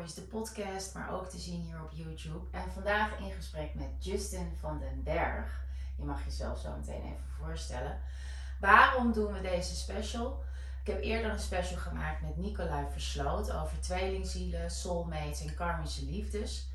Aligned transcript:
Stories, 0.00 0.14
de 0.14 0.36
podcast, 0.36 0.94
maar 0.94 1.12
ook 1.12 1.28
te 1.28 1.38
zien 1.38 1.60
hier 1.60 1.82
op 1.82 1.90
YouTube. 1.92 2.46
En 2.50 2.72
vandaag 2.72 3.18
in 3.18 3.30
gesprek 3.30 3.74
met 3.74 3.88
Justin 3.98 4.52
van 4.60 4.78
den 4.78 5.02
Berg. 5.02 5.64
Je 5.96 6.04
mag 6.04 6.24
jezelf 6.24 6.58
zo 6.58 6.76
meteen 6.76 7.02
even 7.02 7.24
voorstellen. 7.38 8.00
Waarom 8.60 9.12
doen 9.12 9.32
we 9.32 9.40
deze 9.40 9.76
special? 9.76 10.42
Ik 10.84 10.92
heb 10.92 11.02
eerder 11.02 11.30
een 11.30 11.38
special 11.38 11.78
gemaakt 11.78 12.20
met 12.20 12.36
Nicolai 12.36 12.86
Versloot 12.92 13.52
over 13.52 13.80
tweelingzielen, 13.80 14.70
soulmates 14.70 15.44
en 15.44 15.54
karmische 15.54 16.04
liefdes. 16.04 16.68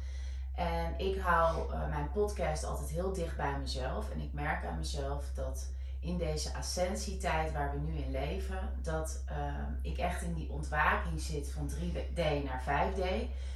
En 0.55 0.99
ik 0.99 1.21
hou 1.21 1.73
eh, 1.73 1.89
mijn 1.89 2.11
podcast 2.11 2.63
altijd 2.63 2.89
heel 2.89 3.13
dicht 3.13 3.35
bij 3.35 3.59
mezelf. 3.59 4.09
En 4.09 4.21
ik 4.21 4.33
merk 4.33 4.65
aan 4.65 4.77
mezelf 4.77 5.25
dat 5.33 5.69
in 6.05 6.17
deze 6.17 6.53
ascensietijd 6.53 7.51
waar 7.51 7.71
we 7.71 7.77
nu 7.77 7.97
in 7.97 8.11
leven, 8.11 8.69
dat 8.81 9.23
ehm, 9.25 9.71
ik 9.81 9.97
echt 9.97 10.21
in 10.21 10.33
die 10.33 10.49
ontwaking 10.49 11.21
zit 11.21 11.51
van 11.51 11.69
3D 11.69 12.43
naar 12.43 12.63
5D. 12.63 13.03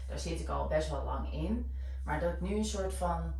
Daar 0.07 0.19
zit 0.19 0.39
ik 0.39 0.49
al 0.49 0.67
best 0.67 0.89
wel 0.89 1.03
lang 1.03 1.33
in. 1.33 1.71
Maar 2.03 2.19
dat 2.19 2.33
ik 2.33 2.41
nu 2.41 2.55
een 2.57 2.65
soort 2.65 2.93
van 2.93 3.33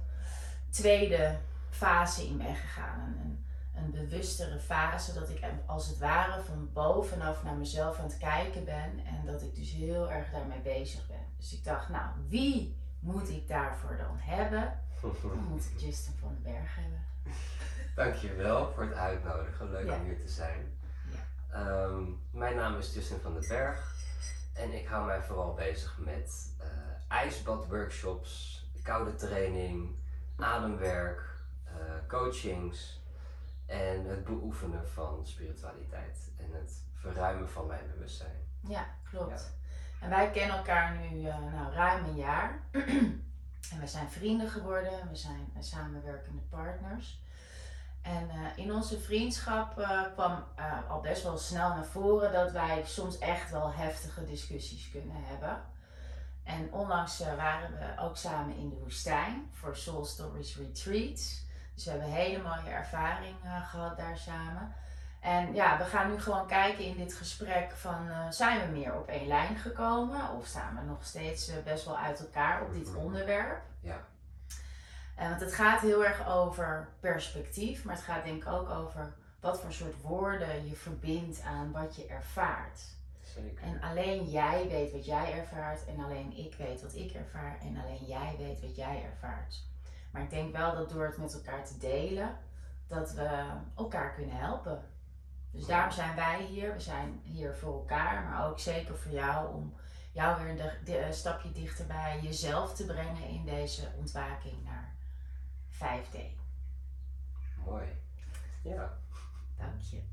tweede 0.70 1.38
fase 1.70 2.28
in 2.28 2.38
ben 2.38 2.56
gegaan. 2.56 3.00
Een, 3.00 3.20
een, 3.26 3.46
een 3.84 3.92
bewustere 3.92 4.60
fase, 4.60 5.14
dat 5.14 5.30
ik 5.30 5.44
als 5.66 5.88
het 5.88 5.98
ware 5.98 6.42
van 6.42 6.70
bovenaf 6.74 7.44
naar 7.44 7.56
mezelf 7.56 8.00
aan 8.00 8.06
het 8.06 8.18
kijken 8.18 8.66
ben. 8.66 9.06
En 9.06 9.26
dat 9.26 9.42
ik 9.42 9.56
dus 9.56 9.72
heel 9.72 10.12
erg 10.12 10.32
daarmee 10.32 10.62
bezig 10.62 11.08
ben. 11.08 11.26
Dus 11.38 11.54
ik 11.54 11.64
dacht, 11.64 11.90
nou, 11.90 12.06
wie 12.28 12.76
moet 13.00 13.30
ik 13.30 13.48
daarvoor 13.48 13.98
dan 13.98 14.18
hebben? 14.18 14.80
Dan 15.22 15.44
moet 15.50 15.66
ik 15.66 15.80
Justin 15.80 16.14
van 16.20 16.30
den 16.30 16.54
Berg 16.54 16.76
hebben. 16.76 17.00
Dankjewel 18.00 18.72
voor 18.72 18.84
het 18.84 18.94
uitnodigen. 18.94 19.70
Leuk 19.72 19.86
Ja. 19.86 19.96
om 19.96 20.04
hier 20.04 20.20
te 20.20 20.28
zijn. 20.28 20.80
Ja. 21.12 21.20
Ehm, 21.58 22.04
mijn 22.32 22.56
naam 22.56 22.78
is 22.78 22.94
Justin 22.94 23.20
van 23.20 23.34
den 23.34 23.48
Berg 23.48 23.96
en 24.54 24.74
ik 24.74 24.88
hou 24.88 25.06
mij 25.06 25.22
vooral 25.22 25.54
bezig 25.54 25.98
met 25.98 26.56
eh 26.60 26.68
ijsbadworkshops, 27.08 28.64
koude 28.84 29.16
training, 29.16 29.96
ademwerk, 30.38 31.22
eh, 31.66 31.74
coachings 32.08 33.02
en 33.66 34.06
het 34.06 34.24
beoefenen 34.24 34.88
van 34.90 35.26
spiritualiteit 35.26 36.32
en 36.38 36.52
het 36.52 36.84
verruimen 36.94 37.50
van 37.50 37.68
mijn 37.68 37.92
bewustzijn. 37.94 38.48
Ja, 38.68 38.86
klopt. 39.10 39.54
En 40.02 40.10
wij 40.10 40.32
kennen 40.32 40.58
elkaar 40.58 40.98
nu 40.98 41.28
eh, 41.28 41.38
nou, 41.54 41.74
ruim 41.74 42.06
een 42.06 42.16
jaar. 42.16 42.60
en 43.72 43.80
we 43.80 43.88
zijn 43.88 44.10
vrienden 44.10 44.50
geworden. 44.50 45.10
We 45.10 45.16
zijn 45.16 45.52
samenwerkende 45.60 46.42
partners. 46.50 47.22
En 48.02 48.30
eh, 48.30 48.38
in 48.64 48.74
onze 48.74 49.00
vriendschap 49.00 49.80
eh, 49.80 50.02
kwam 50.14 50.44
eh, 50.56 50.90
al 50.90 51.00
best 51.02 51.24
wel 51.24 51.38
snel 51.38 51.70
naar 51.70 51.86
voren 51.86 52.32
dat 52.32 52.52
wij 52.52 52.84
soms 52.86 53.18
echt 53.18 53.52
wel 53.52 53.74
heftige 53.74 54.26
discussies 54.26 54.90
kunnen 54.92 55.16
hebben. 55.26 55.62
En 56.44 56.74
onlangs 56.74 57.20
waren 57.20 57.72
we 57.72 58.02
ook 58.02 58.18
samen 58.18 58.56
in 58.56 58.70
de 58.70 58.76
woestijn 58.76 59.50
voor 59.54 59.76
Soul 59.76 60.06
Stories 60.06 60.58
Retreats. 60.58 61.48
Dus 61.76 61.84
we 61.86 61.90
hebben 61.92 62.10
een 62.10 62.16
hele 62.16 62.44
mooie 62.44 62.70
ervaring 62.70 63.36
eh, 63.44 63.70
gehad 63.70 63.98
daar 63.98 64.18
samen. 64.18 64.74
En 65.20 65.54
ja, 65.54 65.78
we 65.78 65.84
gaan 65.84 66.12
nu 66.12 66.20
gewoon 66.20 66.48
kijken 66.48 66.84
in 66.84 66.98
dit 66.98 67.14
gesprek 67.14 67.72
van 67.72 68.10
zijn 68.30 68.60
we 68.72 68.78
meer 68.78 68.96
op 68.96 69.08
één 69.08 69.28
lijn 69.28 69.58
gekomen 69.58 70.30
of 70.38 70.46
staan 70.46 70.76
we 70.76 70.82
nog 70.82 71.06
steeds 71.06 71.52
best 71.64 71.86
wel 71.86 71.98
uit 71.98 72.20
elkaar 72.20 72.62
op 72.62 72.74
dit 72.74 72.88
Mhm. 72.90 72.98
onderwerp? 72.98 73.62
Ja. 73.82 73.98
Eh, 75.20 75.30
want 75.30 75.42
het 75.42 75.54
gaat 75.54 75.82
heel 75.82 76.06
erg 76.06 76.28
over 76.28 76.90
perspectief, 77.00 77.84
maar 77.84 77.96
het 77.96 78.04
gaat 78.04 78.24
denk 78.24 78.44
ik 78.44 78.50
ook 78.50 78.70
over 78.70 79.14
wat 79.40 79.62
voor 79.62 79.74
soort 79.74 80.02
woorden 80.02 80.68
je 80.68 80.76
verbindt 80.76 81.42
aan 81.42 81.72
wat 81.72 81.96
je 81.96 82.08
ervaart. 82.08 82.82
Zeker. 83.22 83.64
En 83.64 83.82
alleen 83.82 84.30
jij 84.30 84.68
weet 84.68 84.92
wat 84.92 85.06
jij 85.06 85.34
ervaart 85.34 85.86
en 85.86 86.04
alleen 86.04 86.38
ik 86.38 86.56
weet 86.56 86.82
wat 86.82 86.96
ik 86.96 87.12
ervaar 87.12 87.58
en 87.62 87.78
alleen 87.84 88.06
jij 88.06 88.36
weet 88.38 88.62
wat 88.62 88.76
jij 88.76 89.04
ervaart. 89.12 89.64
Maar 90.12 90.22
ik 90.22 90.30
denk 90.30 90.56
wel 90.56 90.76
dat 90.76 90.90
door 90.90 91.06
het 91.06 91.18
met 91.18 91.34
elkaar 91.34 91.66
te 91.66 91.78
delen, 91.78 92.38
dat 92.88 93.12
we 93.12 93.46
elkaar 93.76 94.14
kunnen 94.14 94.36
helpen. 94.36 94.84
Dus 95.52 95.66
daarom 95.66 95.92
zijn 95.92 96.16
wij 96.16 96.44
hier. 96.44 96.74
We 96.74 96.80
zijn 96.80 97.22
hier 97.24 97.56
voor 97.56 97.74
elkaar, 97.74 98.24
maar 98.24 98.50
ook 98.50 98.60
zeker 98.60 98.98
voor 98.98 99.12
jou 99.12 99.54
om 99.54 99.74
jou 100.12 100.58
weer 100.84 101.06
een 101.06 101.14
stapje 101.14 101.52
dichter 101.52 101.86
bij 101.86 102.20
jezelf 102.22 102.76
te 102.76 102.86
brengen 102.86 103.28
in 103.28 103.46
deze 103.46 103.88
ontwaking 103.98 104.64
naar 104.64 104.89
5D. 105.80 106.18
Mooi. 107.66 107.88
Ja. 108.64 108.98
Dank 109.58 109.82
je. 109.82 110.04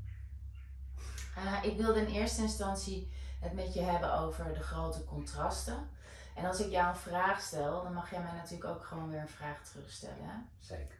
Eh, 1.35 1.63
ik 1.63 1.77
wilde 1.77 1.99
in 1.99 2.13
eerste 2.13 2.41
instantie 2.41 3.11
het 3.39 3.53
met 3.53 3.73
je 3.73 3.81
hebben 3.81 4.13
over 4.19 4.53
de 4.53 4.63
grote 4.63 5.03
contrasten. 5.03 5.89
En 6.35 6.45
als 6.45 6.59
ik 6.59 6.71
jou 6.71 6.87
een 6.87 6.95
vraag 6.95 7.41
stel, 7.41 7.83
dan 7.83 7.93
mag 7.93 8.11
jij 8.11 8.21
mij 8.21 8.33
natuurlijk 8.33 8.69
ook 8.69 8.85
gewoon 8.85 9.09
weer 9.09 9.21
een 9.21 9.27
vraag 9.27 9.63
terugstellen. 9.63 10.23
hè? 10.23 10.35
Zeker. 10.59 10.97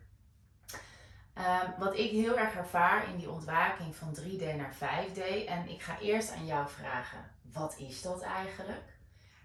Ehm, 1.33 1.79
wat 1.79 1.97
ik 1.97 2.11
heel 2.11 2.37
erg 2.37 2.55
ervaar 2.55 3.09
in 3.09 3.17
die 3.17 3.29
ontwaking 3.31 3.95
van 3.95 4.13
3D 4.13 4.55
naar 4.55 4.73
5D. 4.73 5.45
En 5.47 5.69
ik 5.69 5.81
ga 5.81 5.99
eerst 5.99 6.31
aan 6.31 6.45
jou 6.45 6.69
vragen, 6.69 7.31
wat 7.41 7.77
is 7.77 8.01
dat 8.01 8.21
eigenlijk? 8.21 8.97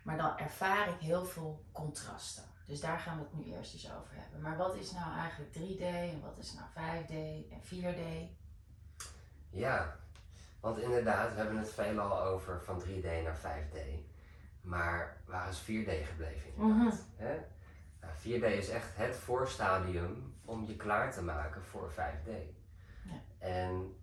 Maar 0.03 0.17
dan 0.17 0.39
ervaar 0.39 0.89
ik 0.89 1.01
heel 1.01 1.25
veel 1.25 1.65
contrasten. 1.73 2.45
Dus 2.73 2.81
daar 2.81 2.99
gaan 2.99 3.17
we 3.19 3.23
het 3.23 3.47
nu 3.47 3.53
eerst 3.53 3.73
eens 3.73 3.93
over 3.93 4.15
hebben. 4.15 4.41
Maar 4.41 4.57
wat 4.57 4.77
is 4.77 4.93
nou 4.93 5.17
eigenlijk 5.19 5.55
3D 5.55 5.83
en 5.83 6.21
wat 6.21 6.39
is 6.39 6.55
nou 6.55 6.67
5D 6.71 7.15
en 7.51 7.63
4D? 7.63 8.31
Ja, 9.51 9.97
want 10.61 10.79
inderdaad, 10.79 11.33
we 11.33 11.39
hebben 11.39 11.59
het 11.59 11.71
veelal 11.71 12.23
over 12.23 12.63
van 12.63 12.83
3D 12.83 13.03
naar 13.03 13.39
5D. 13.39 13.79
Maar 14.61 15.23
waar 15.27 15.49
is 15.49 15.61
4D 15.63 16.07
gebleven 16.07 16.55
inderdaad? 16.57 17.05
hè? 17.17 17.39
Nou, 18.01 18.15
4D 18.15 18.57
is 18.59 18.69
echt 18.69 18.97
het 18.97 19.17
voorstadium 19.17 20.35
om 20.45 20.67
je 20.67 20.77
klaar 20.77 21.13
te 21.13 21.23
maken 21.23 21.63
voor 21.63 21.91
5D. 21.91 22.31
Ja. 23.05 23.21
En 23.39 23.97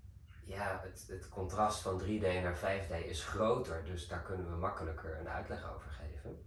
ja, 0.44 0.80
het, 0.84 1.06
het 1.08 1.30
contrast 1.30 1.82
van 1.82 2.02
3D 2.02 2.22
naar 2.22 2.58
5D 2.58 3.06
is 3.06 3.26
groter, 3.26 3.86
dus 3.86 4.08
daar 4.08 4.22
kunnen 4.22 4.52
we 4.52 4.58
makkelijker 4.58 5.20
een 5.20 5.30
uitleg 5.30 5.74
over 5.76 5.92
geven. 5.92 6.46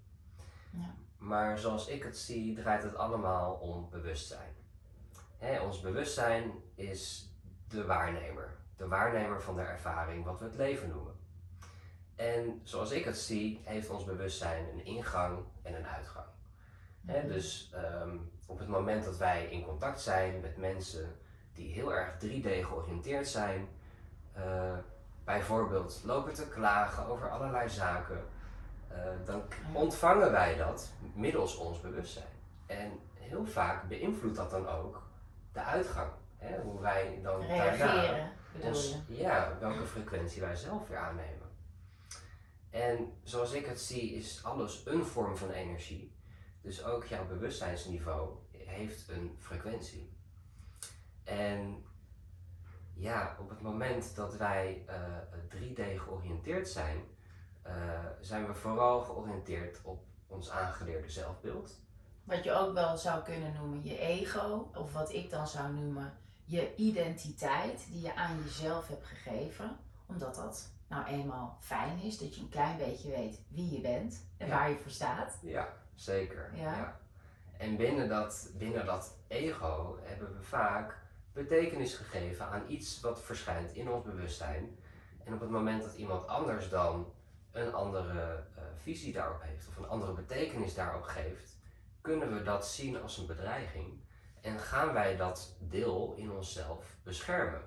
Ja. 0.71 0.95
Maar 1.23 1.59
zoals 1.59 1.89
ik 1.89 2.03
het 2.03 2.19
zie, 2.19 2.55
draait 2.55 2.83
het 2.83 2.97
allemaal 2.97 3.53
om 3.53 3.89
bewustzijn. 3.91 4.55
Hè, 5.39 5.61
ons 5.61 5.81
bewustzijn 5.81 6.53
is 6.75 7.31
de 7.69 7.85
waarnemer. 7.85 8.57
De 8.77 8.89
waarnemer 8.89 9.43
van 9.43 9.57
de 9.57 9.63
ervaring, 9.63 10.25
wat 10.25 10.39
we 10.39 10.45
het 10.45 10.57
leven 10.57 10.89
noemen. 10.89 11.15
En 12.17 12.61
zoals 12.63 12.91
ik 12.91 13.05
het 13.05 13.19
zie, 13.19 13.61
heeft 13.65 13.91
ons 13.91 14.05
bewustzijn 14.05 14.69
een 14.69 14.85
ingang 14.85 15.39
en 15.63 15.75
een 15.75 15.87
uitgang. 15.87 16.27
Hè, 17.07 17.27
dus 17.27 17.73
ehm, 17.75 18.17
op 18.47 18.59
het 18.59 18.69
moment 18.69 19.05
dat 19.05 19.17
wij 19.17 19.47
in 19.47 19.65
contact 19.65 20.01
zijn 20.01 20.41
met 20.41 20.57
mensen 20.57 21.17
die 21.55 21.73
heel 21.73 21.95
erg 21.95 22.17
3D 22.19 22.65
georiënteerd 22.67 23.29
zijn, 23.29 23.69
eh, 24.33 24.79
bijvoorbeeld 25.25 26.03
lopen 26.05 26.35
te 26.35 26.49
klagen 26.49 27.07
over 27.07 27.31
allerlei 27.31 27.69
zaken, 27.69 28.25
dan 29.25 29.49
k- 29.49 29.55
Ja. 29.73 29.79
ontvangen 29.79 30.31
wij 30.31 30.57
dat 30.57 30.91
middels 31.15 31.57
ons 31.57 31.81
bewustzijn. 31.81 32.27
En 32.67 32.99
heel 33.15 33.47
vaak 33.47 33.89
beïnvloedt 33.89 34.37
dat 34.37 34.51
dan 34.51 34.69
ook 34.69 35.03
de 35.53 35.63
uitgang. 35.63 36.11
Hè, 36.37 36.61
hoe 36.61 36.81
wij 36.81 37.21
dan 37.23 37.41
daarna 37.47 38.31
ons, 38.61 38.97
je? 39.09 39.17
ja, 39.17 39.57
welke 39.61 39.87
frequentie 39.87 40.41
wij 40.41 40.57
zelf 40.57 40.89
weer 40.89 40.99
aannemen. 40.99 41.51
En 42.71 43.13
zoals 43.23 43.53
ik 43.53 43.67
het 43.67 43.81
zie, 43.81 44.15
is 44.15 44.45
alles 44.45 44.83
een 44.87 45.05
vorm 45.05 45.37
van 45.37 45.51
energie. 45.51 46.17
Dus 46.61 46.85
ook 46.85 47.05
jouw 47.05 47.27
bewustzijnsniveau 47.27 48.31
heeft 48.51 49.09
een 49.09 49.37
frequentie. 49.39 50.13
En 51.25 51.85
ja, 52.95 53.37
op 53.41 53.49
het 53.49 53.61
moment 53.61 54.17
dat 54.17 54.37
wij 54.37 54.83
eh, 54.87 54.97
3D 55.49 55.81
georiënteerd 55.97 56.69
zijn, 56.69 57.05
eh, 57.63 57.75
zijn 58.21 58.47
we 58.47 58.55
vooral 58.55 59.01
georiënteerd 59.01 59.79
op 59.83 60.05
ons 60.27 60.51
aangeleerde 60.51 61.11
zelfbeeld. 61.11 61.81
Wat 62.25 62.45
je 62.45 62.53
ook 62.53 62.75
wel 62.75 62.97
zou 62.97 63.23
kunnen 63.23 63.53
noemen 63.55 63.85
je 63.85 63.99
ego, 63.99 64.71
of 64.75 64.93
wat 64.93 65.13
ik 65.13 65.31
dan 65.31 65.47
zou 65.49 65.73
noemen 65.73 66.13
je 66.45 66.75
identiteit 66.77 67.87
die 67.91 68.01
je 68.03 68.15
aan 68.17 68.43
jezelf 68.45 68.89
hebt 68.89 69.07
gegeven, 69.07 69.77
omdat 70.07 70.35
dat 70.35 70.71
nou 70.89 71.05
eenmaal 71.07 71.57
fijn 71.61 71.99
is, 71.99 72.19
dat 72.19 72.35
je 72.35 72.41
een 72.41 72.49
klein 72.49 72.77
beetje 72.79 73.11
weet 73.11 73.41
wie 73.49 73.71
je 73.75 73.81
bent 73.81 74.27
en 74.37 74.47
Ja. 74.47 74.55
waar 74.55 74.71
je 74.71 74.77
voor 74.79 74.91
staat. 74.91 75.39
Ja, 75.43 75.69
zeker. 75.95 76.51
Ja. 76.55 77.01
En 77.59 77.77
binnen 77.77 78.09
dat, 78.09 78.51
binnen 78.55 78.87
dat 78.87 79.17
ego 79.27 79.99
hebben 80.03 80.37
we 80.37 80.43
vaak 80.43 81.01
betekenis 81.33 81.95
gegeven 81.95 82.47
aan 82.47 82.63
iets 82.69 83.01
wat 83.01 83.21
verschijnt 83.23 83.73
in 83.75 83.91
ons 83.91 84.05
bewustzijn. 84.05 84.79
En 85.25 85.35
op 85.35 85.41
het 85.41 85.51
moment 85.51 85.83
dat 85.83 85.95
iemand 85.95 86.27
anders 86.27 86.69
dan 86.69 87.13
een 87.53 87.75
andere 87.75 88.45
eh, 88.57 88.63
visie 88.83 89.13
daarop 89.13 89.43
heeft 89.43 89.69
of 89.69 89.77
een 89.77 89.89
andere 89.89 90.13
betekenis 90.13 90.75
daarop 90.75 91.03
geeft, 91.03 91.57
kunnen 92.01 92.35
we 92.35 92.43
dat 92.43 92.69
zien 92.69 93.03
als 93.03 93.19
een 93.19 93.27
bedreiging 93.27 94.01
en 94.41 94.59
gaan 94.59 94.93
wij 94.93 95.17
dat 95.17 95.57
deel 95.59 96.15
in 96.17 96.31
onszelf 96.33 96.97
beschermen. 97.03 97.61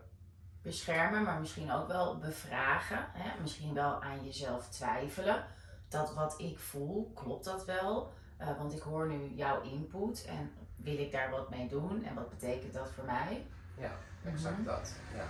Beschermen, 0.62 1.24
maar 1.24 1.40
misschien 1.40 1.72
ook 1.72 1.88
wel 1.88 2.18
bevragen. 2.18 3.06
Hè? 3.12 3.42
Misschien 3.42 3.74
wel 3.74 4.02
aan 4.02 4.26
jezelf 4.26 4.70
twijfelen. 4.70 5.46
Dat 5.90 6.14
wat 6.14 6.36
ik 6.38 6.60
voel, 6.60 7.12
klopt 7.14 7.46
dat 7.46 7.66
wel? 7.66 8.14
Eh, 8.38 8.58
want 8.58 8.74
ik 8.74 8.82
hoor 8.82 9.08
nu 9.08 9.34
jouw 9.36 9.62
input 9.62 10.26
en 10.26 10.52
wil 10.76 10.98
ik 10.98 11.12
daar 11.12 11.30
wat 11.30 11.50
mee 11.50 11.68
doen? 11.68 12.04
En 12.04 12.16
wat 12.16 12.30
betekent 12.30 12.74
dat 12.74 12.90
voor 12.92 13.04
mij? 13.06 13.46
Ja, 13.78 13.92
exact 14.24 14.58
Mhm. 14.58 14.66
dat. 14.66 14.94
Ja. 15.14 15.28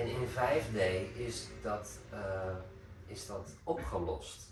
En 0.00 0.06
in 0.06 0.26
5D 0.28 0.76
is 1.18 1.48
dat, 1.62 1.98
eh, 2.10 2.54
is 3.12 3.26
dat 3.26 3.54
opgelost. 3.64 4.50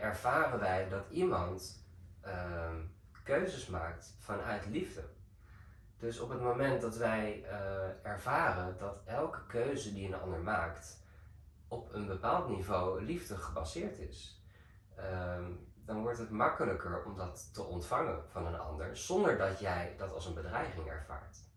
Ervaren 0.00 0.60
wij 0.60 0.88
dat 0.88 1.04
iemand 1.10 1.84
ehm, 2.20 2.76
keuzes 3.22 3.66
maakt 3.66 4.14
vanuit 4.18 4.66
liefde. 4.66 5.04
Dus 5.98 6.20
op 6.20 6.28
het 6.28 6.40
moment 6.40 6.80
dat 6.80 6.96
wij 6.96 7.44
eh, 7.44 8.06
ervaren 8.10 8.78
dat 8.78 9.02
elke 9.04 9.46
keuze 9.46 9.92
die 9.92 10.06
een 10.06 10.20
ander 10.20 10.40
maakt 10.40 11.00
op 11.68 11.92
een 11.92 12.06
bepaald 12.06 12.48
niveau 12.48 13.02
liefde 13.02 13.36
gebaseerd 13.36 13.98
is, 13.98 14.42
ehm, 14.96 15.44
dan 15.84 16.02
wordt 16.02 16.18
het 16.18 16.30
makkelijker 16.30 17.04
om 17.04 17.16
dat 17.16 17.54
te 17.54 17.62
ontvangen 17.62 18.24
van 18.28 18.46
een 18.46 18.58
ander 18.58 18.96
zonder 18.96 19.38
dat 19.38 19.60
jij 19.60 19.94
dat 19.98 20.12
als 20.12 20.26
een 20.26 20.34
bedreiging 20.34 20.86
ervaart. 20.86 21.51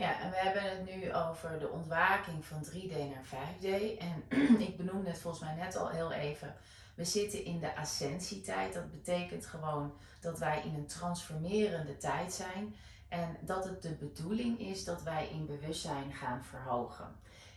Ja, 0.00 0.20
en 0.20 0.30
we 0.30 0.36
hebben 0.36 0.62
het 0.62 0.94
nu 0.94 1.14
over 1.14 1.58
de 1.58 1.68
ontwaking 1.68 2.44
van 2.44 2.64
3D 2.64 2.92
naar 2.92 3.24
5D. 3.24 3.98
En 3.98 4.24
ik 4.68 4.76
benoemde 4.76 5.10
het 5.10 5.18
volgens 5.18 5.42
mij 5.42 5.54
net 5.54 5.76
al 5.76 5.88
heel 5.88 6.12
even. 6.12 6.54
We 6.94 7.04
zitten 7.04 7.44
in 7.44 7.60
de 7.60 7.76
ascensietijd. 7.76 8.74
Dat 8.74 8.90
betekent 8.90 9.46
gewoon 9.46 9.92
dat 10.20 10.38
wij 10.38 10.62
in 10.64 10.74
een 10.74 10.86
transformerende 10.86 11.96
tijd 11.96 12.32
zijn. 12.32 12.74
En 13.08 13.36
dat 13.40 13.64
het 13.64 13.82
de 13.82 13.94
bedoeling 13.94 14.60
is 14.60 14.84
dat 14.84 15.02
wij 15.02 15.28
in 15.28 15.46
bewustzijn 15.46 16.12
gaan 16.12 16.44
verhogen. 16.44 17.16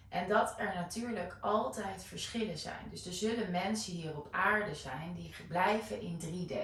En 0.09 0.27
dat 0.27 0.55
er 0.57 0.73
natuurlijk 0.75 1.37
altijd 1.41 2.03
verschillen 2.03 2.57
zijn. 2.57 2.89
Dus 2.89 3.05
er 3.05 3.13
zullen 3.13 3.51
mensen 3.51 3.93
hier 3.93 4.17
op 4.17 4.27
aarde 4.31 4.75
zijn 4.75 5.13
die 5.13 5.33
blijven 5.47 6.01
in 6.01 6.19
3D. 6.19 6.55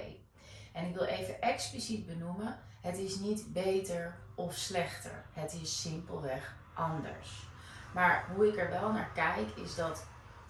En 0.74 0.86
ik 0.86 0.96
wil 0.96 1.06
even 1.06 1.42
expliciet 1.42 2.06
benoemen: 2.06 2.60
het 2.81 2.98
is 2.98 3.20
niet 3.20 3.54
beter 3.54 4.16
of 4.36 4.54
slechter. 4.54 5.24
Het 5.34 5.54
is 5.62 5.81
simpelweg 5.81 6.56
anders. 6.74 7.48
Maar 7.94 8.26
hoe 8.36 8.48
ik 8.48 8.58
er 8.58 8.70
wel 8.70 8.92
naar 8.92 9.12
kijk, 9.14 9.50
is 9.56 9.76
dat 9.76 10.06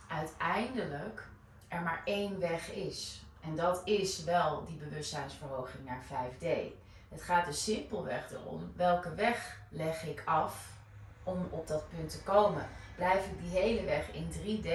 uiteindelijk 0.07 1.27
er 1.67 1.81
maar 1.81 2.01
één 2.05 2.39
weg 2.39 2.71
is. 2.71 3.23
En 3.41 3.55
dat 3.55 3.81
is 3.83 4.23
wel 4.23 4.65
die 4.65 4.75
bewustzijnsverhoging 4.75 5.85
naar 5.85 6.03
5D. 6.03 6.47
Het 7.09 7.21
gaat 7.21 7.45
dus 7.45 7.63
simpelweg 7.63 8.31
erom 8.31 8.71
welke 8.75 9.13
weg 9.13 9.61
leg 9.69 10.03
ik 10.03 10.21
af 10.25 10.77
om 11.23 11.47
op 11.49 11.67
dat 11.67 11.89
punt 11.89 12.09
te 12.09 12.23
komen. 12.23 12.67
Blijf 12.95 13.25
ik 13.25 13.41
die 13.41 13.59
hele 13.59 13.83
weg 13.83 14.11
in 14.11 14.31
3D, 14.31 14.69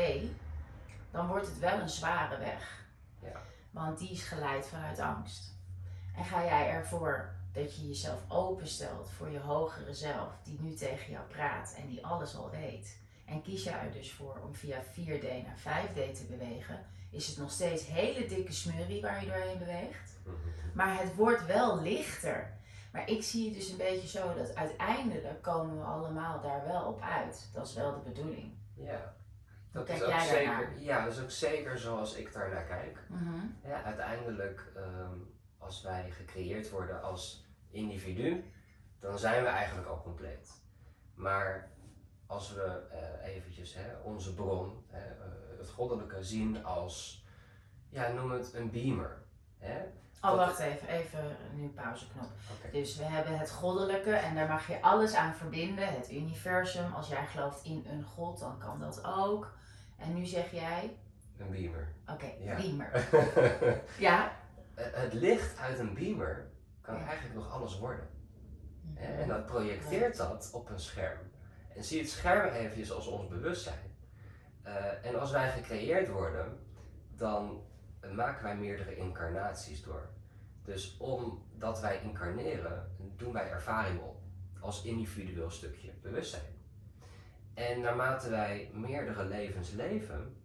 dan 1.10 1.26
wordt 1.26 1.46
het 1.46 1.58
wel 1.58 1.78
een 1.78 1.88
zware 1.88 2.38
weg. 2.38 2.84
Ja. 3.18 3.40
Want 3.70 3.98
die 3.98 4.10
is 4.10 4.22
geleid 4.22 4.66
vanuit 4.66 4.98
angst. 4.98 5.52
En 6.16 6.24
ga 6.24 6.44
jij 6.44 6.68
ervoor 6.68 7.34
dat 7.54 7.76
je 7.76 7.88
jezelf 7.88 8.20
openstelt 8.28 9.10
voor 9.10 9.30
je 9.30 9.38
hogere 9.38 9.94
zelf, 9.94 10.32
die 10.42 10.60
nu 10.60 10.74
tegen 10.74 11.12
jou 11.12 11.24
praat 11.26 11.74
en 11.78 11.88
die 11.88 12.06
alles 12.06 12.36
al 12.36 12.50
weet. 12.50 12.98
En 13.26 13.42
kies 13.42 13.64
jij 13.64 13.80
er 13.80 13.92
dus 13.92 14.12
voor 14.12 14.40
om 14.44 14.54
via 14.54 14.82
4D 14.82 15.22
naar 15.22 15.58
5D 15.58 15.94
te 15.94 16.24
bewegen, 16.28 16.86
is 17.10 17.26
het 17.26 17.36
nog 17.38 17.50
steeds 17.50 17.86
hele 17.86 18.26
dikke 18.26 18.52
smurrie 18.52 19.00
waar 19.00 19.20
je 19.20 19.30
doorheen 19.30 19.58
beweegt. 19.58 20.18
Maar 20.72 21.00
het 21.00 21.14
wordt 21.14 21.46
wel 21.46 21.80
lichter. 21.80 22.52
Maar 22.92 23.08
ik 23.08 23.22
zie 23.22 23.44
het 23.44 23.54
dus 23.54 23.68
een 23.68 23.76
beetje 23.76 24.08
zo 24.08 24.34
dat 24.34 24.54
uiteindelijk 24.54 25.42
komen 25.42 25.78
we 25.78 25.84
allemaal 25.84 26.40
daar 26.40 26.66
wel 26.66 26.82
op 26.82 27.02
uit. 27.02 27.48
Dat 27.52 27.66
is 27.66 27.74
wel 27.74 27.92
de 27.92 28.10
bedoeling. 28.10 28.52
Ja. 28.74 29.14
Dat 29.72 29.88
is 29.88 29.98
kijk 29.98 30.02
ook 30.02 30.18
jij 30.18 30.26
zeker, 30.26 30.44
daarnaar? 30.44 30.78
ja, 30.78 31.04
dat 31.04 31.12
is 31.12 31.22
ook 31.22 31.30
zeker 31.30 31.78
zoals 31.78 32.14
ik 32.14 32.32
daar 32.32 32.50
naar 32.50 32.64
kijk. 32.64 32.98
Mhm. 33.08 33.46
Ja, 33.64 33.82
uiteindelijk, 33.82 34.72
ehm, 34.76 35.18
als 35.58 35.82
wij 35.82 36.10
gecreëerd 36.10 36.70
worden 36.70 37.02
als 37.02 37.43
individu, 37.74 38.52
dan 38.98 39.18
zijn 39.18 39.42
we 39.42 39.48
eigenlijk 39.48 39.88
al 39.88 40.02
compleet. 40.02 40.62
Maar 41.14 41.70
als 42.26 42.52
we 42.52 42.86
eh, 42.90 43.34
eventjes 43.34 43.74
hè, 43.74 43.96
onze 44.02 44.34
bron, 44.34 44.84
hè, 44.90 45.00
eh, 45.10 45.58
het 45.58 45.68
goddelijke, 45.70 46.22
zien 46.24 46.64
als, 46.64 47.24
ja, 47.88 48.08
noem 48.12 48.30
het 48.30 48.54
een 48.54 48.70
beamer. 48.70 49.22
Hè? 49.58 49.82
Oh, 50.22 50.36
wacht 50.36 50.58
even. 50.58 50.88
Even 50.88 51.36
nu 51.54 51.68
pauzeknop. 51.68 52.28
Dus 52.72 52.96
we 52.96 53.04
hebben 53.04 53.38
het 53.38 53.50
goddelijke 53.50 54.10
en 54.10 54.34
daar 54.34 54.48
mag 54.48 54.68
je 54.68 54.82
alles 54.82 55.14
aan 55.14 55.34
verbinden. 55.34 55.88
Het 55.94 56.12
universum. 56.12 56.92
Als 56.92 57.08
jij 57.08 57.26
gelooft 57.26 57.64
in 57.64 57.84
een 57.88 58.04
god, 58.04 58.38
dan 58.38 58.58
kan 58.58 58.80
dat 58.80 59.04
ook. 59.04 59.52
En 59.96 60.14
nu 60.14 60.26
zeg 60.26 60.50
jij, 60.50 60.96
Een 61.38 61.50
beamer. 61.50 61.92
oké, 62.08 62.32
Ja. 62.38 62.56
beamer. 62.56 63.08
Ja. 63.98 64.32
het 64.74 65.12
licht 65.12 65.58
uit 65.58 65.78
een 65.78 65.94
beamer 65.94 66.50
kan 66.84 66.96
eigenlijk 66.96 67.34
nog 67.34 67.50
alles 67.50 67.78
worden. 67.78 68.08
Hè? 68.94 69.22
En 69.22 69.28
dat 69.28 69.46
projecteert 69.46 70.16
dat 70.16 70.50
op 70.52 70.70
een 70.70 70.80
scherm. 70.80 71.18
En 71.74 71.84
zie 71.84 72.00
het 72.00 72.10
scherm 72.10 72.52
eventjes 72.52 72.92
als 72.92 73.06
ons 73.06 73.28
bewustzijn. 73.28 73.96
Eh, 74.62 75.06
en 75.06 75.20
als 75.20 75.30
wij 75.30 75.50
gecreëerd 75.50 76.08
worden, 76.08 76.58
dan 77.16 77.62
maken 78.12 78.42
wij 78.42 78.56
meerdere 78.56 78.96
incarnaties 78.96 79.82
door. 79.82 80.08
Dus 80.64 80.96
omdat 80.96 81.80
wij 81.80 82.00
incarneren, 82.02 82.96
doen 83.16 83.32
wij 83.32 83.50
ervaring 83.50 84.00
op 84.00 84.22
als 84.60 84.84
individueel 84.84 85.50
stukje 85.50 85.92
bewustzijn. 86.02 86.54
En 87.54 87.80
naarmate 87.80 88.30
wij 88.30 88.70
meerdere 88.72 89.24
levens 89.24 89.70
leven, 89.70 90.36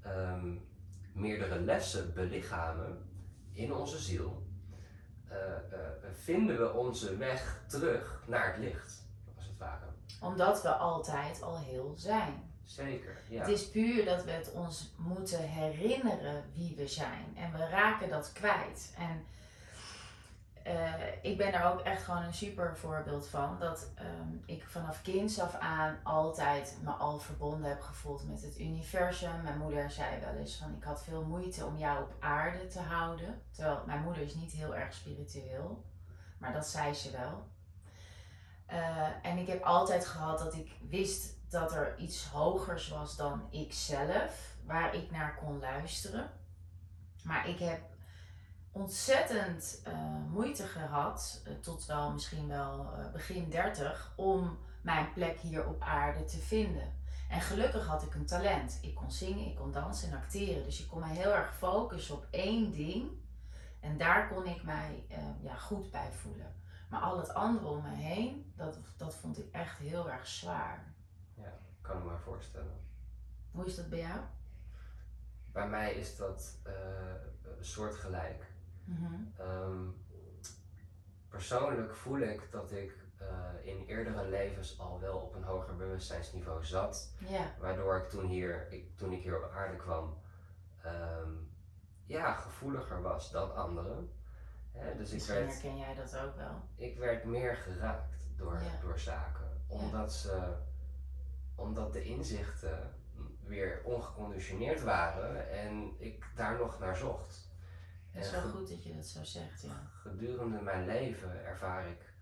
ehm, 0.00 0.54
meerdere 1.12 1.60
lessen 1.60 2.14
belichamen 2.14 3.08
in 3.52 3.72
onze 3.72 3.98
ziel, 3.98 4.49
eh, 5.30 5.36
eh, 5.36 5.80
vinden 6.12 6.58
we 6.58 6.72
onze 6.72 7.16
weg 7.16 7.60
terug 7.66 8.22
naar 8.26 8.46
het 8.46 8.58
licht, 8.58 9.04
als 9.36 9.46
het 9.46 9.58
ware. 9.58 9.84
Omdat 10.20 10.62
we 10.62 10.68
altijd 10.68 11.42
al 11.42 11.58
heel 11.58 11.94
zijn. 11.96 12.52
Zeker, 12.64 13.16
ja. 13.28 13.38
Het 13.38 13.48
is 13.48 13.70
puur 13.70 14.04
dat 14.04 14.24
we 14.24 14.30
het 14.30 14.52
ons 14.52 14.92
moeten 14.96 15.48
herinneren 15.48 16.44
wie 16.54 16.74
we 16.76 16.86
zijn. 16.86 17.36
En 17.36 17.52
we 17.52 17.68
raken 17.68 18.08
dat 18.08 18.32
kwijt. 18.32 18.94
En 18.98 19.26
eh, 20.62 20.94
ik 21.22 21.36
ben 21.36 21.52
er 21.52 21.64
ook 21.64 21.80
echt 21.80 22.02
gewoon 22.02 22.22
een 22.22 22.34
super 22.34 22.76
voorbeeld 22.76 23.28
van. 23.28 23.56
Dat 23.58 23.90
ehm, 23.94 24.36
ik 24.46 24.64
vanaf 24.68 25.02
kinds 25.02 25.40
af 25.40 25.54
aan 25.54 25.98
altijd 26.02 26.78
me 26.82 26.90
al 26.90 27.18
verbonden 27.18 27.68
heb 27.68 27.80
gevoeld 27.80 28.28
met 28.28 28.42
het 28.42 28.60
universum. 28.60 29.42
Mijn 29.42 29.58
moeder 29.58 29.90
zei 29.90 30.20
wel 30.20 30.34
eens 30.34 30.56
van 30.56 30.74
ik 30.76 30.84
had 30.84 31.04
veel 31.04 31.24
moeite 31.24 31.66
om 31.66 31.76
jou 31.76 32.02
op 32.02 32.14
aarde 32.20 32.66
te 32.66 32.80
houden. 32.80 33.42
Terwijl 33.50 33.82
mijn 33.86 34.02
moeder 34.02 34.22
is 34.22 34.34
niet 34.34 34.52
heel 34.52 34.74
erg 34.74 34.94
spiritueel. 34.94 35.84
Maar 36.38 36.52
dat 36.52 36.66
zei 36.66 36.94
ze 36.94 37.10
wel. 37.10 37.48
Eh, 38.66 39.08
en 39.22 39.38
ik 39.38 39.46
heb 39.46 39.62
altijd 39.62 40.06
gehad 40.06 40.38
dat 40.38 40.54
ik 40.54 40.70
wist 40.88 41.38
dat 41.48 41.72
er 41.72 41.98
iets 41.98 42.26
hogers 42.26 42.88
was 42.88 43.16
dan 43.16 43.48
ikzelf, 43.50 44.56
waar 44.64 44.94
ik 44.94 45.10
naar 45.10 45.34
kon 45.34 45.58
luisteren. 45.58 46.30
Maar 47.24 47.48
ik 47.48 47.58
heb 47.58 47.80
ontzettend 48.72 49.80
eh, 49.84 49.94
moeite 50.30 50.66
gehad, 50.66 51.42
eh, 51.44 51.52
tot 51.52 51.86
wel 51.86 52.12
misschien 52.12 52.48
wel 52.48 52.92
eh, 52.92 53.12
begin 53.12 53.50
30, 53.50 54.12
om 54.16 54.58
mijn 54.82 55.12
plek 55.12 55.38
hier 55.38 55.66
op 55.66 55.82
aarde 55.82 56.24
te 56.24 56.38
vinden. 56.38 56.98
En 57.28 57.40
gelukkig 57.40 57.86
had 57.86 58.02
ik 58.02 58.14
een 58.14 58.26
talent. 58.26 58.78
Ik 58.82 58.94
kon 58.94 59.10
zingen, 59.10 59.46
ik 59.46 59.56
kon 59.56 59.72
dansen 59.72 60.10
en 60.10 60.16
acteren. 60.16 60.64
Dus 60.64 60.80
ik 60.80 60.88
kon 60.88 61.00
me 61.00 61.06
heel 61.06 61.34
erg 61.34 61.56
focussen 61.56 62.14
op 62.14 62.26
één 62.30 62.72
ding. 62.72 63.10
En 63.80 63.98
daar 63.98 64.28
kon 64.28 64.46
ik 64.46 64.62
mij 64.62 65.06
ja, 65.40 65.54
goed 65.54 65.90
bij 65.90 66.12
voelen. 66.12 66.54
Maar 66.88 67.00
al 67.00 67.18
het 67.18 67.34
andere 67.34 67.66
om 67.66 67.82
me 67.82 67.94
heen, 67.94 68.52
dat, 68.56 68.78
dat 68.96 69.14
vond 69.14 69.38
ik 69.38 69.52
echt 69.52 69.78
heel 69.78 70.10
erg 70.10 70.26
zwaar. 70.26 70.94
kan 71.80 71.98
ik 71.98 72.04
me 72.04 72.18
voorstellen. 72.18 72.80
Hoe 73.50 73.66
is 73.66 73.76
dat 73.76 73.88
bij 73.88 73.98
jou? 73.98 74.20
Bij 75.52 75.68
mij 75.68 75.94
is 75.94 76.16
dat 76.16 76.58
eh, 76.62 76.72
Mhm. 78.90 79.14
Ehm, 79.36 79.88
persoonlijk 81.28 81.94
voel 81.94 82.18
ik 82.18 82.48
dat 82.50 82.72
ik 82.72 82.92
eh, 83.16 83.66
in 83.66 83.84
eerdere 83.86 84.28
levens 84.28 84.78
al 84.78 85.00
wel 85.00 85.18
op 85.18 85.34
een 85.34 85.42
hoger 85.42 85.76
bewustzijnsniveau 85.76 86.64
zat. 86.64 87.12
Waardoor 87.58 87.96
ik 87.96 88.08
toen, 88.08 88.26
hier, 88.26 88.66
ik, 88.72 88.96
toen 88.96 89.12
ik 89.12 89.22
hier 89.22 89.44
op 89.44 89.50
aarde 89.52 89.76
kwam, 89.76 90.18
ehm, 90.82 91.32
ja, 92.06 92.34
gevoeliger 92.34 93.02
was 93.02 93.30
dan 93.30 93.54
anderen. 93.54 94.10
Hè, 94.72 94.96
dus 94.96 95.08
ik 95.08 95.14
misschien 95.14 95.34
werd, 95.34 95.52
herken 95.52 95.76
jij 95.76 95.94
dat 95.94 96.16
ook 96.16 96.36
wel. 96.36 96.62
ik 96.76 96.98
werd 96.98 97.24
meer 97.24 97.56
geraakt 97.56 98.28
door, 98.36 98.60
door 98.82 98.98
zaken. 98.98 99.64
Omdat, 99.66 100.12
ze, 100.12 100.56
omdat 101.54 101.92
de 101.92 102.04
inzichten 102.04 102.94
weer 103.44 103.80
ongeconditioneerd 103.84 104.82
waren 104.82 105.50
en 105.50 105.94
ik 105.98 106.26
daar 106.36 106.58
nog 106.58 106.78
naar 106.78 106.96
zocht. 106.96 107.49
Het 108.12 108.24
is 108.24 108.30
wel 108.30 108.40
goed 108.40 108.68
dat 108.68 108.84
je 108.84 108.94
dat 108.94 109.06
zo 109.06 109.24
zegt, 109.24 109.62
ja. 109.62 109.90
gedurende 110.02 110.60
mijn 110.60 110.86
leven 110.86 111.44
ervaar 111.44 111.88
ik 111.88 112.12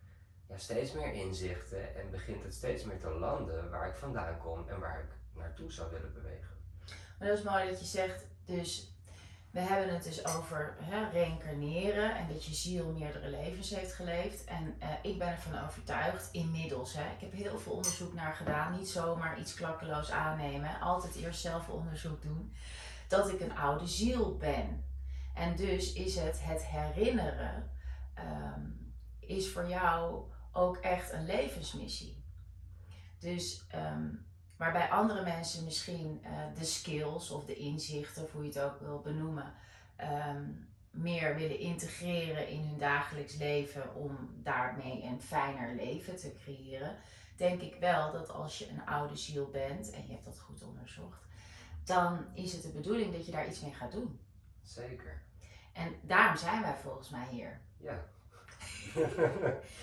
ja, 0.48 0.56
steeds 0.56 0.92
meer 0.92 1.12
inzichten 1.12 1.96
en 1.96 2.10
begint 2.10 2.42
het 2.42 2.54
steeds 2.54 2.84
meer 2.84 2.98
te 2.98 3.10
landen 3.10 3.70
waar 3.70 3.88
ik 3.88 3.96
vandaan 3.96 4.38
kom 4.38 4.68
en 4.68 4.80
waar 4.80 5.00
ik 5.00 5.38
naartoe 5.40 5.72
zou 5.72 5.90
willen 5.90 6.12
bewegen. 6.12 6.56
Maar 7.18 7.28
dat 7.28 7.38
is 7.38 7.44
mooi 7.44 7.70
dat 7.70 7.80
je 7.80 7.86
zegt, 7.86 8.26
dus 8.44 8.92
we 9.50 9.60
hebben 9.60 9.94
het 9.94 10.04
dus 10.04 10.26
over 10.26 10.76
hè, 10.80 11.08
reïncarneren 11.10 12.16
en 12.16 12.28
dat 12.28 12.44
je 12.44 12.54
ziel 12.54 12.92
meerdere 12.92 13.28
levens 13.30 13.70
heeft 13.70 13.92
geleefd. 13.92 14.44
En 14.44 14.74
eh, 14.78 14.88
ik 15.02 15.18
ben 15.18 15.28
ervan 15.28 15.64
overtuigd, 15.64 16.28
inmiddels, 16.32 16.92
hè, 16.92 17.12
ik 17.12 17.20
heb 17.20 17.32
heel 17.32 17.58
veel 17.58 17.72
onderzoek 17.72 18.14
naar 18.14 18.34
gedaan, 18.34 18.76
niet 18.76 18.88
zomaar 18.88 19.40
iets 19.40 19.54
klakkeloos 19.54 20.10
aannemen, 20.10 20.80
altijd 20.80 21.14
eerst 21.14 21.40
zelf 21.40 21.68
onderzoek 21.68 22.22
doen, 22.22 22.52
dat 23.08 23.28
ik 23.28 23.40
een 23.40 23.56
oude 23.56 23.86
ziel 23.86 24.36
ben. 24.36 24.84
En 25.38 25.56
dus 25.56 25.92
is 25.92 26.16
het 26.16 26.44
het 26.44 26.64
herinneren, 26.64 27.70
ehm, 28.14 28.60
is 29.20 29.52
voor 29.52 29.68
jou 29.68 30.30
ook 30.52 30.76
echt 30.76 31.12
een 31.12 31.26
levensmissie. 31.26 32.24
Dus 33.18 33.66
ehm, 33.68 34.08
Waarbij 34.58 34.88
andere 34.90 35.22
mensen 35.22 35.64
misschien 35.64 36.20
eh, 36.22 36.30
de 36.58 36.64
skills 36.64 37.30
of 37.30 37.44
de 37.44 37.54
inzichten, 37.54 38.22
of 38.22 38.32
hoe 38.32 38.42
je 38.42 38.48
het 38.48 38.60
ook 38.60 38.80
wil 38.80 39.00
benoemen, 39.00 39.54
ehm, 39.96 40.44
meer 40.90 41.36
willen 41.36 41.58
integreren 41.58 42.48
in 42.48 42.60
hun 42.60 42.78
dagelijks 42.78 43.36
leven 43.36 43.94
om 43.94 44.30
daarmee 44.42 45.02
een 45.02 45.20
fijner 45.20 45.74
leven 45.74 46.16
te 46.16 46.34
creëren. 46.42 46.96
Denk 47.36 47.60
ik 47.60 47.76
wel 47.80 48.12
dat 48.12 48.30
als 48.30 48.58
je 48.58 48.68
een 48.68 48.86
oude 48.86 49.16
ziel 49.16 49.50
bent, 49.50 49.90
en 49.90 50.06
je 50.06 50.12
hebt 50.12 50.24
dat 50.24 50.40
goed 50.40 50.62
onderzocht, 50.62 51.22
dan 51.84 52.26
is 52.34 52.52
het 52.52 52.62
de 52.62 52.72
bedoeling 52.72 53.12
dat 53.12 53.26
je 53.26 53.32
daar 53.32 53.48
iets 53.48 53.60
mee 53.60 53.74
gaat 53.74 53.92
doen. 53.92 54.20
Zeker. 54.62 55.22
En 55.78 55.94
daarom 56.02 56.36
zijn 56.36 56.62
wij 56.62 56.74
volgens 56.82 57.10
mij 57.10 57.26
hier. 57.30 57.60
Ja. 57.76 58.04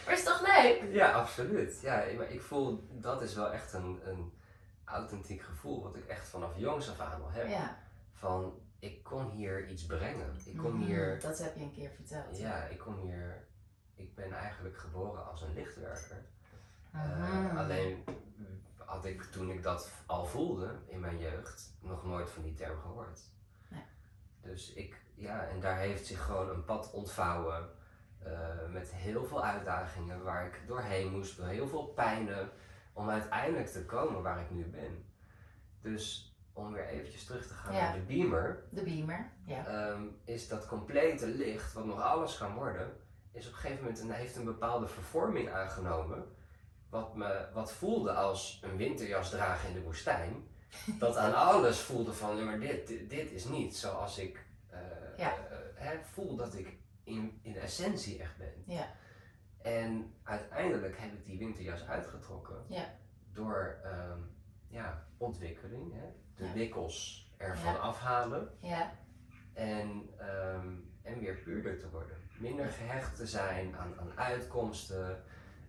Maar 0.06 0.14
is 0.14 0.24
toch 0.24 0.42
leuk? 0.42 0.84
ja, 0.94 1.12
absoluut. 1.12 1.82
Ja, 1.82 2.04
maar 2.18 2.30
ik 2.32 2.42
voel 2.42 2.88
dat 2.92 3.22
is 3.22 3.34
wel 3.36 3.52
echt 3.52 3.74
een, 3.74 4.00
een 4.04 4.34
authentiek 4.86 5.42
gevoel 5.42 5.84
wat 5.84 5.96
ik 5.96 6.06
echt 6.08 6.28
vanaf 6.28 6.58
jongs 6.58 6.90
af 6.90 7.00
aan 7.00 7.22
al 7.24 7.30
heb. 7.32 7.48
Ja. 7.48 7.78
Van 8.14 8.60
ik 8.80 9.04
kom 9.04 9.30
hier 9.30 9.68
iets 9.68 9.86
brengen. 9.86 10.36
Ik 10.46 10.58
kom 10.58 10.74
Mhm, 10.74 10.84
hier 10.86 11.20
Dat 11.20 11.38
heb 11.38 11.56
je 11.56 11.62
een 11.62 11.72
keer 11.74 11.90
verteld. 11.96 12.38
Ja, 12.38 12.64
ik 12.64 12.78
kom 12.80 13.00
hier. 13.02 13.48
Ik 13.96 14.16
ben 14.16 14.34
eigenlijk 14.34 14.78
geboren 14.78 15.30
als 15.30 15.42
een 15.42 15.54
lichtwerker. 15.54 16.26
Eh, 16.92 17.20
Mhm. 17.20 17.58
alleen 17.58 18.04
had 18.78 19.06
ik 19.06 19.22
toen 19.24 19.50
ik 19.50 19.64
dat 19.64 19.90
al 20.06 20.26
voelde 20.26 20.76
in 20.88 21.00
mijn 21.00 21.18
jeugd 21.20 21.74
nog 21.82 22.06
nooit 22.06 22.30
van 22.30 22.44
die 22.44 22.54
term 22.54 22.80
gehoord. 22.80 23.20
Nee. 23.68 23.84
Dus 24.42 24.74
ik, 24.74 25.02
ja, 25.16 25.48
en 25.48 25.60
daar 25.60 25.78
heeft 25.78 26.06
zich 26.06 26.24
gewoon 26.26 26.50
een 26.50 26.66
pad 26.66 26.92
ontvouwen 26.92 27.70
eh, 28.20 28.32
met 28.70 28.92
heel 28.94 29.26
veel 29.26 29.44
uitdagingen 29.44 30.24
waar 30.24 30.46
ik 30.46 30.62
doorheen 30.68 31.12
moest, 31.12 31.38
door 31.38 31.48
heel 31.48 31.68
veel 31.68 31.86
pijnen, 31.86 32.50
om 32.94 33.10
uiteindelijk 33.10 33.68
te 33.68 33.86
komen 33.86 34.22
waar 34.22 34.40
ik 34.42 34.52
nu 34.52 34.66
ben. 34.66 35.06
Dus 35.82 36.34
om 36.54 36.72
weer 36.74 36.88
eventjes 36.88 37.26
terug 37.26 37.48
te 37.48 37.54
gaan 37.54 37.74
Ja. 37.74 37.82
naar 37.82 37.94
de 37.94 38.00
beamer, 38.00 38.64
De 38.70 38.84
beamer, 38.84 39.32
ja. 39.46 39.66
ehm, 39.66 40.02
is 40.24 40.48
dat 40.48 40.68
complete 40.68 41.28
licht, 41.28 41.74
wat 41.74 41.86
nog 41.86 42.02
alles 42.02 42.38
kan 42.38 42.54
worden, 42.54 42.92
is 43.32 43.48
op 43.48 43.54
een 43.54 43.60
gegeven 43.60 43.84
moment 43.84 44.02
een, 44.02 44.12
heeft 44.12 44.36
een 44.36 44.46
bepaalde 44.46 44.88
vervorming 44.88 45.50
aangenomen. 45.52 46.24
Wat, 46.90 47.16
me, 47.16 47.48
wat 47.54 47.72
voelde 47.72 48.12
als 48.12 48.60
een 48.64 48.78
winterjas 48.78 49.30
dragen 49.30 49.68
in 49.70 49.76
de 49.76 49.82
woestijn. 49.82 50.48
Dat 51.00 51.16
aan 51.18 51.34
alles 51.36 51.80
voelde 51.80 52.14
van, 52.14 52.36
"Nee, 52.36 52.46
maar 52.46 52.60
dit, 52.60 52.88
dit, 52.88 53.10
dit 53.10 53.32
is 53.32 53.46
niet 53.46 53.76
zoals 53.78 54.18
ik 54.18 54.45
Ja. 55.18 55.30
eh, 55.38 55.58
hè, 55.76 55.98
voel 56.04 56.36
dat 56.36 56.54
ik 56.56 56.78
in, 57.04 57.40
in 57.42 57.56
essentie 57.58 58.20
echt 58.20 58.38
ben. 58.38 58.64
Ja. 58.66 58.88
En 59.62 60.14
uiteindelijk 60.24 60.98
heb 61.00 61.14
ik 61.14 61.26
die 61.26 61.38
winterjas 61.38 61.84
uitgetrokken 61.88 62.66
Ja. 62.70 62.86
door 63.32 63.80
ehm, 63.84 64.20
ja, 64.68 65.08
ontwikkeling, 65.18 65.94
hè? 65.94 66.06
de 66.36 66.52
wikkels 66.54 67.30
ervan 67.38 67.82
afhalen 67.82 68.50
Ja, 68.60 68.92
en, 69.54 70.10
ehm, 70.18 70.74
en 71.02 71.20
weer 71.20 71.36
puurder 71.36 71.80
te 71.80 71.90
worden. 71.90 72.18
Minder 72.40 72.68
gehecht 72.68 73.16
te 73.16 73.28
zijn 73.28 73.76
aan, 73.78 74.00
aan 74.00 74.12
uitkomsten, 74.18 75.24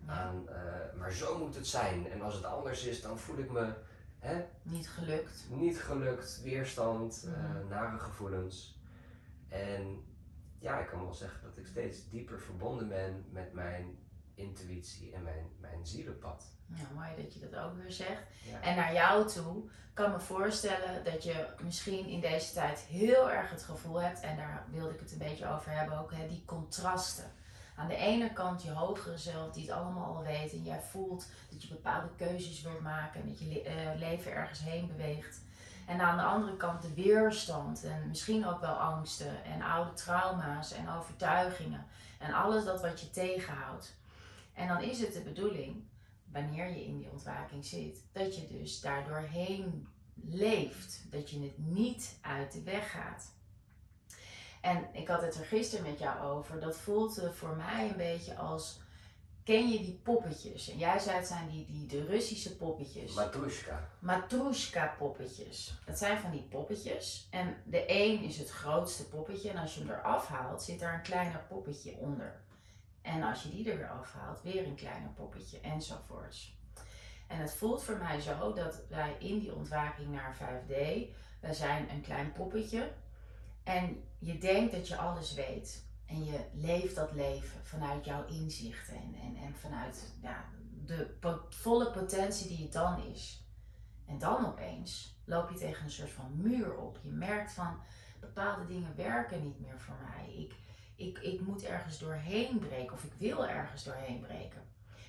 aan, 0.05 0.49
eh, 0.49 0.93
maar 0.99 1.11
zo 1.11 1.37
moet 1.37 1.55
het 1.55 1.67
zijn. 1.67 2.09
En 2.11 2.21
als 2.21 2.33
het 2.35 2.43
anders 2.45 2.85
is, 2.85 3.01
dan 3.01 3.19
voel 3.19 3.37
ik 3.37 3.51
me 3.51 3.73
hè, 4.19 4.43
niet 4.61 4.89
gelukt. 4.89 5.45
niet 5.49 5.79
gelukt, 5.81 6.41
weerstand, 6.43 7.23
eh, 7.27 7.43
Mhm. 7.53 7.67
nare 7.67 7.97
gevoelens. 7.99 8.76
En 9.61 10.03
ja, 10.59 10.79
ik 10.79 10.87
kan 10.87 11.03
wel 11.03 11.13
zeggen 11.13 11.41
dat 11.43 11.57
ik 11.57 11.67
steeds 11.67 12.09
dieper 12.09 12.39
verbonden 12.39 12.87
ben 12.87 13.25
met 13.31 13.53
mijn 13.53 13.97
intuïtie 14.35 15.13
en 15.13 15.23
mijn, 15.23 15.45
mijn 15.59 15.85
zielenpad. 15.85 16.55
Ja, 16.65 16.83
mooi 16.95 17.23
dat 17.23 17.33
je 17.33 17.39
dat 17.49 17.55
ook 17.59 17.75
weer 17.75 17.91
zegt. 17.91 18.23
Ja. 18.43 18.61
En 18.61 18.75
naar 18.75 18.93
jou 18.93 19.27
toe 19.27 19.69
kan 19.93 20.11
me 20.11 20.19
voorstellen 20.19 21.03
dat 21.03 21.23
je 21.23 21.47
misschien 21.63 22.07
in 22.07 22.19
deze 22.19 22.53
tijd 22.53 22.79
heel 22.79 23.31
erg 23.31 23.49
het 23.49 23.63
gevoel 23.63 24.01
hebt, 24.01 24.19
en 24.19 24.37
daar 24.37 24.65
wilde 24.71 24.93
ik 24.93 24.99
het 24.99 25.11
een 25.11 25.17
beetje 25.17 25.47
over 25.47 25.71
hebben 25.71 25.99
ook, 25.99 26.11
hè, 26.13 26.27
die 26.27 26.43
contrasten. 26.45 27.31
Aan 27.75 27.87
de 27.87 27.95
ene 27.95 28.33
kant 28.33 28.63
je 28.63 28.71
hogere 28.71 29.17
zelf 29.17 29.53
die 29.53 29.61
het 29.67 29.71
allemaal 29.71 30.15
al 30.15 30.23
weet 30.23 30.51
en 30.51 30.63
jij 30.63 30.81
voelt 30.81 31.27
dat 31.51 31.61
je 31.61 31.67
bepaalde 31.67 32.09
keuzes 32.15 32.61
wilt 32.61 32.81
maken 32.81 33.21
en 33.21 33.27
dat 33.27 33.39
je 33.39 33.45
le- 33.47 33.59
eh, 33.69 33.99
leven 33.99 34.31
ergens 34.31 34.59
heen 34.63 34.87
beweegt. 34.87 35.41
En 35.87 36.01
aan 36.01 36.17
de 36.17 36.23
andere 36.23 36.57
kant 36.57 36.81
de 36.81 36.93
weerstand 36.93 37.83
en 37.83 38.07
misschien 38.07 38.47
ook 38.47 38.61
wel 38.61 38.75
angsten 38.75 39.43
en 39.43 39.61
oude 39.61 39.93
trauma's 39.93 40.71
en 40.71 40.89
overtuigingen 40.89 41.85
en 42.19 42.33
alles 42.33 42.63
dat 42.63 42.81
wat 42.81 42.99
je 42.99 43.09
tegenhoudt. 43.09 43.95
En 44.53 44.67
dan 44.67 44.81
is 44.81 44.99
het 44.99 45.13
de 45.13 45.21
bedoeling 45.21 45.83
wanneer 46.31 46.69
je 46.69 46.85
in 46.85 46.97
die 46.97 47.09
ontwaking 47.11 47.65
zit, 47.65 48.03
dat 48.11 48.35
je 48.35 48.47
dus 48.47 48.81
daardoorheen 48.81 49.87
leeft. 50.23 51.05
Dat 51.09 51.29
je 51.29 51.41
het 51.41 51.57
niet 51.57 52.17
uit 52.21 52.51
de 52.51 52.63
weg 52.63 52.91
gaat. 52.91 53.31
En 54.61 54.87
ik 54.93 55.07
had 55.07 55.21
het 55.21 55.35
er 55.35 55.45
gisteren 55.45 55.85
met 55.85 55.99
jou 55.99 56.21
over. 56.21 56.59
Dat 56.59 56.77
voelde 56.77 57.33
voor 57.33 57.55
mij 57.55 57.89
een 57.89 57.97
beetje 57.97 58.35
als. 58.35 58.85
Ken 59.47 59.69
je 59.69 59.79
die 59.79 59.99
poppetjes? 60.03 60.69
En 60.69 60.77
jij 60.77 60.99
zei 60.99 61.17
het 61.17 61.27
zijn 61.27 61.49
die, 61.49 61.65
die 61.65 61.85
de 61.85 62.05
Russische 62.05 62.55
poppetjes. 62.55 63.13
Matrushka. 63.13 63.89
Matrushka 63.99 64.95
poppetjes. 64.97 65.79
Dat 65.85 65.97
zijn 65.97 66.19
van 66.19 66.31
die 66.31 66.41
poppetjes. 66.41 67.27
En 67.31 67.55
de 67.65 67.83
een 67.87 68.21
is 68.23 68.37
het 68.37 68.49
grootste 68.49 69.07
poppetje. 69.07 69.49
En 69.49 69.57
als 69.57 69.73
je 69.73 69.79
hem 69.79 69.89
eraf 69.89 70.27
haalt, 70.27 70.63
zit 70.63 70.81
er 70.81 70.93
een 70.93 71.01
kleiner 71.01 71.39
poppetje 71.47 71.95
onder. 71.97 72.41
En 73.01 73.23
als 73.23 73.43
je 73.43 73.49
die 73.49 73.71
er 73.71 73.77
weer 73.77 73.89
afhaalt, 73.89 74.41
weer 74.41 74.65
een 74.65 74.75
kleiner 74.75 75.09
poppetje 75.09 75.59
enzovoorts. 75.59 76.57
En 77.27 77.37
het 77.37 77.53
voelt 77.53 77.83
voor 77.83 77.97
mij 77.97 78.21
zo 78.21 78.53
dat 78.53 78.81
wij 78.89 79.15
in 79.19 79.39
die 79.39 79.55
ontwaking 79.55 80.11
naar 80.11 80.37
5D, 80.37 80.75
wij 81.39 81.53
zijn 81.53 81.89
een 81.89 82.01
klein 82.01 82.31
poppetje. 82.31 82.91
En 83.63 84.03
je 84.19 84.37
denkt 84.37 84.71
dat 84.71 84.87
je 84.87 84.97
alles 84.97 85.33
weet. 85.33 85.85
En 86.07 86.25
je 86.25 86.45
leeft 86.53 86.95
dat 86.95 87.11
leven 87.11 87.59
vanuit 87.63 88.05
jouw 88.05 88.25
inzichten 88.25 88.95
en, 88.95 89.15
en, 89.15 89.35
en 89.35 89.55
vanuit 89.55 90.13
ja, 90.21 90.45
de 90.85 91.15
volle 91.49 91.91
potentie 91.91 92.47
die 92.47 92.63
het 92.63 92.73
dan 92.73 93.03
is. 93.03 93.45
En 94.05 94.19
dan 94.19 94.45
opeens 94.45 95.19
loop 95.25 95.49
je 95.49 95.57
tegen 95.57 95.83
een 95.83 95.91
soort 95.91 96.11
van 96.11 96.41
muur 96.41 96.77
op. 96.77 96.99
Je 97.03 97.11
merkt 97.11 97.51
van 97.51 97.79
bepaalde 98.19 98.65
dingen 98.65 98.95
werken 98.95 99.43
niet 99.43 99.59
meer 99.59 99.79
voor 99.79 99.97
mij. 100.01 100.33
Ik, 100.33 100.55
ik, 100.95 101.17
ik 101.19 101.41
moet 101.41 101.63
ergens 101.63 101.99
doorheen 101.99 102.59
breken 102.59 102.93
of 102.93 103.03
ik 103.03 103.13
wil 103.17 103.47
ergens 103.47 103.83
doorheen 103.83 104.19
breken. 104.19 104.61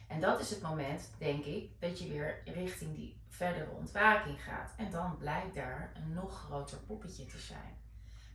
En 0.08 0.20
dat 0.20 0.40
is 0.40 0.50
het 0.50 0.62
moment, 0.62 1.10
denk 1.18 1.44
ik, 1.44 1.80
dat 1.80 1.98
je 1.98 2.08
weer 2.08 2.42
richting 2.44 2.94
die 2.94 3.20
verdere 3.28 3.70
ontwaking 3.70 4.42
gaat. 4.42 4.74
En 4.76 4.90
dan 4.90 5.16
blijkt 5.16 5.54
daar 5.54 5.92
een 5.94 6.12
nog 6.12 6.38
groter 6.38 6.78
poppetje 6.78 7.26
te 7.26 7.38
zijn. 7.38 7.76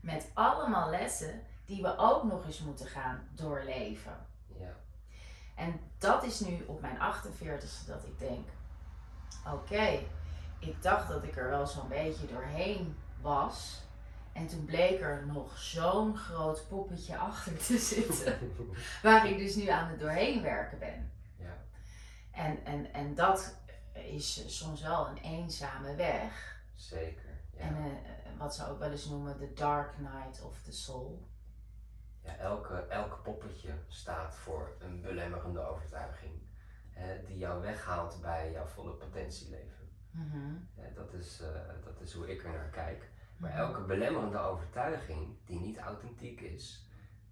Met 0.02 0.32
allemaal 0.34 0.90
lessen 0.90 1.42
die 1.74 1.82
we 1.82 1.98
ook 1.98 2.24
nog 2.24 2.46
eens 2.46 2.60
moeten 2.60 2.88
gaan 2.88 3.28
doorleven. 3.32 4.26
Ja. 4.60 4.76
En 5.56 5.80
dat 5.98 6.24
is 6.24 6.40
nu 6.40 6.64
op 6.68 6.82
mijn 6.82 6.98
48ste 6.98 7.88
dat 7.88 8.04
ik 8.04 8.20
denk: 8.20 8.48
oké, 9.54 10.00
ik 10.60 10.82
dacht 10.82 11.08
dat 11.08 11.24
ik 11.24 11.38
er 11.38 11.50
wel 11.50 11.68
zo'n 11.68 11.88
beetje 11.88 12.28
doorheen 12.28 12.98
was. 13.22 13.82
En 14.34 14.48
toen 14.48 14.66
bleek 14.66 15.02
er 15.02 15.26
nog 15.26 15.58
zo'n 15.58 16.18
groot 16.18 16.68
poppetje 16.68 17.18
achter 17.18 17.58
te 17.58 17.78
zitten, 17.78 18.56
waar 19.04 19.30
ik 19.30 19.38
dus 19.38 19.56
nu 19.56 19.68
aan 19.68 19.90
het 19.90 20.00
doorheen 20.00 20.42
werken 20.42 20.80
ben. 20.80 21.12
Ja. 21.36 21.58
En, 22.32 22.66
en, 22.66 22.94
en 22.94 23.16
dat 23.16 23.56
is 23.94 24.58
soms 24.58 24.82
wel 24.82 25.08
een 25.08 25.18
eenzame 25.18 25.96
weg. 25.96 26.62
Zeker. 26.76 27.42
Ja. 27.54 27.60
En 27.60 27.76
eh, 27.76 28.38
wat 28.38 28.56
ze 28.56 28.68
ook 28.68 28.80
wel 28.80 28.92
eens 28.92 29.06
noemen 29.06 29.38
de 29.38 29.54
dark 29.54 29.98
night 30.00 30.44
of 30.44 30.62
the 30.62 30.72
soul. 30.72 31.32
Ja, 32.24 32.36
elke, 32.38 32.74
elk 32.76 33.20
poppetje 33.24 33.72
staat 33.88 34.36
voor 34.36 34.76
een 34.80 35.02
belemmerende 35.02 35.60
overtuiging. 35.68 36.32
Hè, 36.90 37.24
die 37.24 37.38
jou 37.38 37.62
weghaalt 37.62 38.22
bij 38.22 38.52
jouw 38.52 38.66
volle 38.66 38.92
potentieleven. 38.94 39.90
Mhm. 40.12 40.54
Ja, 40.76 40.90
dat, 40.96 41.14
is, 41.14 41.42
eh, 41.42 41.50
dat 41.84 42.02
is 42.02 42.14
hoe 42.14 42.32
ik 42.32 42.44
er 42.44 42.52
naar 42.52 42.70
kijk. 42.70 43.10
Maar 43.38 43.50
Mhm. 43.50 43.60
elke 43.60 43.82
belemmerende 43.82 44.38
overtuiging 44.40 45.38
die 45.46 45.60
niet 45.60 45.78
authentiek 45.78 46.42
is. 46.42 46.88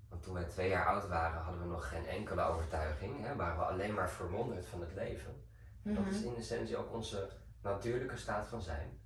Want 0.10 0.24
toen 0.24 0.33
wij 0.33 0.43
twee 0.43 0.69
jaar 0.69 0.86
oud 0.86 1.07
waren, 1.07 1.41
hadden 1.41 1.62
we 1.62 1.67
nog 1.67 1.88
geen 1.89 2.05
enkele 2.05 2.41
overtuiging. 2.41 3.25
Hè, 3.25 3.36
waren 3.36 3.57
we 3.57 3.63
alleen 3.65 3.93
maar 3.93 4.10
verwonderd 4.10 4.65
van 4.65 4.81
het 4.81 4.93
leven. 4.93 5.43
Dat 5.83 5.98
Mhm. 6.00 6.10
is 6.10 6.21
in 6.21 6.36
essentie 6.36 6.77
ook 6.77 6.93
onze 6.93 7.29
natuurlijke 7.62 8.17
staat 8.17 8.48
van 8.48 8.62
zijn. 8.62 9.00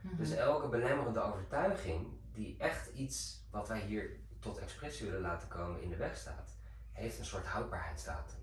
Mhm. 0.00 0.16
Dus 0.16 0.30
elke 0.34 0.68
belemmerende 0.68 1.20
overtuiging 1.20 2.06
die 2.32 2.58
echt 2.58 2.92
iets 2.92 3.46
wat 3.50 3.68
wij 3.68 3.80
hier 3.80 4.20
tot 4.42 4.58
expressie 4.58 5.06
willen 5.06 5.20
laten 5.20 5.48
komen 5.48 5.82
in 5.82 5.90
de 5.90 5.96
weg 5.96 6.16
staat, 6.16 6.50
heeft 6.92 7.18
een 7.18 7.24
soort 7.24 7.46
houdbaarheidsdatum. 7.46 8.40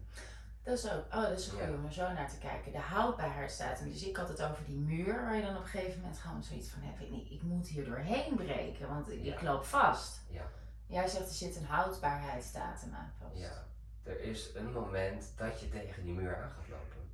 Dat 0.64 0.78
is 0.78 0.92
ook, 0.92 1.06
oh, 1.14 1.22
dat 1.22 1.40
is 1.40 1.48
goed 1.48 1.60
Ja. 1.60 1.70
om 1.74 1.86
er 1.86 1.94
zo 1.94 2.14
naar 2.14 2.30
te 2.30 2.38
kijken. 2.38 2.72
De 2.72 2.78
houdbaarheidsdatum. 2.80 3.92
Dus 3.92 4.04
ik 4.04 4.18
had 4.18 4.30
het 4.30 4.42
over 4.42 4.66
die 4.66 4.78
muur 4.78 5.24
waar 5.26 5.36
je 5.36 5.42
dan 5.42 5.56
op 5.58 5.62
een 5.62 5.68
gegeven 5.68 6.00
moment 6.02 6.20
gewoon 6.20 6.44
zoiets 6.44 6.70
van 6.70 6.82
hebt. 6.82 7.02
Ik, 7.02 7.30
ik 7.30 7.42
moet 7.42 7.68
hier 7.68 7.86
doorheen 7.86 8.36
breken, 8.36 8.88
want 8.88 9.12
ik, 9.12 9.42
loop 9.42 9.66
vast. 9.66 10.22
Ja. 10.30 10.44
Jij 10.86 11.08
zegt 11.08 11.28
er 11.30 11.36
zit 11.36 11.56
een 11.56 11.66
houdbaarheidsdatum 11.66 12.94
aan 12.94 13.12
vast. 13.20 13.38
Ja, 13.38 13.66
er 14.04 14.20
is 14.22 14.56
een 14.56 14.72
moment 14.72 15.34
dat 15.36 15.60
je 15.60 15.70
tegen 15.70 16.04
die 16.04 16.14
muur 16.14 16.36
aan 16.44 16.50
gaat 16.50 16.68
lopen. 16.70 17.10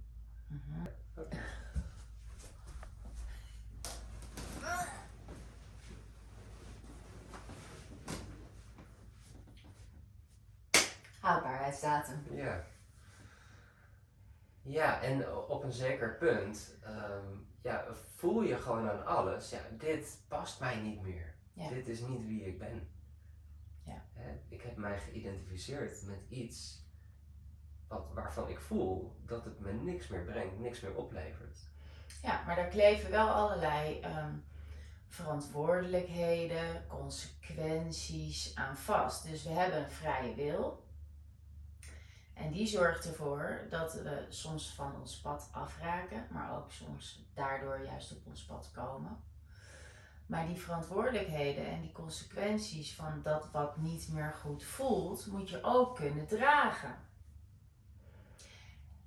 Mhm. 0.47 0.87
Houdbaarheidsdatum. 11.25 12.25
Ja. 12.31 12.63
Ja, 14.61 15.01
en 15.01 15.35
op 15.35 15.63
een 15.63 15.71
zeker 15.71 16.15
punt 16.17 16.75
ehm, 16.83 17.25
ja, 17.61 17.85
voel 18.15 18.41
je 18.41 18.57
gewoon 18.57 18.89
aan 18.89 19.05
alles, 19.05 19.49
ja, 19.49 19.59
dit 19.77 20.19
past 20.27 20.59
mij 20.59 20.75
niet 20.75 21.01
meer. 21.01 21.35
Ja. 21.53 21.69
Dit 21.69 21.87
is 21.87 21.99
niet 21.99 22.25
wie 22.25 22.45
ik 22.45 22.59
ben. 22.59 22.89
Ja. 23.83 24.05
Hè, 24.13 24.39
ik 24.49 24.61
heb 24.61 24.75
mij 24.75 24.99
geïdentificeerd 24.99 26.03
met 26.05 26.19
iets 26.29 26.85
wat, 27.87 28.07
waarvan 28.13 28.49
ik 28.49 28.59
voel 28.59 29.15
dat 29.25 29.45
het 29.45 29.59
me 29.59 29.73
niks 29.73 30.07
meer 30.07 30.23
brengt, 30.23 30.59
niks 30.59 30.79
meer 30.79 30.95
oplevert. 30.95 31.59
Ja, 32.21 32.43
maar 32.45 32.55
daar 32.55 32.67
kleven 32.67 33.11
wel 33.11 33.29
allerlei 33.29 33.99
ehm, 33.99 34.33
verantwoordelijkheden, 35.07 36.87
consequenties 36.87 38.55
aan 38.55 38.77
vast. 38.77 39.27
Dus 39.29 39.43
we 39.43 39.49
hebben 39.49 39.83
een 39.83 39.91
vrije 39.91 40.35
wil. 40.35 40.84
En 42.35 42.51
die 42.51 42.67
zorgt 42.67 43.05
ervoor 43.05 43.67
dat 43.69 43.93
we 43.93 44.25
soms 44.29 44.73
van 44.73 44.99
ons 44.99 45.19
pad 45.19 45.49
afraken, 45.51 46.27
maar 46.31 46.57
ook 46.57 46.71
soms 46.71 47.25
daardoor 47.33 47.85
juist 47.85 48.11
op 48.11 48.27
ons 48.27 48.45
pad 48.45 48.71
komen. 48.73 49.17
Maar 50.25 50.47
die 50.47 50.55
verantwoordelijkheden 50.55 51.65
en 51.65 51.81
die 51.81 51.91
consequenties 51.91 52.95
van 52.95 53.21
dat 53.23 53.51
wat 53.51 53.77
niet 53.77 54.09
meer 54.09 54.33
goed 54.33 54.63
voelt, 54.63 55.25
moet 55.27 55.49
je 55.49 55.63
ook 55.63 55.95
kunnen 55.95 56.27
dragen. 56.27 56.95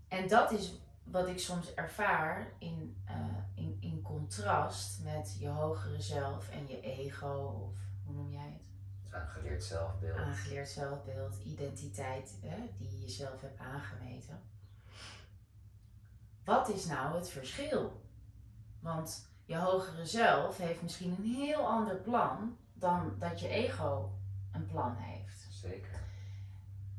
En 0.09 0.29
dat 0.29 0.53
is 0.53 0.81
wat 1.05 1.29
ik 1.29 1.39
soms 1.39 1.75
ervaar 1.75 2.53
in, 2.59 3.03
eh, 3.05 3.15
in, 3.55 3.77
in 3.81 4.03
contrast 4.03 5.03
met 5.03 5.37
je 5.39 5.49
hogere 5.49 6.01
zelf 6.01 6.51
en 6.51 6.67
je 6.69 6.81
ego, 6.81 7.69
of 7.71 7.79
hoe 8.05 8.15
noem 8.15 8.33
jij 8.33 8.51
het? 8.59 8.68
Aangeleerd 9.11 9.65
zelfbeeld. 9.65 10.19
Aangeleerd 10.19 10.69
zelfbeeld, 10.69 11.37
identiteit 11.45 12.39
hè, 12.41 12.57
die 12.77 12.91
je 12.91 13.01
jezelf 13.01 13.41
hebt 13.41 13.59
aangemeten. 13.59 14.41
Wat 16.45 16.69
is 16.69 16.87
nou 16.87 17.15
het 17.15 17.31
verschil? 17.31 18.03
Want 18.81 19.29
je 19.45 19.57
hogere 19.57 20.07
zelf 20.07 20.57
heeft 20.57 20.83
misschien 20.83 21.17
een 21.19 21.35
heel 21.35 21.67
ander 21.67 21.97
plan 21.97 22.57
dan 22.73 23.15
dat 23.19 23.41
je 23.41 23.49
ego 23.49 24.13
een 24.53 24.67
plan 24.67 24.97
heeft. 24.97 25.47
Zeker. 25.51 26.01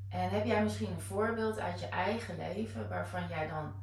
En 0.09 0.29
heb 0.29 0.45
jij 0.45 0.63
misschien 0.63 0.91
een 0.91 1.01
voorbeeld 1.01 1.59
uit 1.59 1.79
je 1.79 1.87
eigen 1.87 2.37
leven 2.37 2.89
waarvan 2.89 3.27
jij 3.27 3.47
dan 3.47 3.73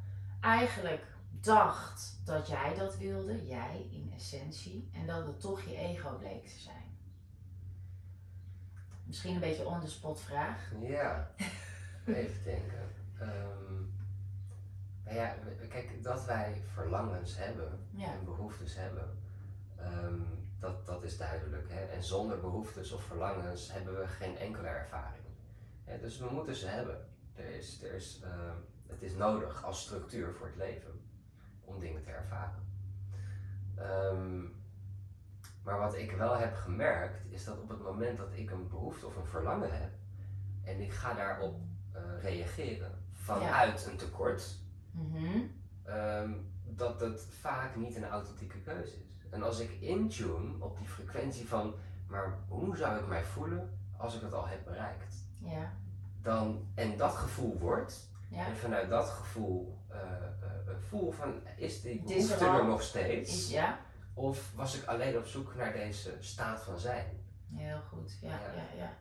eigenlijk 0.40 1.04
dacht 1.30 2.20
dat 2.24 2.48
jij 2.48 2.74
dat 2.74 2.96
wilde, 2.96 3.46
jij 3.46 3.88
in 3.90 4.12
essentie, 4.14 4.90
en 4.92 5.06
dat 5.06 5.26
het 5.26 5.40
toch 5.40 5.62
je 5.62 5.76
ego 5.76 6.16
bleek 6.16 6.46
te 6.46 6.58
zijn? 6.58 6.85
Misschien 9.06 9.34
een 9.34 9.40
beetje 9.40 9.66
on 9.66 9.80
the 9.80 9.88
spot 9.90 10.20
vraag. 10.20 10.72
Ja, 10.80 11.30
even 12.06 12.42
denken. 12.44 12.88
Ehm, 13.18 13.74
nou 15.04 15.16
ja, 15.16 15.36
kijk, 15.68 16.02
dat 16.02 16.24
wij 16.24 16.62
verlangens 16.72 17.36
hebben 17.36 17.86
Ja. 17.90 18.12
en 18.12 18.24
behoeftes 18.24 18.74
hebben, 18.76 19.18
ehm, 19.76 20.20
dat, 20.58 20.86
dat 20.86 21.02
is 21.02 21.16
duidelijk. 21.18 21.68
Hè? 21.70 21.84
En 21.84 22.02
zonder 22.02 22.40
behoeftes 22.40 22.92
of 22.92 23.02
verlangens 23.02 23.72
hebben 23.72 23.98
we 24.00 24.06
geen 24.06 24.36
enkele 24.38 24.68
ervaring. 24.68 25.24
Dus 26.00 26.18
we 26.18 26.30
moeten 26.30 26.54
ze 26.54 26.66
hebben. 26.66 27.08
Er 27.34 27.54
is, 27.54 27.82
er 27.82 27.92
is, 27.94 28.20
ehm, 28.24 28.56
het 28.86 29.02
is 29.02 29.14
nodig 29.14 29.64
als 29.64 29.82
structuur 29.82 30.34
voor 30.34 30.46
het 30.46 30.56
leven 30.56 31.00
om 31.64 31.80
dingen 31.80 32.02
te 32.02 32.10
ervaren. 32.10 32.64
Ehm, 33.76 34.44
maar 35.66 35.78
wat 35.78 35.94
ik 35.96 36.12
wel 36.12 36.36
heb 36.36 36.54
gemerkt, 36.54 37.32
is 37.32 37.44
dat 37.44 37.58
op 37.60 37.68
het 37.68 37.82
moment 37.82 38.18
dat 38.18 38.28
ik 38.32 38.50
een 38.50 38.68
behoefte 38.68 39.06
of 39.06 39.16
een 39.16 39.26
verlangen 39.26 39.80
heb 39.80 39.90
en 40.64 40.80
ik 40.80 40.92
ga 40.92 41.14
daarop 41.14 41.60
eh, 41.92 42.02
reageren 42.22 43.04
vanuit 43.12 43.86
een 43.90 43.96
tekort, 43.96 44.58
Mhm. 44.90 45.38
ehm, 45.84 46.32
dat 46.64 47.00
het 47.00 47.26
vaak 47.40 47.76
niet 47.76 47.96
een 47.96 48.04
authentieke 48.08 48.58
keuze 48.60 48.94
is. 48.96 49.28
En 49.30 49.42
als 49.42 49.58
ik 49.60 49.70
intune 49.80 50.64
op 50.64 50.78
die 50.78 50.88
frequentie 50.88 51.48
van, 51.48 51.74
maar 52.08 52.38
hoe 52.48 52.76
zou 52.76 52.98
ik 52.98 53.06
mij 53.06 53.24
voelen 53.24 53.78
als 53.96 54.14
ik 54.16 54.20
het 54.22 54.32
al 54.32 54.46
heb 54.48 54.64
bereikt? 54.64 55.14
Ja, 55.38 55.72
Dan, 56.22 56.66
en 56.74 56.96
dat 56.96 57.14
gevoel 57.14 57.58
wordt, 57.58 58.10
ja. 58.30 58.46
en 58.46 58.56
vanuit 58.56 58.88
dat 58.88 59.08
gevoel 59.08 59.78
eh, 59.88 60.00
eh, 60.00 60.76
voel 60.88 61.10
van, 61.12 61.34
is 61.56 61.80
die 61.82 62.02
behoefte 62.02 62.46
er 62.46 62.64
nog 62.66 62.82
steeds? 62.82 63.30
Is, 63.32 63.50
ja? 63.50 63.78
Of 64.16 64.52
was 64.54 64.74
ik 64.74 64.84
alleen 64.84 65.16
op 65.16 65.26
zoek 65.26 65.54
naar 65.54 65.72
deze 65.72 66.16
staat 66.20 66.62
van 66.62 66.78
zijn? 66.78 67.24
Heel 67.54 67.80
goed, 67.80 68.18
ja, 68.20 68.28
Ja. 68.28 68.52
ja, 68.52 68.76
ja. 68.76 68.98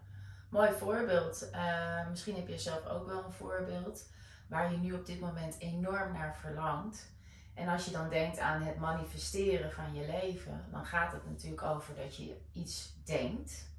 Mooi 0.50 0.72
voorbeeld. 0.72 1.50
Eh, 1.50 2.10
misschien 2.10 2.36
heb 2.36 2.48
je 2.48 2.60
zelf 2.60 2.86
ook 2.86 3.06
wel 3.06 3.24
een 3.24 3.32
voorbeeld 3.32 4.10
waar 4.48 4.72
je 4.72 4.78
nu 4.78 4.94
op 4.94 5.06
dit 5.06 5.20
moment 5.20 5.60
enorm 5.60 6.14
naar 6.14 6.36
verlangt. 6.36 7.14
En 7.54 7.68
als 7.68 7.86
je 7.86 7.92
dan 7.92 8.10
denkt 8.10 8.40
aan 8.40 8.62
het 8.62 8.78
manifesteren 8.78 9.72
van 9.72 9.94
je 9.94 10.06
leven, 10.06 10.66
dan 10.72 10.86
gaat 10.86 11.12
het 11.12 11.30
natuurlijk 11.30 11.62
over 11.62 11.96
dat 11.96 12.16
je 12.16 12.38
iets 12.52 12.94
denkt, 13.04 13.72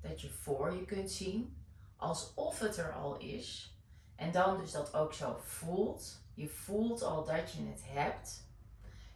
dat 0.00 0.20
je 0.20 0.30
voor 0.30 0.74
je 0.74 0.84
kunt 0.84 1.10
zien, 1.10 1.64
alsof 1.96 2.58
het 2.58 2.76
er 2.76 2.92
al 2.92 3.16
is. 3.16 3.76
En 4.16 4.32
dan 4.32 4.58
dus 4.58 4.72
dat 4.72 4.94
ook 4.94 5.12
zo 5.12 5.36
voelt. 5.44 6.20
Je 6.34 6.48
voelt 6.48 7.02
al 7.02 7.24
dat 7.24 7.52
je 7.52 7.66
het 7.66 7.82
hebt. 7.84 8.50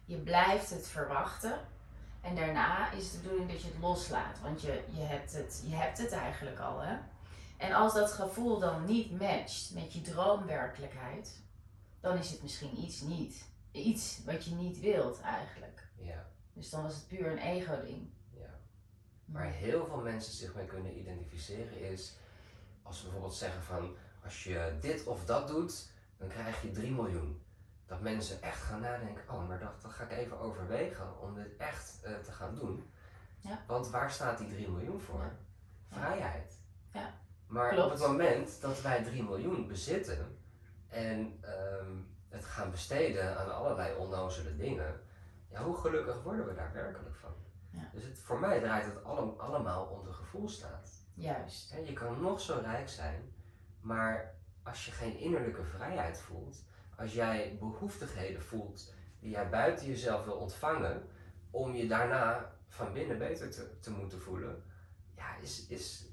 Je 0.07 0.17
blijft 0.17 0.69
het 0.69 0.87
verwachten. 0.87 1.59
En 2.21 2.35
daarna 2.35 2.91
is 2.91 3.11
de 3.11 3.17
bedoeling 3.17 3.51
dat 3.51 3.61
je 3.61 3.67
het 3.67 3.81
loslaat, 3.81 4.39
want 4.41 4.61
je, 4.61 4.83
je, 4.91 5.01
hebt, 5.01 5.33
het, 5.33 5.63
je 5.65 5.75
hebt 5.75 5.97
het 5.97 6.11
eigenlijk 6.11 6.59
al. 6.59 6.79
Hè? 6.79 6.97
En 7.57 7.73
als 7.73 7.93
dat 7.93 8.11
gevoel 8.11 8.59
dan 8.59 8.85
niet 8.85 9.19
matcht 9.19 9.71
met 9.73 9.93
je 9.93 10.01
droomwerkelijkheid, 10.01 11.41
dan 11.99 12.17
is 12.17 12.31
het 12.31 12.41
misschien 12.41 12.79
iets 12.79 13.01
niet. 13.01 13.45
Iets 13.71 14.23
wat 14.25 14.45
je 14.45 14.55
niet 14.55 14.79
wilt 14.79 15.21
eigenlijk. 15.21 15.87
Ja, 15.95 16.25
Dus 16.53 16.69
dan 16.69 16.83
was 16.83 16.95
het 16.95 17.07
puur 17.07 17.31
een 17.31 17.37
ego-ding. 17.37 18.09
ja. 18.33 18.59
Waar 19.25 19.51
heel 19.51 19.85
veel 19.85 20.01
mensen 20.01 20.33
zich 20.33 20.55
mee 20.55 20.65
kunnen 20.65 20.99
identificeren 20.99 21.81
is 21.81 22.17
als 22.83 22.97
ze 22.97 23.03
bijvoorbeeld 23.03 23.35
zeggen 23.35 23.61
van 23.61 23.95
als 24.23 24.43
je 24.43 24.77
dit 24.81 25.03
of 25.03 25.25
dat 25.25 25.47
doet, 25.47 25.91
dan 26.17 26.27
krijg 26.27 26.61
je 26.61 26.71
3 26.71 26.91
miljoen. 26.91 27.41
Dat 27.87 28.01
mensen 28.01 28.41
echt 28.41 28.61
gaan 28.61 28.81
nadenken, 28.81 29.23
oh 29.33 29.47
maar 29.47 29.59
dat, 29.59 29.81
dat 29.81 29.91
ga 29.91 30.03
ik 30.03 30.11
even 30.11 30.39
overwegen 30.39 31.21
om 31.21 31.33
dit 31.35 31.55
echt 31.57 31.99
eh, 32.03 32.15
te 32.17 32.31
gaan 32.31 32.55
doen. 32.55 32.91
Ja. 33.39 33.59
Want 33.67 33.89
waar 33.89 34.11
staat 34.11 34.37
die 34.37 34.47
3 34.47 34.69
miljoen 34.69 34.99
voor? 34.99 35.31
Ja. 35.89 35.97
Vrijheid. 35.97 36.59
Ja. 36.93 37.13
Maar 37.47 37.69
Klopt. 37.69 37.85
op 37.85 37.91
het 37.91 38.07
moment 38.07 38.61
dat 38.61 38.81
wij 38.81 39.03
3 39.03 39.23
miljoen 39.23 39.67
bezitten 39.67 40.37
en 40.87 41.37
ehm, 41.41 41.91
het 42.29 42.45
gaan 42.45 42.71
besteden 42.71 43.37
aan 43.37 43.55
allerlei 43.55 43.95
onnozele 43.97 44.55
dingen, 44.55 45.01
ja, 45.49 45.63
hoe 45.63 45.75
gelukkig 45.77 46.23
worden 46.23 46.47
we 46.47 46.53
daar 46.53 46.73
werkelijk 46.73 47.15
van? 47.15 47.33
Ja. 47.69 47.89
Dus 47.93 48.03
het, 48.03 48.19
voor 48.19 48.39
mij 48.39 48.59
draait 48.59 48.85
het 48.85 49.03
allem- 49.03 49.39
allemaal 49.39 49.85
om 49.85 50.03
de 50.03 50.13
gevoelstaat. 50.13 50.91
Juist. 51.13 51.73
Je 51.85 51.93
kan 51.93 52.21
nog 52.21 52.39
zo 52.41 52.59
rijk 52.63 52.89
zijn, 52.89 53.33
maar 53.81 54.35
als 54.63 54.85
je 54.85 54.91
geen 54.91 55.17
innerlijke 55.17 55.63
vrijheid 55.63 56.21
voelt, 56.21 56.63
als 56.97 57.13
jij 57.13 57.57
behoeftigheden 57.59 58.41
voelt 58.41 58.93
die 59.19 59.29
jij 59.29 59.49
buiten 59.49 59.85
jezelf 59.87 60.25
wil 60.25 60.35
ontvangen, 60.35 61.07
om 61.51 61.75
je 61.75 61.87
daarna 61.87 62.51
van 62.67 62.93
binnen 62.93 63.17
beter 63.17 63.51
te, 63.51 63.79
te 63.79 63.91
moeten 63.91 64.21
voelen, 64.21 64.63
ja, 65.15 65.35
is, 65.41 65.67
is, 65.67 66.05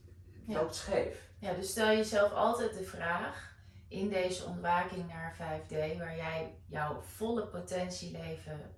Ja. 0.47 0.61
loopt 0.61 0.75
scheef. 0.75 1.31
Ja, 1.39 1.53
dus 1.53 1.71
stel 1.71 1.87
jezelf 1.87 2.33
altijd 2.33 2.75
de 2.75 2.85
vraag 2.85 3.57
in 3.89 4.09
deze 4.09 4.45
ontwaking 4.45 5.09
naar 5.09 5.37
5D, 5.37 5.99
waar 5.99 6.17
jij 6.17 6.59
jouw 6.67 7.01
volle 7.01 7.47
potentieleven 7.47 8.75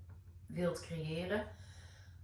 wilt 0.47 0.81
creëren. 0.81 1.47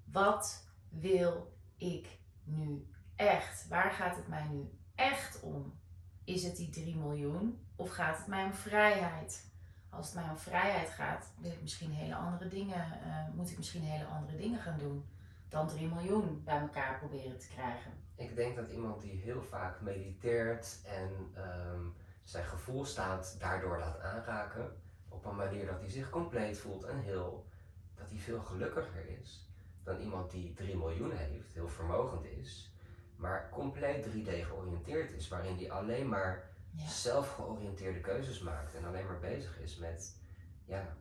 Wat 0.05 0.67
wil 0.89 1.57
ik 1.77 2.07
nu 2.45 2.87
echt? 3.17 3.69
Waar 3.69 3.91
gaat 3.91 4.17
het 4.17 4.29
mij 4.29 4.49
nu 4.49 4.71
echt 4.95 5.41
om? 5.41 5.81
Is 6.25 6.45
het 6.45 6.57
die 6.57 6.71
3 6.71 6.97
miljoen 6.97 7.67
of 7.77 7.91
gaat 7.91 8.19
het 8.19 8.27
mij 8.27 8.45
om 8.45 8.55
vrijheid? 8.55 9.52
Als 9.93 10.07
het 10.07 10.15
mij 10.15 10.31
om 10.31 10.39
vrijheid 10.39 10.91
gaat, 10.91 11.33
wil 11.41 11.51
ik 11.51 11.63
misschien 11.63 11.91
hele 11.91 12.15
andere 12.15 12.49
dingen, 12.49 12.93
eh, 13.03 13.29
moet 13.35 13.51
ik 13.51 13.57
misschien 13.57 13.83
hele 13.83 14.05
andere 14.05 14.37
dingen 14.37 14.61
gaan 14.61 14.79
doen 14.79 15.05
dan 15.49 15.69
3 15.69 15.89
miljoen 15.89 16.43
bij 16.45 16.61
elkaar 16.61 16.99
proberen 16.99 17.39
te 17.39 17.49
krijgen. 17.49 17.93
Ik 18.15 18.37
denk 18.37 18.57
dat 18.57 18.71
iemand 18.71 19.01
die 19.01 19.21
heel 19.21 19.43
vaak 19.43 19.81
mediteert 19.81 20.81
en 20.85 21.11
ehm, 21.35 21.81
zijn 22.23 22.45
gevoelstaat 22.45 23.37
daardoor 23.39 23.79
laat 23.79 24.01
aanraken, 24.01 24.77
op 25.09 25.25
een 25.25 25.37
manier 25.37 25.67
dat 25.67 25.81
hij 25.81 25.91
zich 25.91 26.11
compleet 26.11 26.59
voelt 26.59 26.85
en 26.85 26.99
heel, 26.99 27.47
dat 27.95 28.11
hij 28.11 28.19
veel 28.19 28.41
gelukkiger 28.41 29.09
is 29.21 29.51
dan 29.83 30.01
iemand 30.01 30.31
die 30.31 30.53
3 30.53 30.77
miljoen 30.77 31.13
heeft, 31.13 31.53
heel 31.55 31.69
vermogend 31.69 32.25
is, 32.25 32.73
maar 33.17 33.49
compleet 33.51 34.07
3D 34.07 34.31
georiënteerd 34.31 35.13
is, 35.13 35.29
waarin 35.29 35.57
hij 35.57 35.71
alleen 35.71 36.09
maar 36.09 36.51
Ja. 36.77 36.89
zelfgeoriënteerde 36.89 38.01
keuzes 38.01 38.41
maakt 38.41 38.75
en 38.75 38.85
alleen 38.85 39.07
maar 39.07 39.19
bezig 39.21 39.59
is 39.61 39.77
met, 39.77 40.17
ja, 40.65 40.97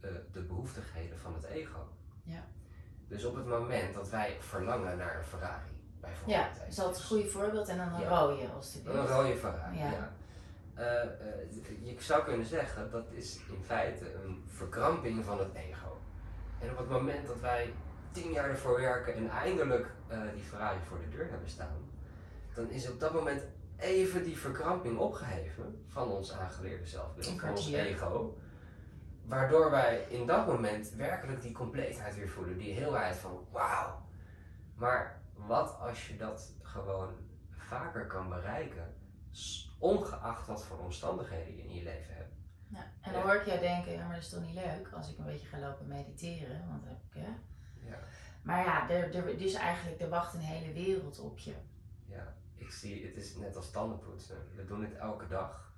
eh, 0.00 0.10
de 0.32 0.42
behoeftigheden 0.42 1.18
van 1.18 1.34
het 1.34 1.44
ego. 1.44 1.88
Ja. 2.22 2.44
Dus 3.08 3.24
op 3.24 3.34
het 3.34 3.46
moment 3.46 3.94
dat 3.94 4.08
wij 4.10 4.36
verlangen 4.40 4.96
naar 4.96 5.16
een 5.16 5.24
Ferrari, 5.24 5.70
bijvoorbeeld. 6.00 6.38
Ja, 6.38 6.48
dat 6.58 6.68
is 6.68 6.78
altijd 6.78 6.98
een 6.98 7.04
goede 7.06 7.28
voorbeeld 7.28 7.68
en 7.68 7.76
dan 7.76 7.92
een 7.92 8.00
Ja. 8.00 8.08
rode 8.08 8.48
alstublieft. 8.48 8.96
Een 8.98 9.06
rode 9.06 9.36
Ferrari, 9.36 9.78
ja. 9.78 9.90
Ja. 9.90 10.12
Eh, 10.74 11.02
eh, 11.02 11.52
je 11.82 11.96
zou 11.98 12.24
kunnen 12.24 12.46
zeggen 12.46 12.90
dat 12.90 13.10
is 13.10 13.36
in 13.36 13.62
feite 13.64 14.14
een 14.14 14.44
verkramping 14.46 15.24
van 15.24 15.38
het 15.38 15.54
ego. 15.54 15.96
En 16.60 16.70
op 16.70 16.78
het 16.78 16.88
moment 16.88 17.26
dat 17.26 17.40
wij 17.40 17.72
tien 18.12 18.32
jaar 18.32 18.48
ervoor 18.50 18.80
werken 18.80 19.14
en 19.14 19.28
eindelijk 19.30 19.86
die 20.34 20.42
Ferrari 20.42 20.78
voor 20.88 20.98
de 20.98 21.08
deur 21.08 21.30
hebben 21.30 21.48
staan, 21.48 21.90
dan 22.54 22.70
is 22.70 22.90
op 22.90 23.00
dat 23.00 23.12
moment 23.12 23.42
even 23.82 24.24
die 24.24 24.38
verkramping 24.38 24.98
opgeheven 24.98 25.84
van 25.86 26.08
ons 26.08 26.32
aangeleerde 26.32 26.86
zelfbeeld, 26.86 27.40
van 27.40 27.50
ons 27.50 27.72
ego. 27.72 28.38
Waardoor 29.24 29.70
wij 29.70 30.06
in 30.08 30.26
dat 30.26 30.46
moment 30.46 30.90
werkelijk 30.90 31.42
die 31.42 31.52
compleetheid 31.52 32.14
weer 32.14 32.28
voelen, 32.28 32.58
die 32.58 32.74
heelheid 32.74 33.16
van 33.16 33.46
wauw. 33.50 34.06
Maar 34.74 35.22
wat 35.34 35.78
als 35.78 36.08
je 36.08 36.16
dat 36.16 36.52
gewoon 36.62 37.14
vaker 37.50 38.06
kan 38.06 38.28
bereiken, 38.28 38.94
ongeacht 39.78 40.46
wat 40.46 40.64
voor 40.64 40.78
omstandigheden 40.78 41.56
je 41.56 41.62
in 41.62 41.74
je 41.74 41.82
leven 41.82 42.14
hebt? 42.14 42.34
Ja. 42.68 42.92
En 43.00 43.12
dan 43.12 43.22
hoor 43.22 43.34
ik 43.34 43.46
jou 43.46 43.60
denken, 43.60 43.92
ja, 43.92 44.04
maar 44.06 44.14
dat 44.14 44.22
is 44.22 44.30
toch 44.30 44.42
niet 44.42 44.54
leuk 44.54 44.88
als 44.92 45.10
ik 45.10 45.18
een 45.18 45.24
beetje 45.24 45.46
ga 45.46 45.58
lopen 45.58 45.86
mediteren, 45.88 46.68
want 46.68 46.84
heb 46.84 46.98
ik, 47.08 47.22
hè. 47.22 47.28
Ja. 47.88 47.98
Maar 48.42 48.64
ja, 48.64 48.90
er, 48.90 49.14
er, 49.14 49.38
dus 49.38 49.54
eigenlijk, 49.54 50.00
er 50.00 50.08
wacht 50.08 50.34
een 50.34 50.40
hele 50.40 50.72
wereld 50.72 51.20
op 51.20 51.38
je. 51.38 51.54
Ja, 52.12 52.34
ik 52.54 52.70
zie, 52.70 53.06
het 53.06 53.16
is 53.16 53.36
net 53.36 53.56
als 53.56 53.70
tandenpoetsen. 53.70 54.36
We 54.56 54.64
doen 54.64 54.82
het 54.82 54.94
elke 54.94 55.26
dag 55.26 55.70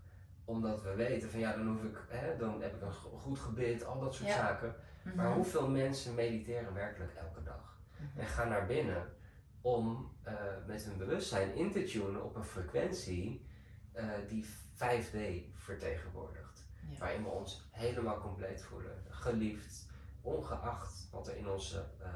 omdat 0.44 0.82
we 0.82 0.94
weten 0.94 1.30
van 1.30 1.40
ja, 1.40 1.56
dan 1.56 1.66
hoef 1.68 1.82
ik, 1.82 1.96
hè, 2.08 2.36
dan 2.36 2.62
heb 2.62 2.74
ik 2.74 2.82
een 2.82 2.92
go- 2.92 3.16
goed 3.18 3.38
gebit, 3.38 3.84
al 3.84 4.00
dat 4.00 4.14
soort 4.14 4.28
Ja. 4.28 4.34
zaken. 4.36 4.74
Maar 5.14 5.26
Mhm. 5.26 5.34
hoeveel 5.34 5.68
mensen 5.70 6.14
mediteren 6.14 6.74
werkelijk 6.74 7.12
elke 7.14 7.42
dag? 7.42 7.78
Mhm. 7.96 8.20
En 8.20 8.26
gaan 8.26 8.48
naar 8.48 8.66
binnen 8.66 9.12
om 9.60 10.12
eh, 10.22 10.32
met 10.66 10.84
hun 10.84 10.96
bewustzijn 10.98 11.54
in 11.54 11.70
te 11.72 11.84
tunen 11.84 12.24
op 12.24 12.36
een 12.36 12.44
frequentie 12.44 13.46
eh, 13.92 14.08
die 14.28 14.44
5D 14.74 15.16
vertegenwoordigt. 15.54 16.66
Ja. 16.90 16.98
Waarin 16.98 17.22
we 17.22 17.28
ons 17.28 17.68
helemaal 17.70 18.18
compleet 18.20 18.62
voelen, 18.62 19.04
geliefd, 19.08 19.90
ongeacht 20.22 21.08
wat 21.10 21.28
er 21.28 21.36
in 21.36 21.48
onze 21.48 21.84
eh, 22.00 22.08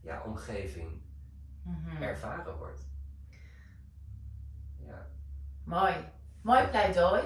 ja, 0.00 0.22
omgeving 0.24 1.02
Mhm. 1.62 2.02
ervaren 2.02 2.56
wordt. 2.58 2.86
Ja. 4.88 5.06
Mooi. 5.64 5.94
Mooi 6.40 6.66
pleidooi. 6.66 7.22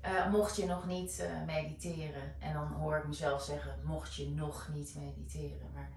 Eh, 0.00 0.30
mocht 0.30 0.56
je 0.56 0.66
nog 0.66 0.86
niet 0.86 1.18
eh, 1.18 1.44
mediteren, 1.46 2.34
en 2.40 2.52
dan 2.52 2.66
hoor 2.66 2.96
ik 2.96 3.06
mezelf 3.06 3.42
zeggen, 3.42 3.78
mocht 3.84 4.14
je 4.14 4.28
nog 4.28 4.68
niet 4.72 4.94
mediteren, 4.96 5.70
maar 5.74 5.88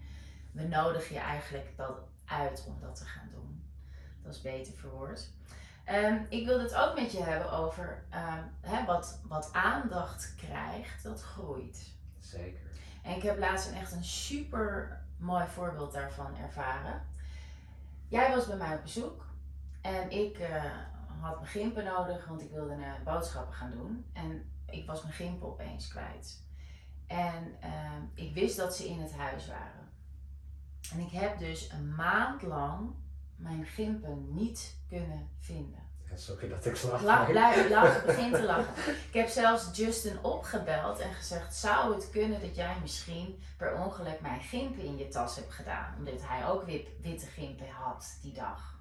we 0.51 0.63
nodigen 0.63 1.15
je 1.15 1.21
eigenlijk 1.21 1.77
dat 1.77 1.97
uit 2.25 2.65
om 2.67 2.79
dat 2.79 2.95
te 2.95 3.05
gaan 3.05 3.29
doen. 3.31 3.63
Dat 4.23 4.33
is 4.35 4.41
beter 4.41 4.73
verwoord. 4.73 5.29
Ehm, 5.83 6.17
ik 6.29 6.45
wil 6.45 6.59
het 6.59 6.75
ook 6.75 6.99
met 6.99 7.11
je 7.11 7.23
hebben 7.23 7.51
over 7.51 8.03
ehm, 8.09 8.43
hè, 8.61 8.85
wat, 8.85 9.19
wat 9.27 9.49
aandacht 9.53 10.35
krijgt, 10.35 11.03
dat 11.03 11.21
groeit. 11.21 11.91
Zeker. 12.19 12.59
En 13.03 13.15
ik 13.15 13.23
heb 13.23 13.39
laatst 13.39 13.69
een 13.69 13.77
echt 13.77 13.91
een 13.91 14.03
super 14.03 15.01
mooi 15.17 15.47
voorbeeld 15.47 15.93
daarvan 15.93 16.37
ervaren. 16.37 17.01
Jij 18.07 18.35
was 18.35 18.47
bij 18.47 18.57
mij 18.57 18.75
op 18.75 18.81
bezoek 18.81 19.25
en 19.81 20.09
ik 20.11 20.39
eh, 20.39 20.63
had 21.19 21.35
mijn 21.35 21.51
gimpen 21.51 21.83
nodig, 21.83 22.27
want 22.27 22.41
ik 22.41 22.51
wilde 22.51 22.75
naar 22.75 23.01
boodschappen 23.03 23.53
gaan 23.53 23.71
doen. 23.71 24.05
En 24.13 24.51
ik 24.65 24.87
was 24.87 25.01
mijn 25.01 25.13
gimpen 25.13 25.47
opeens 25.47 25.87
kwijt. 25.87 26.43
En 27.07 27.55
ehm, 27.61 28.01
ik 28.13 28.33
wist 28.33 28.57
dat 28.57 28.75
ze 28.75 28.87
in 28.87 29.01
het 29.01 29.13
huis 29.13 29.47
waren. 29.47 29.89
En 30.91 30.99
ik 30.99 31.11
heb 31.11 31.39
dus 31.39 31.71
een 31.71 31.95
maand 31.95 32.41
lang 32.41 32.89
mijn 33.35 33.65
gimpen 33.65 34.33
niet 34.33 34.77
kunnen 34.87 35.29
vinden. 35.39 35.83
Ja, 36.09 36.17
sorry 36.17 36.49
dat 36.49 36.65
ik 36.65 36.83
lach. 36.83 37.31
Lach, 37.69 38.05
begin 38.05 38.31
te 38.31 38.43
lachen. 38.43 38.93
Ik 39.07 39.13
heb 39.13 39.27
zelfs 39.27 39.77
Justin 39.77 40.23
opgebeld 40.23 40.99
en 40.99 41.13
gezegd: 41.13 41.55
Zou 41.55 41.95
het 41.95 42.09
kunnen 42.09 42.41
dat 42.41 42.55
jij 42.55 42.75
misschien 42.81 43.43
per 43.57 43.75
ongeluk 43.77 44.21
mijn 44.21 44.41
gimpen 44.41 44.83
in 44.83 44.97
je 44.97 45.07
tas 45.07 45.35
hebt 45.35 45.53
gedaan? 45.53 45.95
Omdat 45.97 46.21
hij 46.21 46.47
ook 46.47 46.63
wit, 46.63 46.87
witte 47.01 47.25
gimpen 47.25 47.69
had 47.69 48.17
die 48.21 48.33
dag. 48.33 48.74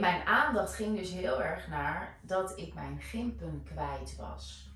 Mijn 0.00 0.26
aandacht 0.26 0.74
ging 0.74 0.98
dus 0.98 1.10
heel 1.10 1.42
erg 1.42 1.68
naar 1.68 2.18
dat 2.20 2.58
ik 2.58 2.74
mijn 2.74 3.00
gimpen 3.00 3.62
kwijt 3.64 4.16
was. 4.16 4.70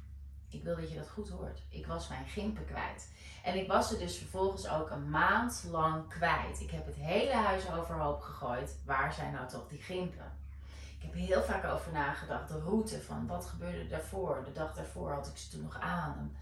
Ik 0.48 0.62
wil 0.62 0.76
dat 0.76 0.90
je 0.90 0.96
dat 0.98 1.08
goed 1.08 1.28
hoort. 1.28 1.62
Ik 1.68 1.86
was 1.86 2.08
mijn 2.08 2.26
gimpen 2.26 2.64
kwijt. 2.64 3.12
En 3.42 3.54
ik 3.54 3.68
was 3.68 3.88
ze 3.88 3.98
dus 3.98 4.18
vervolgens 4.18 4.68
ook 4.68 4.90
een 4.90 5.10
maand 5.10 5.66
lang 5.70 6.08
kwijt. 6.08 6.60
Ik 6.60 6.70
heb 6.70 6.86
het 6.86 6.94
hele 6.94 7.34
huis 7.34 7.72
overhoop 7.72 8.20
gegooid. 8.20 8.78
Waar 8.84 9.12
zijn 9.12 9.32
nou 9.32 9.48
toch 9.48 9.68
die 9.68 9.82
gimpen? 9.82 10.32
Ik 10.98 11.02
heb 11.02 11.14
heel 11.14 11.42
vaak 11.42 11.64
over 11.64 11.92
nagedacht. 11.92 12.48
De 12.48 12.60
route 12.60 13.02
van 13.02 13.26
wat 13.26 13.46
gebeurde 13.46 13.86
daarvoor. 13.86 14.42
De 14.44 14.52
dag 14.52 14.74
daarvoor 14.74 15.12
had 15.12 15.26
ik 15.26 15.36
ze 15.36 15.50
toen 15.50 15.62
nog 15.62 15.80
aan. 15.80 16.36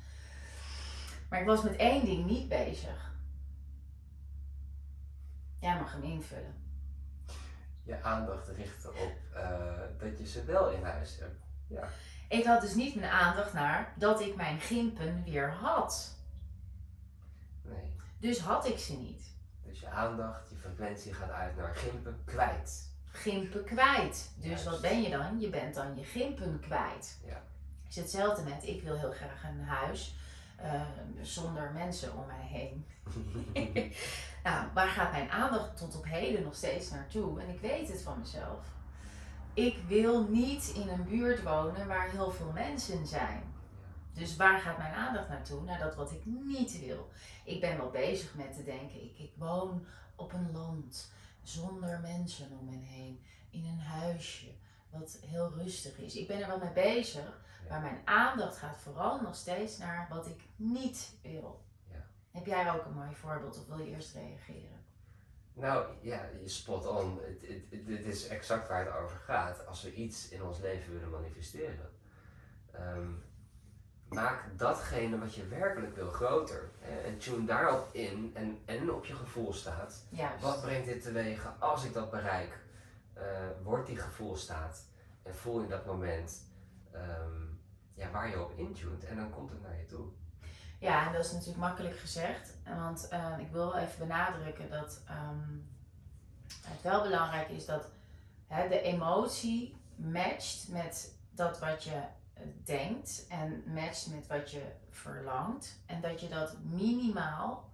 Maar 1.29 1.41
ik 1.41 1.47
was 1.47 1.63
met 1.63 1.77
één 1.77 2.05
ding 2.05 2.27
niet 2.27 2.49
bezig. 2.49 3.13
Jij 5.59 5.79
mag 5.79 5.93
hem 5.93 6.03
invullen. 6.03 6.64
Je 7.85 8.03
aandacht 8.03 8.49
richten 8.49 8.91
op 8.91 9.13
eh, 9.35 9.81
dat 9.99 10.19
je 10.19 10.27
ze 10.27 10.45
wel 10.45 10.71
in 10.71 10.83
huis 10.83 11.19
hebt. 11.19 11.45
Ja. 11.67 11.89
Ik 12.29 12.45
had 12.45 12.61
dus 12.61 12.75
niet 12.75 12.95
mijn 12.95 13.11
aandacht 13.11 13.53
naar 13.53 13.93
dat 13.97 14.21
ik 14.21 14.37
mijn 14.37 14.61
gimpen 14.61 15.23
weer 15.25 15.51
had. 15.51 16.17
Nee. 17.63 17.97
Dus 18.19 18.39
had 18.39 18.69
ik 18.69 18.79
ze 18.79 18.97
niet. 18.97 19.33
Dus 19.63 19.81
je 19.81 19.89
aandacht, 19.89 20.51
je 20.51 20.57
frequentie 20.57 21.15
gaat 21.15 21.31
uit 21.31 21.57
naar 21.57 21.77
gimpen 21.77 22.23
kwijt. 22.25 22.93
Gimpen 23.05 23.65
kwijt. 23.65 24.31
Dus 24.37 24.47
Juist. 24.47 24.65
wat 24.65 24.81
ben 24.81 25.03
je 25.03 25.11
dan? 25.11 25.41
Je 25.41 25.49
bent 25.49 25.75
dan 25.75 25.97
je 25.97 26.05
gimpen 26.05 26.61
kwijt. 26.61 27.19
Ja. 27.25 27.43
Het 27.83 27.89
is 27.89 27.97
hetzelfde 27.97 28.43
met, 28.43 28.67
ik 28.67 28.83
wil 28.83 28.99
heel 28.99 29.13
graag 29.13 29.45
een 29.45 29.65
huis 29.65 30.15
eh, 30.57 30.83
zonder 31.21 31.73
mensen 31.73 32.17
om 32.17 32.27
mij 32.27 32.47
heen. 32.47 32.87
nou, 34.45 34.67
waar 34.75 34.89
gaat 34.89 35.13
mijn 35.13 35.31
aandacht 35.31 35.77
tot 35.77 35.97
op 35.97 36.05
heden 36.05 36.43
nog 36.43 36.55
steeds 36.55 36.91
naartoe? 36.91 37.41
En 37.41 37.49
ik 37.49 37.61
weet 37.61 37.89
het 37.89 38.03
van 38.03 38.19
mezelf. 38.19 38.67
Ik 39.55 39.79
wil 39.87 40.29
niet 40.29 40.73
in 40.75 40.89
een 40.89 41.05
buurt 41.05 41.43
wonen 41.43 41.87
waar 41.87 42.11
heel 42.11 42.31
veel 42.31 42.51
mensen 42.55 43.07
zijn. 43.07 43.43
Dus 44.13 44.37
waar 44.37 44.61
gaat 44.61 44.79
mijn 44.79 44.95
aandacht 44.95 45.29
naartoe? 45.29 45.63
Naar 45.63 45.79
dat 45.79 45.95
wat 45.95 46.13
ik 46.13 46.25
niet 46.25 46.81
wil. 46.81 47.11
Ik 47.45 47.61
ben 47.61 47.77
wel 47.77 47.91
bezig 47.91 48.35
met 48.35 48.55
te 48.55 48.65
denken, 48.65 49.03
ik, 49.03 49.19
ik 49.19 49.33
woon 49.37 49.87
op 50.17 50.33
een 50.33 50.53
land 50.53 51.13
zonder 51.43 52.01
mensen 52.01 52.59
om 52.59 52.65
me 52.65 52.77
heen. 52.77 53.25
In 53.51 53.65
een 53.65 53.81
huisje 53.81 54.55
wat 54.91 55.19
heel 55.27 55.53
rustig 55.53 55.99
is. 55.99 56.15
Ik 56.15 56.27
ben 56.27 56.41
er 56.41 56.47
wel 56.47 56.59
mee 56.59 56.73
bezig. 56.73 57.43
Maar 57.69 57.81
mijn 57.81 58.01
aandacht 58.05 58.57
gaat 58.57 58.79
vooral 58.79 59.21
nog 59.21 59.35
steeds 59.35 59.79
naar 59.79 60.07
wat 60.11 60.27
ik 60.27 60.41
niet 60.57 61.13
wil. 61.23 61.65
Heb 62.35 62.47
jij 62.47 62.73
ook 62.73 62.85
een 62.85 62.93
mooi 62.93 63.15
voorbeeld 63.15 63.59
of 63.59 63.67
wil 63.67 63.79
je 63.79 63.91
eerst 63.91 64.15
reageren? 64.15 64.85
Nou 65.53 65.87
ja, 66.01 66.29
je 66.41 66.49
spot 66.49 66.87
on. 66.87 67.21
Dit 67.71 68.05
is 68.05 68.27
exact 68.27 68.69
waar 68.69 68.85
het 68.85 68.95
over 68.97 69.17
gaat. 69.17 69.67
Als 69.67 69.83
we 69.83 69.95
iets 69.95 70.29
in 70.29 70.43
ons 70.43 70.59
leven 70.59 70.93
willen 70.93 71.11
manifesteren, 71.11 71.91
ehm, 72.73 73.11
maak 74.09 74.59
datgene 74.59 75.19
wat 75.19 75.35
je 75.35 75.47
werkelijk 75.47 75.95
wil 75.95 76.11
groter. 76.11 76.71
En 77.05 77.19
tune 77.19 77.47
daarop 77.47 77.89
in 77.93 78.31
en, 78.35 78.59
en 78.65 78.93
op 78.93 79.05
je 79.05 79.15
gevoel 79.15 79.53
staat. 79.53 80.07
Juist. 80.09 80.43
Wat 80.43 80.61
brengt 80.61 80.87
dit 80.87 81.03
teweeg 81.03 81.53
als 81.59 81.85
ik 81.85 81.93
dat 81.93 82.11
bereik? 82.11 82.63
Eh, 83.13 83.25
wordt 83.63 83.87
die 83.87 83.99
gevoelstaat 83.99 84.85
en 85.23 85.35
voel 85.35 85.61
in 85.61 85.69
dat 85.69 85.87
moment 85.87 86.51
ehm, 86.93 87.43
ja, 87.95 88.11
waar 88.11 88.29
je 88.29 88.43
op 88.43 88.53
intunt 88.57 89.05
en 89.05 89.17
dan 89.17 89.31
komt 89.31 89.51
het 89.51 89.63
naar 89.63 89.79
je 89.79 89.87
toe. 89.87 90.07
Ja, 90.79 91.07
en 91.07 91.13
dat 91.13 91.25
is 91.25 91.33
natuurlijk 91.33 91.59
makkelijk 91.59 91.99
gezegd. 91.99 92.57
Want 92.65 93.09
eh, 93.09 93.39
ik 93.39 93.51
wil 93.51 93.75
even 93.75 93.99
benadrukken 93.99 94.71
dat 94.71 95.01
ehm, 95.07 95.59
het 96.67 96.83
wel 96.83 97.03
belangrijk 97.03 97.49
is 97.49 97.67
dat 97.67 97.89
hè, 98.47 98.69
de 98.69 98.81
emotie 98.81 99.77
matcht 99.97 100.69
met 100.69 101.15
dat 101.31 101.59
wat 101.59 101.85
je 101.85 102.03
eh, 102.35 102.43
denkt 102.65 103.27
en 103.29 103.63
matcht 103.67 104.07
met 104.07 104.27
wat 104.27 104.51
je 104.51 104.73
verlangt. 104.91 105.79
En 105.87 106.01
dat 106.01 106.21
je 106.21 106.29
dat 106.29 106.57
minimaal, 106.63 107.71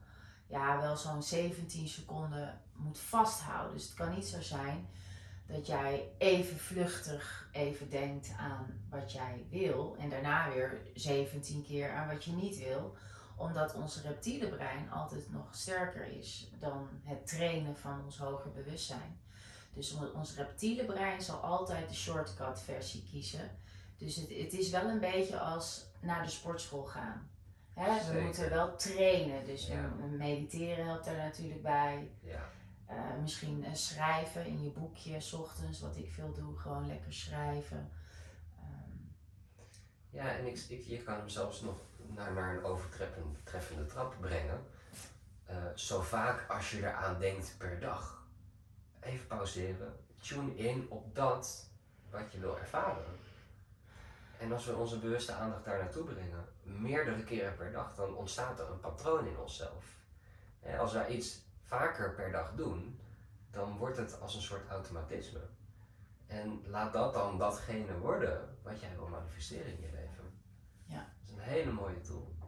ja, 0.46 0.80
wel 0.80 0.96
zo'n 0.96 1.22
17 1.22 1.88
seconden 1.88 2.60
moet 2.76 2.98
vasthouden. 2.98 3.76
Dus 3.76 3.84
het 3.84 3.94
kan 3.94 4.14
niet 4.14 4.26
zo 4.26 4.40
zijn 4.40 4.88
dat 5.52 5.66
jij 5.66 6.08
even 6.18 6.58
vluchtig 6.58 7.48
even 7.52 7.90
denkt 7.90 8.32
aan 8.38 8.80
wat 8.90 9.12
jij 9.12 9.46
wil 9.50 9.96
en 9.98 10.08
daarna 10.10 10.52
weer 10.52 10.80
17 10.94 11.62
keer 11.64 11.90
aan 11.92 12.08
wat 12.08 12.24
je 12.24 12.32
niet 12.32 12.58
wil 12.58 12.96
omdat 13.36 13.74
ons 13.74 14.02
reptiele 14.02 14.48
brein 14.48 14.90
altijd 14.90 15.30
nog 15.32 15.54
sterker 15.54 16.04
is 16.18 16.50
dan 16.58 16.88
het 17.04 17.26
trainen 17.26 17.76
van 17.76 18.04
ons 18.04 18.18
hoger 18.18 18.52
bewustzijn. 18.52 19.20
Dus 19.74 19.92
on- 19.92 20.14
ons 20.14 20.34
reptiele 20.36 20.84
brein 20.84 21.22
zal 21.22 21.36
altijd 21.38 21.88
de 21.88 21.94
shortcut 21.94 22.60
versie 22.60 23.04
kiezen. 23.10 23.50
Dus 23.98 24.16
het, 24.16 24.28
het 24.28 24.52
is 24.52 24.70
wel 24.70 24.88
een 24.88 25.00
beetje 25.00 25.38
als 25.38 25.86
naar 26.00 26.22
de 26.22 26.30
sportschool 26.30 26.84
gaan. 26.84 27.30
Hè, 27.74 28.12
we 28.14 28.20
moeten 28.20 28.50
wel 28.50 28.76
trainen, 28.76 29.44
dus 29.46 29.66
Ja. 29.66 29.92
mediteren 30.10 30.86
helpt 30.86 31.04
daar 31.04 31.16
natuurlijk 31.16 31.62
bij. 31.62 32.10
Ja, 32.20 32.48
Eh, 32.90 33.20
misschien 33.20 33.64
eh, 33.64 33.74
schrijven 33.74 34.46
in 34.46 34.62
je 34.62 34.70
boekje, 34.70 35.20
s 35.20 35.32
ochtends, 35.32 35.80
wat 35.80 35.96
ik 35.96 36.10
veel 36.10 36.32
doe, 36.32 36.58
gewoon 36.58 36.86
lekker 36.86 37.12
schrijven. 37.12 37.90
Ehm, 38.58 38.90
ja 40.10 40.30
en 40.30 40.46
ik, 40.46 40.64
ik, 40.68 40.84
je 40.84 41.02
kan 41.02 41.14
hem 41.14 41.28
zelfs 41.28 41.60
nog 41.60 41.80
naar, 41.96 42.32
naar 42.32 42.56
een 42.56 42.64
overtreffende 42.64 43.86
trap 43.86 44.16
brengen. 44.20 44.66
Eh, 45.44 45.56
zo 45.74 46.00
vaak 46.00 46.50
als 46.50 46.70
je 46.70 46.78
eraan 46.78 47.18
denkt 47.18 47.54
per 47.58 47.80
dag. 47.80 48.26
Even 49.00 49.26
pauzeren. 49.26 49.96
Tune 50.20 50.56
in 50.56 50.86
op 50.90 51.14
dat 51.14 51.70
wat 52.10 52.32
je 52.32 52.38
wil 52.38 52.58
ervaren. 52.58 53.18
En 54.38 54.52
als 54.52 54.66
we 54.66 54.74
onze 54.74 54.98
bewuste 54.98 55.32
aandacht 55.32 55.64
daar 55.64 55.78
naartoe 55.78 56.04
brengen, 56.04 56.44
meerdere 56.62 57.24
keren 57.24 57.56
per 57.56 57.72
dag, 57.72 57.94
dan 57.94 58.14
ontstaat 58.14 58.60
er 58.60 58.70
een 58.70 58.80
patroon 58.80 59.26
in 59.26 59.38
onszelf. 59.38 59.84
Als 60.78 60.92
wij 60.92 61.08
iets 61.08 61.49
vaker 61.70 62.14
per 62.14 62.32
dag 62.32 62.54
doen, 62.54 63.00
dan 63.50 63.76
wordt 63.76 63.96
het 63.96 64.20
als 64.20 64.34
een 64.34 64.42
soort 64.42 64.68
automatisme. 64.68 65.40
En 66.26 66.62
laat 66.66 66.92
dat 66.92 67.14
dan 67.14 67.38
datgene 67.38 67.98
worden 67.98 68.56
wat 68.62 68.80
jij 68.80 68.96
wil 68.96 69.08
manifesteren 69.08 69.72
in 69.72 69.80
je 69.80 69.90
leven. 69.92 70.32
Ja. 70.84 71.12
Dat 71.20 71.28
is 71.28 71.32
een 71.32 71.52
hele 71.52 71.72
mooie 71.72 72.00
tool. 72.00 72.38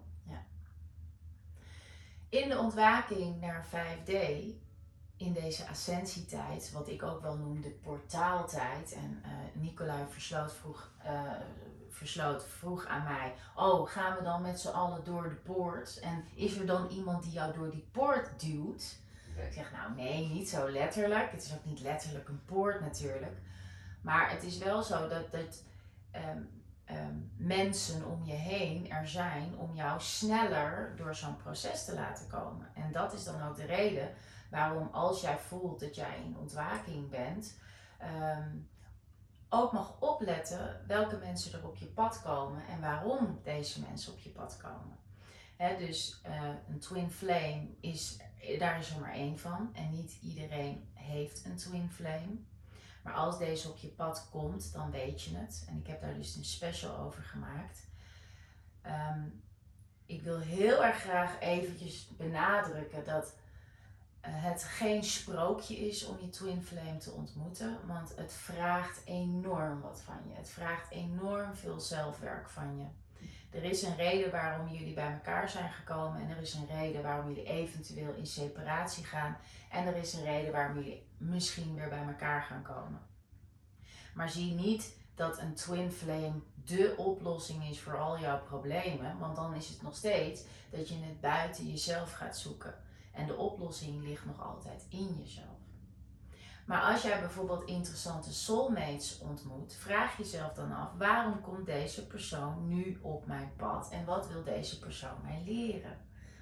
in 2.33 2.49
de 2.49 2.59
ontwaking 2.59 3.41
naar 3.41 3.67
5D, 3.67 4.13
in 5.17 5.33
deze 5.33 5.69
ascensietijd, 5.69 6.73
wat 6.73 6.89
ik 6.89 7.03
ook 7.03 7.23
wel 7.23 7.37
noem 7.37 7.61
de 7.61 7.71
portaaltijd. 7.83 8.93
En 8.93 9.23
eh 9.23 9.31
Nicolai 9.53 10.05
Versloot 10.09 10.53
vroeg, 10.53 10.91
eh, 10.99 11.21
Versloot 11.89 12.45
vroeg 12.45 12.87
aan 12.87 13.03
mij: 13.03 13.35
Oh, 13.55 13.89
gaan 13.89 14.17
we 14.17 14.23
dan 14.23 14.43
met 14.43 14.61
z'n 14.61 14.69
allen 14.69 15.05
door 15.05 15.29
de 15.29 15.35
poort? 15.35 15.99
En 15.99 16.25
is 16.35 16.57
er 16.57 16.67
dan 16.67 16.89
iemand 16.89 17.23
die 17.23 17.33
jou 17.33 17.53
door 17.53 17.71
die 17.71 17.89
poort 17.93 18.41
duwt? 18.41 19.01
Ik 19.37 19.53
zeg 19.53 19.73
nou 19.73 19.95
nee, 19.95 20.29
niet 20.29 20.49
zo 20.49 20.71
letterlijk. 20.71 21.31
Het 21.31 21.45
is 21.45 21.55
ook 21.55 21.65
niet 21.65 21.81
letterlijk 21.81 22.29
een 22.29 22.45
poort 22.45 22.81
natuurlijk. 22.81 23.39
Maar 24.03 24.31
het 24.31 24.43
is 24.43 24.59
wel 24.59 24.83
zo 24.83 25.09
dat, 25.09 25.33
dat 25.33 25.63
ehm, 26.11 26.43
ehm, 26.85 27.17
mensen 27.37 28.07
om 28.07 28.25
je 28.25 28.33
heen 28.33 28.91
er 28.91 29.09
zijn 29.09 29.59
om 29.59 29.75
jou 29.75 30.01
sneller 30.01 30.97
door 30.97 31.15
zo'n 31.15 31.37
proces 31.37 31.85
te 31.85 31.95
laten 31.95 32.27
komen. 32.29 32.69
En 32.75 32.93
dat 32.93 33.13
is 33.13 33.25
dan 33.25 33.43
ook 33.43 33.57
de 33.57 33.65
reden 33.65 34.15
waarom 34.51 34.89
als 34.93 35.21
jij 35.21 35.39
voelt 35.39 35.81
dat 35.81 35.95
jij 35.95 36.17
in 36.25 36.37
ontwaking 36.39 37.11
bent, 37.11 37.59
ehm, 37.99 38.51
ook 39.49 39.73
mag 39.73 40.01
opletten 40.01 40.85
welke 40.87 41.17
mensen 41.17 41.53
er 41.53 41.67
op 41.67 41.77
je 41.77 41.87
pad 41.87 42.23
komen 42.23 42.67
en 42.67 42.81
waarom 42.81 43.41
deze 43.43 43.81
mensen 43.81 44.13
op 44.13 44.19
je 44.19 44.31
pad 44.31 44.57
komen. 44.57 44.99
Dus 45.69 46.21
eh, 46.23 46.49
een 46.69 46.79
twin 46.79 47.11
flame 47.11 47.67
is, 47.81 48.19
daar 48.59 48.79
is 48.79 48.91
er 48.91 49.01
maar 49.01 49.13
één 49.13 49.39
van. 49.39 49.71
En 49.75 49.91
niet 49.91 50.19
iedereen 50.23 50.89
heeft 50.95 51.45
een 51.45 51.57
twin 51.57 51.91
flame. 51.91 52.37
Maar 53.03 53.15
als 53.15 53.39
deze 53.39 53.69
op 53.69 53.79
je 53.79 53.89
pad 53.89 54.29
komt, 54.31 54.73
dan 54.73 54.91
weet 54.91 55.23
je 55.23 55.37
het. 55.37 55.65
En 55.69 55.79
ik 55.79 55.87
heb 55.87 56.01
daar 56.01 56.15
dus 56.15 56.35
een 56.35 56.45
special 56.45 56.97
over 56.97 57.23
gemaakt. 57.23 57.87
Ehm, 58.83 59.23
ik 60.07 60.23
wil 60.23 60.39
heel 60.39 60.85
erg 60.85 60.97
graag 60.97 61.41
eventjes 61.41 62.09
benadrukken 62.17 63.05
dat 63.05 63.35
eh, 64.21 64.31
het 64.35 64.65
geen 64.65 65.05
sprookje 65.05 65.77
is 65.77 66.05
om 66.07 66.19
je 66.21 66.29
twin 66.29 66.63
flame 66.63 66.97
te 66.97 67.11
ontmoeten. 67.11 67.87
Want 67.87 68.17
het 68.17 68.33
vraagt 68.33 69.01
enorm 69.05 69.81
wat 69.81 70.01
van 70.01 70.19
je. 70.29 70.35
Het 70.35 70.49
vraagt 70.49 70.91
enorm 70.91 71.55
veel 71.55 71.81
zelfwerk 71.81 72.49
van 72.49 72.79
je. 72.79 72.85
Er 73.53 73.65
is 73.65 73.83
een 73.83 73.97
reden 73.97 74.31
waarom 74.31 74.69
jullie 74.69 74.95
bij 74.95 75.13
elkaar 75.13 75.49
zijn 75.49 75.73
gekomen 75.73 76.21
en 76.21 76.31
er 76.31 76.43
is 76.43 76.55
een 76.55 76.67
reden 76.67 77.03
waarom 77.03 77.29
jullie 77.29 77.45
eventueel 77.45 78.15
in 78.15 78.27
separatie 78.27 79.05
gaan 79.05 79.37
en 79.71 79.87
er 79.87 79.97
is 79.97 80.13
een 80.13 80.25
reden 80.25 80.53
waarom 80.53 80.77
jullie 80.77 81.07
misschien 81.19 81.75
weer 81.75 81.89
bij 81.89 82.07
elkaar 82.07 82.43
gaan 82.43 82.63
komen. 82.63 83.01
Maar 84.15 84.31
zie 84.31 84.55
niet 84.55 84.97
dat 85.15 85.39
een 85.39 85.55
twin 85.55 85.93
flame 85.93 86.41
de 86.65 86.95
oplossing 86.97 87.69
is 87.69 87.81
voor 87.81 87.99
al 87.99 88.19
jouw 88.19 88.43
problemen, 88.43 89.19
want 89.19 89.37
dan 89.37 89.55
is 89.55 89.69
het 89.69 89.83
nog 89.83 89.97
steeds 89.97 90.43
dat 90.71 90.89
je 90.89 90.95
het 90.95 91.21
buiten 91.21 91.71
jezelf 91.71 92.13
gaat 92.13 92.39
zoeken 92.39 92.75
en 93.13 93.27
de 93.27 93.37
oplossing 93.37 94.03
ligt 94.05 94.25
nog 94.25 94.43
altijd 94.43 94.87
in 94.89 95.17
jezelf. 95.19 95.72
Maar 96.67 96.81
als 96.81 97.03
jij 97.03 97.21
bijvoorbeeld 97.21 97.65
interessante 97.65 98.33
soulmates 98.33 99.19
ontmoet, 99.19 99.75
vraag 99.75 100.17
jezelf 100.17 100.53
dan 100.53 100.73
af: 100.73 100.93
waarom 100.99 101.41
komt 101.41 101.67
deze 101.67 102.07
persoon 102.07 102.69
nu 102.69 102.99
op 103.03 103.27
mijn 103.27 103.53
pad 103.57 103.91
en 103.91 104.05
wat 104.05 104.29
wil 104.29 104.45
deze 104.45 104.79
persoon 104.79 105.23
mij 105.23 105.43
leren? 105.45 105.99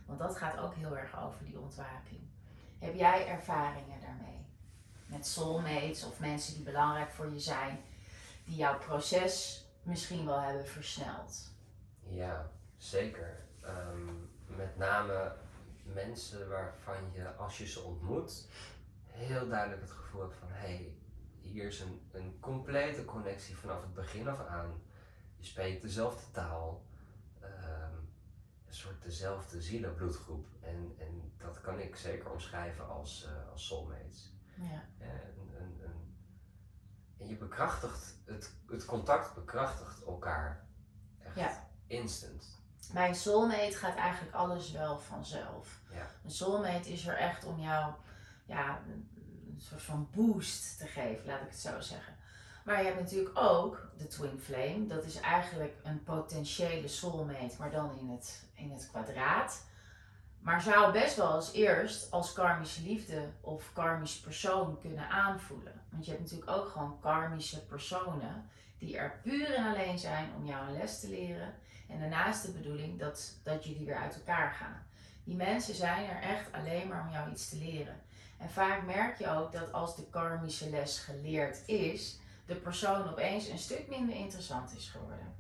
Want 0.07 0.19
dat 0.19 0.37
gaat 0.37 0.59
ook 0.59 0.75
heel 0.75 0.97
erg 0.97 1.23
over 1.25 1.45
die 1.45 1.61
ontwaking. 1.61 2.21
Heb 2.79 2.95
jij 2.95 3.27
ervaringen 3.27 4.01
daarmee? 4.01 4.47
Met 5.07 5.27
soulmates 5.27 6.05
of 6.05 6.21
mensen 6.21 6.55
die 6.55 6.65
belangrijk 6.65 7.11
voor 7.11 7.33
je 7.33 7.41
zijn, 7.41 7.81
die 8.45 8.57
jouw 8.57 8.79
proces 8.79 9.65
misschien 9.83 10.27
wel 10.27 10.41
hebben 10.41 10.67
versneld? 10.67 11.51
Ja, 12.01 12.51
zeker. 12.77 13.47
Ehm, 13.63 14.07
met 14.47 14.77
name 14.77 15.37
mensen 15.83 16.49
waarvan 16.49 17.13
je, 17.13 17.35
als 17.35 17.59
je 17.59 17.67
ze 17.67 17.81
ontmoet, 17.81 18.49
heel 19.21 19.49
duidelijk 19.49 19.81
het 19.81 19.91
gevoel 19.91 20.21
hebt 20.21 20.35
van 20.35 20.49
hé, 20.49 20.57
hey, 20.59 20.95
hier 21.41 21.65
is 21.67 21.81
een, 21.81 22.09
een 22.13 22.37
complete 22.41 23.05
connectie 23.05 23.57
vanaf 23.57 23.81
het 23.83 23.95
begin 23.95 24.29
af 24.29 24.47
aan. 24.47 24.83
Je 25.37 25.45
spreekt 25.47 25.83
dezelfde 25.83 26.31
taal, 26.31 26.87
ehm, 27.41 27.95
een 28.67 28.75
soort 28.75 29.03
dezelfde 29.03 29.63
zielenbloedgroep. 29.63 30.47
En, 30.61 30.95
en 30.99 31.33
dat 31.37 31.61
kan 31.61 31.79
ik 31.79 31.97
zeker 31.97 32.31
omschrijven 32.31 32.89
als, 32.89 33.25
eh, 33.25 33.51
als 33.51 33.67
soulmates. 33.67 34.33
Ja. 34.57 34.85
Eh, 34.99 35.09
een, 35.09 35.63
een, 35.63 35.81
een, 35.85 36.17
en 37.19 37.27
je 37.29 37.37
bekrachtigt, 37.37 38.17
het, 38.25 38.55
het 38.67 38.85
contact 38.85 39.35
bekrachtigt 39.35 40.05
elkaar 40.05 40.67
echt 41.19 41.37
Ja. 41.37 41.69
instant. 41.87 42.59
Bij 42.93 43.09
een 43.09 43.15
soulmate 43.15 43.77
gaat 43.77 43.97
eigenlijk 43.97 44.35
alles 44.35 44.71
wel 44.73 44.99
vanzelf. 44.99 45.81
Ja. 45.91 46.11
Een 46.25 46.31
soulmate 46.31 46.89
is 46.93 47.07
er 47.07 47.17
echt 47.17 47.45
om 47.45 47.61
jou 47.61 47.95
ja, 48.51 48.83
een 48.87 49.61
soort 49.61 49.83
van 49.83 50.09
boost 50.15 50.79
te 50.79 50.87
geven, 50.87 51.27
laat 51.27 51.41
ik 51.41 51.49
het 51.51 51.59
zo 51.59 51.81
zeggen. 51.81 52.17
Maar 52.65 52.79
je 52.79 52.85
hebt 52.85 53.01
natuurlijk 53.01 53.39
ook 53.39 53.91
de 53.99 54.07
twin 54.07 54.41
flame. 54.41 54.87
Dat 54.87 55.05
is 55.05 55.21
eigenlijk 55.21 55.75
een 55.83 56.03
potentiële 56.03 56.89
soulmate, 56.89 57.55
maar 57.59 57.71
dan 57.71 57.99
in 57.99 58.09
het, 58.09 58.45
in 58.55 58.71
het 58.71 58.89
kwadraat. 58.91 59.65
Maar 60.41 60.63
zou 60.63 60.93
best 60.93 61.17
wel 61.17 61.27
als 61.27 61.53
eerst 61.53 62.11
als 62.11 62.33
karmische 62.33 62.83
liefde 62.83 63.29
of 63.41 63.73
karmisch 63.73 64.21
persoon 64.21 64.79
kunnen 64.81 65.09
aanvoelen. 65.09 65.83
Want 65.91 66.05
je 66.05 66.11
hebt 66.11 66.23
natuurlijk 66.23 66.51
ook 66.51 66.69
gewoon 66.69 67.01
karmische 67.01 67.67
personen 67.67 68.51
die 68.79 68.97
er 68.97 69.19
puur 69.23 69.55
en 69.55 69.67
alleen 69.67 69.99
zijn 69.99 70.31
om 70.37 70.47
jou 70.47 70.67
een 70.67 70.77
les 70.77 71.01
te 71.01 71.09
leren. 71.09 71.55
En 71.89 72.01
daarnaast 72.01 72.47
de 72.47 72.53
bedoeling 72.53 72.99
dat, 72.99 73.35
dat 73.43 73.65
jullie 73.65 73.87
weer 73.87 73.99
uit 73.99 74.15
elkaar 74.15 74.53
gaan. 74.53 74.87
Die 75.25 75.37
mensen 75.37 75.75
zijn 75.75 76.11
er 76.11 76.23
echt 76.23 76.53
alleen 76.53 76.89
maar 76.89 77.03
om 77.07 77.13
jou 77.13 77.31
iets 77.31 77.49
te 77.49 77.57
leren. 77.57 78.01
En 78.41 78.51
vaak 78.51 78.83
merk 78.83 79.19
je 79.19 79.29
ook 79.29 79.53
dat 79.53 79.73
als 79.73 79.97
de 79.97 80.07
karmische 80.11 80.71
les 80.71 80.99
geleerd 80.99 81.69
is, 81.69 82.19
de 82.47 82.55
persoon 82.55 83.09
opeens 83.09 83.49
een 83.49 83.59
stuk 83.59 83.89
minder 83.89 84.17
interessant 84.17 84.77
is 84.77 84.89
geworden. 84.89 85.35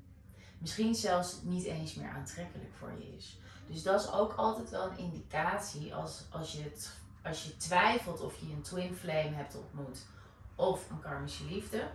Misschien 0.58 0.94
zelfs 0.94 1.42
niet 1.42 1.64
eens 1.64 1.94
meer 1.94 2.08
aantrekkelijk 2.08 2.74
voor 2.78 2.92
je 2.98 3.16
is. 3.16 3.38
Dus 3.66 3.82
dat 3.82 4.00
is 4.00 4.12
ook 4.12 4.32
altijd 4.32 4.70
wel 4.70 4.90
een 4.90 4.98
indicatie 4.98 5.94
als, 5.94 6.24
als, 6.30 6.52
je, 6.52 6.62
het, 6.62 6.92
als 7.22 7.44
je 7.44 7.56
twijfelt 7.56 8.20
of 8.20 8.40
je 8.40 8.52
een 8.52 8.62
twin 8.62 8.94
flame 8.94 9.34
hebt 9.34 9.56
ontmoet 9.56 10.06
of 10.54 10.90
een 10.90 11.00
karmische 11.00 11.44
liefde. 11.44 11.90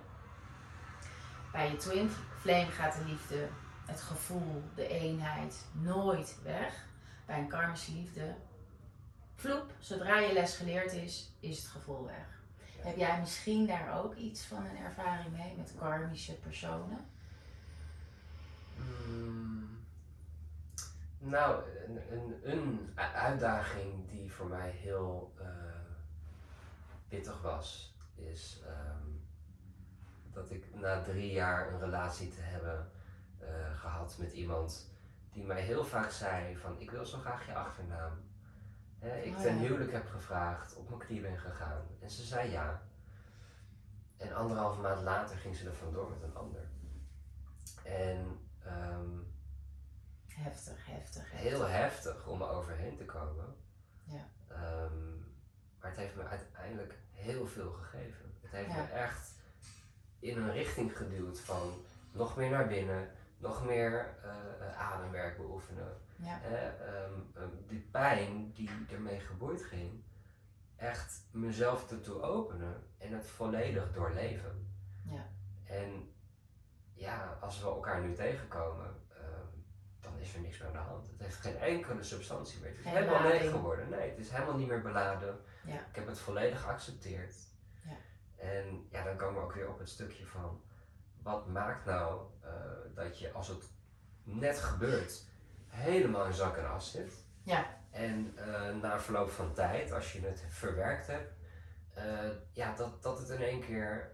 Bij 1.52 1.70
je 1.70 1.78
twin 1.78 2.10
flame 2.40 2.72
gaat 2.72 2.96
de 2.96 3.06
liefde 3.06 3.48
het 3.86 4.02
gevoel, 4.02 4.64
de 4.76 4.88
eenheid 4.88 5.66
nooit 5.72 6.38
weg. 6.44 6.86
Bij 7.26 7.40
een 7.40 7.48
karmische 7.48 7.92
liefde, 7.92 8.36
vloep, 9.36 9.72
zodra 9.80 10.20
je 10.20 10.34
les 10.34 10.58
geleerd 10.58 10.94
is, 10.94 11.32
is 11.40 11.58
het 11.58 11.68
gevoel 11.68 12.06
weg. 12.06 12.44
Heb 12.80 12.98
jij 12.98 13.20
misschien 13.20 13.68
daar 13.68 14.04
ook 14.04 14.16
iets 14.16 14.46
van 14.46 14.66
een 14.66 14.78
ervaring 14.78 15.38
mee 15.38 15.54
met 15.58 15.74
karmische 15.80 16.34
personen? 16.40 17.08
Mm, 18.76 19.86
nou, 21.18 21.64
een, 21.88 22.02
een, 22.12 22.40
een 22.44 22.92
uitdaging 23.14 24.10
die 24.10 24.32
voor 24.32 24.48
mij 24.48 24.70
heel 24.70 25.34
eh, 25.40 25.46
pittig 27.08 27.42
was, 27.42 27.96
is 28.16 28.62
ehm, 28.66 29.10
dat 30.34 30.52
ik 30.52 30.66
na 30.74 31.02
drie 31.02 31.32
jaar 31.32 31.74
een 31.74 31.80
relatie 31.80 32.30
te 32.30 32.42
hebben 32.42 32.92
eh, 33.40 33.80
gehad 33.80 34.16
met 34.20 34.32
iemand 34.32 34.94
die 35.32 35.44
mij 35.44 35.62
heel 35.62 35.86
vaak 35.86 36.12
zei 36.12 36.58
van 36.58 36.80
ik 36.80 36.92
wil 36.92 37.06
zo 37.06 37.18
graag 37.18 37.46
je 37.46 37.54
achternaam. 37.54 38.12
Hè, 39.06 39.22
ik 39.22 39.36
Oh 39.36 39.42
ten 39.42 39.58
huwelijk 39.58 39.92
heb 39.92 40.08
gevraagd, 40.10 40.76
op 40.76 40.90
mijn 40.90 41.02
knie 41.02 41.22
ben 41.22 41.38
gegaan 41.38 41.82
en 42.02 42.10
ze 42.10 42.24
zei 42.24 42.52
ja. 42.52 42.82
En 44.18 44.34
anderhalve 44.34 44.82
maand 44.82 45.02
later 45.02 45.38
ging 45.38 45.56
ze 45.56 45.68
er 45.68 45.76
vandoor 45.76 46.10
met 46.10 46.22
een 46.22 46.36
ander. 46.36 46.62
En 47.84 48.40
ehm, 48.64 49.10
Heftig, 50.28 50.86
heftig. 50.86 51.32
heftig. 51.32 51.32
heel 51.32 51.68
heftig 51.68 52.28
om 52.28 52.42
er 52.42 52.50
overheen 52.50 52.98
te 52.98 53.06
komen. 53.06 53.56
Ja. 54.04 54.28
Ehm, 54.48 55.16
maar 55.80 55.90
het 55.90 55.96
heeft 55.98 56.16
me 56.16 56.24
uiteindelijk 56.24 56.98
heel 57.12 57.48
veel 57.48 57.72
gegeven. 57.72 58.34
Het 58.42 58.52
heeft 58.52 58.70
Ja. 58.70 58.76
me 58.76 58.88
echt 58.90 59.34
in 60.20 60.38
een 60.38 60.52
richting 60.52 60.98
geduwd 60.98 61.40
van 61.40 61.74
nog 62.12 62.36
meer 62.38 62.50
naar 62.50 62.68
binnen, 62.68 63.10
nog 63.38 63.66
meer 63.66 64.16
eh, 64.24 64.78
ademwerk 64.82 65.38
beoefenen. 65.38 65.98
Ja. 66.16 66.42
Ehm, 66.42 67.14
ehm, 67.34 67.50
die 67.68 67.88
pijn 67.92 68.52
die 68.54 68.70
ermee 68.92 69.20
geboeid 69.20 69.64
ging, 69.64 70.04
echt 70.76 71.28
mezelf 71.32 71.92
ertoe 71.92 72.22
openen 72.22 72.84
en 72.98 73.14
het 73.14 73.26
volledig 73.26 73.92
doorleven. 73.92 74.74
Ja. 75.04 75.28
En 75.64 76.14
ja, 76.94 77.38
als 77.42 77.60
we 77.60 77.66
elkaar 77.66 78.02
nu 78.02 78.14
tegenkomen, 78.14 78.96
ehm, 79.10 79.48
dan 80.00 80.18
is 80.18 80.34
er 80.34 80.42
niks 80.42 80.58
meer 80.58 80.68
aan 80.68 80.74
de 80.74 80.80
hand. 80.80 81.08
Het 81.08 81.22
heeft 81.22 81.36
geen 81.36 81.58
enkele 81.58 82.04
substantie 82.04 82.60
meer. 82.60 82.70
Het 82.70 82.78
is 82.78 82.84
Geen 82.84 82.94
helemaal 82.94 83.28
leeg 83.28 83.52
geworden. 83.52 83.90
Nee, 83.90 84.10
het 84.10 84.20
is 84.20 84.30
helemaal 84.30 84.58
niet 84.58 84.68
meer 84.68 84.82
beladen. 84.82 85.40
Ja. 85.66 85.80
Ik 85.80 85.96
heb 85.96 86.08
het 86.08 86.20
volledig 86.20 86.62
geaccepteerd. 86.62 87.36
Ja. 87.84 87.96
En 88.36 88.88
ja, 88.90 89.04
dan 89.04 89.18
komen 89.18 89.36
we 89.36 89.48
ook 89.48 89.54
weer 89.54 89.70
op 89.70 89.80
het 89.80 89.90
stukje 89.90 90.26
van 90.26 90.62
wat 91.22 91.48
maakt 91.48 91.86
nou 91.86 92.22
eh, 92.42 92.52
dat 92.94 93.20
je 93.20 93.32
als 93.32 93.48
het 93.48 93.64
net 94.24 94.60
gebeurt 94.60 95.24
helemaal 95.76 96.26
in 96.26 96.34
zak 96.34 96.58
en 96.58 96.70
as 96.70 96.92
zit. 96.92 97.14
Ja. 97.44 97.78
En 97.92 98.34
eh, 98.38 98.76
na 98.82 99.00
verloop 99.00 99.30
van 99.30 99.54
tijd, 99.54 99.92
als 99.92 100.14
je 100.14 100.22
het 100.22 100.44
verwerkt 100.50 101.08
hebt, 101.08 101.34
eh, 101.94 102.30
ja, 102.52 102.76
dat, 102.76 103.04
dat 103.04 103.20
het 103.20 103.30
in 103.30 103.42
één 103.42 103.62
keer 103.62 104.12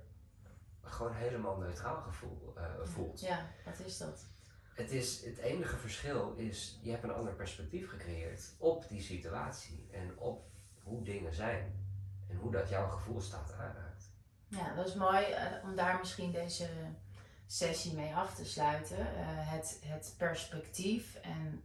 gewoon 0.82 1.14
helemaal 1.14 1.58
neutraal 1.58 2.02
gevoel 2.02 2.54
eh, 2.58 2.64
voelt. 2.84 3.20
Ja, 3.20 3.46
wat 3.66 3.80
is 3.80 3.98
dat? 3.98 4.26
Het, 4.74 4.92
is, 4.92 5.26
het 5.26 5.38
enige 5.38 5.78
verschil 5.78 6.34
is, 6.36 6.80
je 6.82 6.92
hebt 6.92 7.04
een 7.04 7.14
ander 7.14 7.34
perspectief 7.34 7.90
gecreëerd 7.90 8.56
op 8.58 8.88
die 8.88 9.02
situatie 9.02 9.90
en 9.92 10.18
op 10.18 10.50
hoe 10.84 11.04
dingen 11.04 11.34
zijn 11.34 11.86
en 12.30 12.36
hoe 12.38 12.52
dat 12.52 12.70
jouw 12.70 12.90
gevoelstaat 12.90 13.54
aanraakt. 13.54 14.12
Ja, 14.48 14.76
dat 14.76 14.88
is 14.88 14.96
mooi 14.96 15.26
om 15.64 15.76
daar 15.76 15.98
misschien 16.00 16.32
deze 16.32 16.70
sessie 17.52 17.94
mee 17.94 18.16
af 18.16 18.36
te 18.36 18.46
sluiten. 18.46 18.98
Eh, 18.98 19.26
het, 19.28 19.82
het 19.86 20.16
perspectief 20.18 21.16
en 21.16 21.64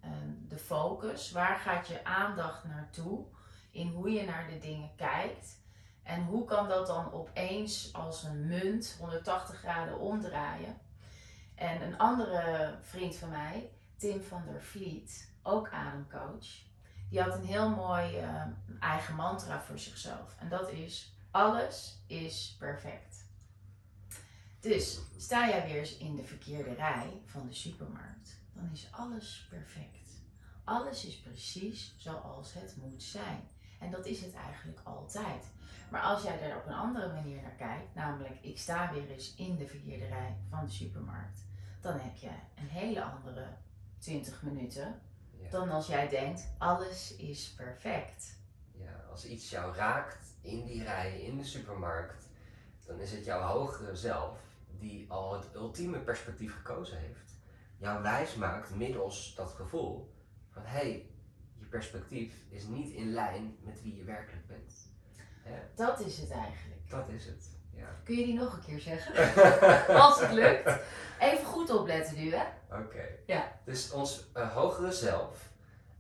de 0.49 0.59
focus. 0.59 1.31
Waar 1.31 1.57
gaat 1.57 1.89
je 1.89 2.05
aandacht 2.05 2.65
naartoe 2.65 3.25
in 3.71 3.89
hoe 3.89 4.11
je 4.11 4.25
naar 4.25 4.49
de 4.49 4.59
dingen 4.59 4.91
kijkt? 4.97 5.65
En 6.03 6.25
hoe 6.25 6.45
kan 6.45 6.69
dat 6.69 6.87
dan 6.87 7.13
opeens 7.13 7.93
als 7.93 8.23
een 8.23 8.47
munt 8.47 8.97
180 9.01 9.59
graden 9.59 9.99
omdraaien? 9.99 10.79
En 11.55 11.83
een 11.83 11.99
andere 11.99 12.75
vriend 12.81 13.17
van 13.17 13.31
mij, 13.31 13.71
Tim 13.97 14.23
van 14.23 14.43
der 14.47 14.63
Vliet, 14.63 15.33
ook 15.43 15.71
ademcoach, 15.71 16.47
die 17.11 17.21
had 17.21 17.35
een 17.35 17.45
heel 17.45 17.71
mooi 17.71 18.19
eh, 18.19 18.43
eigen 18.81 19.15
mantra 19.15 19.61
voor 19.61 19.79
zichzelf. 19.79 20.37
En 20.39 20.49
dat 20.49 20.71
is: 20.71 21.17
alles 21.31 22.03
is 22.07 22.57
perfect. 22.59 23.16
Dus 24.67 25.01
sta 25.17 25.49
jij 25.49 25.67
weer 25.67 25.79
eens 25.79 25.97
in 25.97 26.17
de 26.17 26.25
verkeerde 26.25 26.75
rij 26.75 27.23
van 27.25 27.47
de 27.47 27.55
supermarkt, 27.55 28.41
dan 28.53 28.71
is 28.73 28.89
alles 28.91 29.47
perfect. 29.51 30.11
Alles 30.65 31.05
is 31.05 31.21
precies 31.21 31.95
zoals 31.99 32.53
het 32.53 32.77
moet 32.77 33.03
zijn. 33.03 33.49
En 33.81 33.91
dat 33.91 34.07
is 34.07 34.21
het 34.21 34.35
eigenlijk 34.35 34.81
altijd. 34.83 35.45
Maar 35.91 36.01
als 36.01 36.23
jij 36.23 36.41
er 36.41 36.57
op 36.57 36.67
een 36.67 36.75
andere 36.75 37.13
manier 37.13 37.43
naar 37.43 37.55
kijkt, 37.55 37.95
namelijk 37.95 38.39
ik 38.41 38.59
sta 38.59 38.93
weer 38.93 39.11
eens 39.11 39.35
in 39.35 39.57
de 39.57 39.67
verkeerde 39.67 40.07
rij 40.07 40.37
van 40.51 40.65
de 40.65 40.71
supermarkt, 40.71 41.45
dan 41.81 41.99
heb 41.99 42.17
je 42.17 42.31
een 42.55 42.69
hele 42.69 43.03
andere 43.03 43.47
20 43.99 44.43
minuten 44.43 45.01
Ja. 45.39 45.51
dan 45.51 45.71
als 45.71 45.87
jij 45.87 46.09
denkt 46.09 46.49
alles 46.59 47.17
is 47.17 47.55
perfect. 47.55 48.39
Ja, 48.73 49.05
als 49.11 49.25
iets 49.25 49.51
jou 49.51 49.75
raakt 49.77 50.27
in 50.41 50.65
die 50.65 50.83
rij, 50.83 51.21
in 51.21 51.37
de 51.37 51.45
supermarkt, 51.45 52.29
dan 52.87 53.01
is 53.01 53.13
het 53.13 53.25
jouw 53.25 53.41
hogere 53.41 53.97
zelf 53.97 54.46
die 54.79 55.11
al 55.11 55.33
het 55.33 55.55
ultieme 55.55 55.99
perspectief 55.99 56.55
gekozen 56.55 56.99
heeft. 56.99 57.41
Jou 57.79 58.03
wijs 58.03 58.35
maakt 58.35 58.75
middels 58.75 59.35
dat 59.35 59.53
gevoel 59.53 60.15
van 60.51 60.63
hé, 60.63 60.79
hey, 60.79 61.11
je 61.55 61.67
perspectief 61.67 62.35
is 62.49 62.67
niet 62.67 62.91
in 62.91 63.13
lijn 63.13 63.57
met 63.61 63.83
wie 63.83 63.97
je 63.97 64.05
werkelijk 64.05 64.47
bent. 64.47 64.95
Dat 65.75 66.01
is 66.01 66.19
het 66.19 66.31
eigenlijk. 66.31 66.91
dat 66.91 67.09
is 67.09 67.27
het. 67.27 67.51
Ja. 67.73 68.01
Kun 68.05 68.17
je 68.17 68.25
die 68.25 68.35
nog 68.35 68.53
een 68.53 68.65
keer 68.65 68.81
zeggen? 68.81 69.15
Als 70.03 70.21
het 70.21 70.33
lukt. 70.33 70.79
Even 71.21 71.45
goed 71.45 71.71
opletten 71.71 72.17
nu, 72.17 72.35
hè? 72.35 72.45
Oké. 72.79 73.05
Ja. 73.27 73.53
Dus 73.65 73.91
ons 73.91 74.31
eh, 74.33 74.55
hogere 74.55 74.93
zelf, 74.93 75.51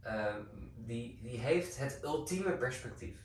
ehm, 0.03 0.41
die, 0.77 1.19
die 1.23 1.39
heeft 1.39 1.79
het 1.79 1.99
ultieme 2.03 2.53
perspectief. 2.53 3.19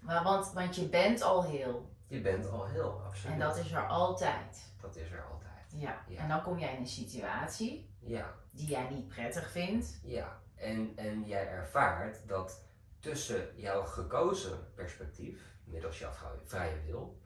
Maar 0.00 0.22
want, 0.22 0.52
want 0.52 0.76
je 0.76 0.88
bent 0.88 1.22
al 1.22 1.44
heel. 1.44 1.94
Je 2.06 2.20
bent 2.20 2.50
al 2.50 2.66
heel, 2.66 3.02
absoluut. 3.06 3.32
En 3.32 3.38
dat 3.38 3.56
is 3.56 3.72
er 3.72 3.86
altijd. 3.86 4.74
Dat 4.86 4.96
is 4.96 5.10
er 5.10 5.22
altijd. 5.24 5.72
Ja. 5.76 6.04
Ja. 6.08 6.20
En 6.22 6.28
dan 6.28 6.42
kom 6.42 6.58
jij 6.58 6.74
in 6.74 6.80
een 6.80 6.86
situatie 6.86 7.90
Ja, 8.00 8.34
die 8.50 8.66
jij 8.66 8.88
niet 8.90 9.08
prettig 9.08 9.50
vindt. 9.50 10.00
ja. 10.02 10.40
En, 10.54 10.92
en 10.96 11.24
jij 11.24 11.48
ervaart 11.48 12.28
dat 12.28 12.64
tussen 13.00 13.48
jouw 13.56 13.84
gekozen 13.84 14.72
perspectief, 14.74 15.40
middels 15.64 15.98
jouw 15.98 16.10
vrij- 16.12 16.30
vrije 16.44 16.80
wil, 16.86 17.20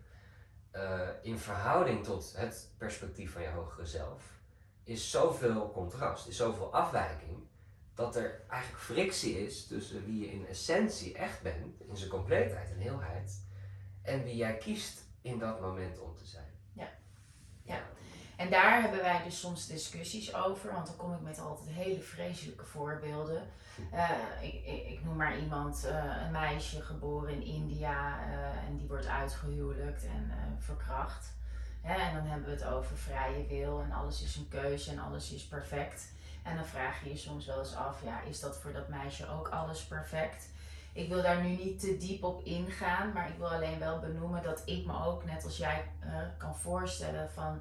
eh, 0.70 1.08
in 1.22 1.38
verhouding 1.38 2.04
tot 2.04 2.32
het 2.36 2.74
perspectief 2.78 3.32
van 3.32 3.42
je 3.42 3.48
hogere 3.48 3.86
zelf, 3.86 4.40
is 4.84 5.10
zoveel 5.10 5.70
contrast, 5.70 6.26
is 6.28 6.36
zoveel 6.36 6.72
afwijking, 6.72 7.48
dat 7.94 8.16
er 8.16 8.44
eigenlijk 8.48 8.82
frictie 8.82 9.44
is 9.46 9.66
tussen 9.66 10.04
wie 10.04 10.20
je 10.20 10.32
in 10.32 10.46
essentie 10.46 11.14
echt 11.14 11.42
bent, 11.42 11.80
in 11.80 11.96
zijn 11.96 12.10
compleetheid 12.10 12.70
en 12.70 12.78
heelheid, 12.78 13.46
en 14.02 14.22
wie 14.24 14.36
jij 14.36 14.56
kiest 14.56 15.04
in 15.20 15.38
dat 15.38 15.60
moment 15.60 15.98
om 16.00 16.16
te 16.16 16.26
zijn. 16.26 16.49
Ja. 17.70 17.80
En 18.36 18.50
daar 18.50 18.80
hebben 18.80 19.00
wij 19.00 19.22
dus 19.24 19.40
soms 19.40 19.66
discussies 19.66 20.34
over, 20.34 20.72
want 20.72 20.86
dan 20.86 20.96
kom 20.96 21.14
ik 21.14 21.20
met 21.20 21.40
altijd 21.40 21.68
hele 21.68 22.00
vreselijke 22.00 22.64
voorbeelden. 22.64 23.42
Eh, 23.92 24.10
ik, 24.40 24.86
ik, 24.88 25.04
noem 25.04 25.16
maar 25.16 25.38
iemand, 25.38 25.84
eh, 25.84 26.04
een 26.24 26.30
meisje 26.30 26.82
geboren 26.82 27.32
in 27.32 27.42
India 27.42 28.18
eh, 28.18 28.68
en 28.68 28.76
die 28.76 28.88
wordt 28.88 29.06
uitgehuwelijkt 29.06 30.04
en 30.04 30.32
verkracht. 30.58 31.32
Hè, 31.80 31.94
en 31.94 32.14
dan 32.14 32.26
hebben 32.26 32.48
we 32.48 32.54
het 32.54 32.64
over 32.64 32.96
vrije 32.96 33.46
wil 33.46 33.80
en 33.80 33.92
alles 33.92 34.22
is 34.22 34.36
een 34.36 34.48
keuze 34.48 34.90
en 34.90 34.98
alles 34.98 35.32
is 35.32 35.46
perfect. 35.46 36.12
En 36.42 36.56
dan 36.56 36.66
vraag 36.66 37.04
je 37.04 37.10
je 37.10 37.16
soms 37.16 37.46
wel 37.46 37.58
eens 37.58 37.74
af, 37.74 38.02
ja, 38.04 38.20
is 38.20 38.40
dat 38.40 38.58
voor 38.58 38.72
dat 38.72 38.88
meisje 38.88 39.28
ook 39.28 39.48
alles 39.48 39.84
perfect? 39.84 40.48
Ik 40.92 41.08
wil 41.08 41.22
daar 41.22 41.42
nu 41.42 41.48
niet 41.48 41.80
te 41.80 41.96
diep 41.96 42.24
op 42.24 42.44
ingaan, 42.44 43.12
maar 43.12 43.28
ik 43.28 43.36
wil 43.38 43.48
alleen 43.48 43.78
wel 43.78 43.98
benoemen 43.98 44.42
dat 44.42 44.62
ik 44.64 44.86
me 44.86 45.04
ook, 45.04 45.24
net 45.24 45.44
als 45.44 45.56
jij, 45.56 45.84
eh, 46.00 46.10
kan 46.36 46.56
voorstellen 46.56 47.30
van 47.30 47.60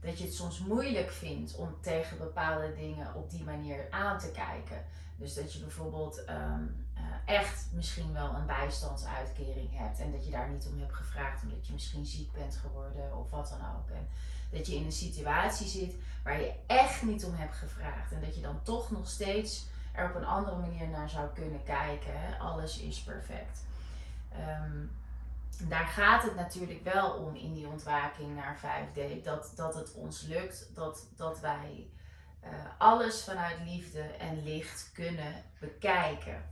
dat 0.00 0.18
je 0.18 0.24
het 0.24 0.34
soms 0.34 0.58
moeilijk 0.58 1.10
vindt 1.10 1.56
om 1.56 1.76
tegen 1.80 2.18
bepaalde 2.18 2.74
dingen 2.74 3.14
op 3.14 3.30
die 3.30 3.44
manier 3.44 3.86
aan 3.90 4.18
te 4.18 4.30
kijken. 4.30 4.84
Dus 5.16 5.34
dat 5.34 5.52
je 5.52 5.58
bijvoorbeeld 5.58 6.24
ehm, 6.24 6.62
eh, 6.94 7.34
echt 7.34 7.66
misschien 7.72 8.12
wel 8.12 8.34
een 8.34 8.46
bijstandsuitkering 8.46 9.68
hebt 9.72 10.00
en 10.00 10.12
dat 10.12 10.24
je 10.24 10.30
daar 10.30 10.50
niet 10.50 10.66
om 10.66 10.78
hebt 10.78 10.94
gevraagd 10.94 11.42
omdat 11.42 11.66
je 11.66 11.72
misschien 11.72 12.06
ziek 12.06 12.32
bent 12.32 12.56
geworden 12.56 13.16
of 13.16 13.30
wat 13.30 13.48
dan 13.48 13.76
ook. 13.76 13.90
En 13.90 14.08
dat 14.50 14.66
je 14.66 14.74
in 14.74 14.84
een 14.84 14.92
situatie 14.92 15.66
zit 15.66 15.94
waar 16.24 16.40
je 16.40 16.52
echt 16.66 17.02
niet 17.02 17.24
om 17.24 17.34
hebt 17.34 17.56
gevraagd 17.56 18.12
en 18.12 18.20
dat 18.20 18.34
je 18.34 18.40
dan 18.40 18.62
toch 18.62 18.90
nog 18.90 19.08
steeds 19.08 19.66
op 20.04 20.14
een 20.14 20.26
andere 20.26 20.56
manier 20.56 20.88
naar 20.88 21.10
zou 21.10 21.28
kunnen 21.34 21.62
kijken. 21.62 22.38
Alles 22.38 22.78
is 22.78 23.02
perfect. 23.02 23.66
Ehm, 24.32 24.86
daar 25.68 25.86
gaat 25.86 26.22
het 26.22 26.34
natuurlijk 26.34 26.82
wel 26.82 27.10
om 27.10 27.34
in 27.34 27.54
die 27.54 27.66
ontwaking 27.66 28.34
naar 28.34 28.58
5D. 28.58 29.24
Dat, 29.24 29.52
dat 29.56 29.74
het 29.74 29.92
ons 29.92 30.22
lukt, 30.22 30.70
dat, 30.74 31.06
dat 31.16 31.40
wij 31.40 31.90
eh, 32.40 32.50
alles 32.78 33.24
vanuit 33.24 33.58
liefde 33.64 34.00
en 34.00 34.42
licht 34.42 34.90
kunnen 34.92 35.42
bekijken. 35.58 36.42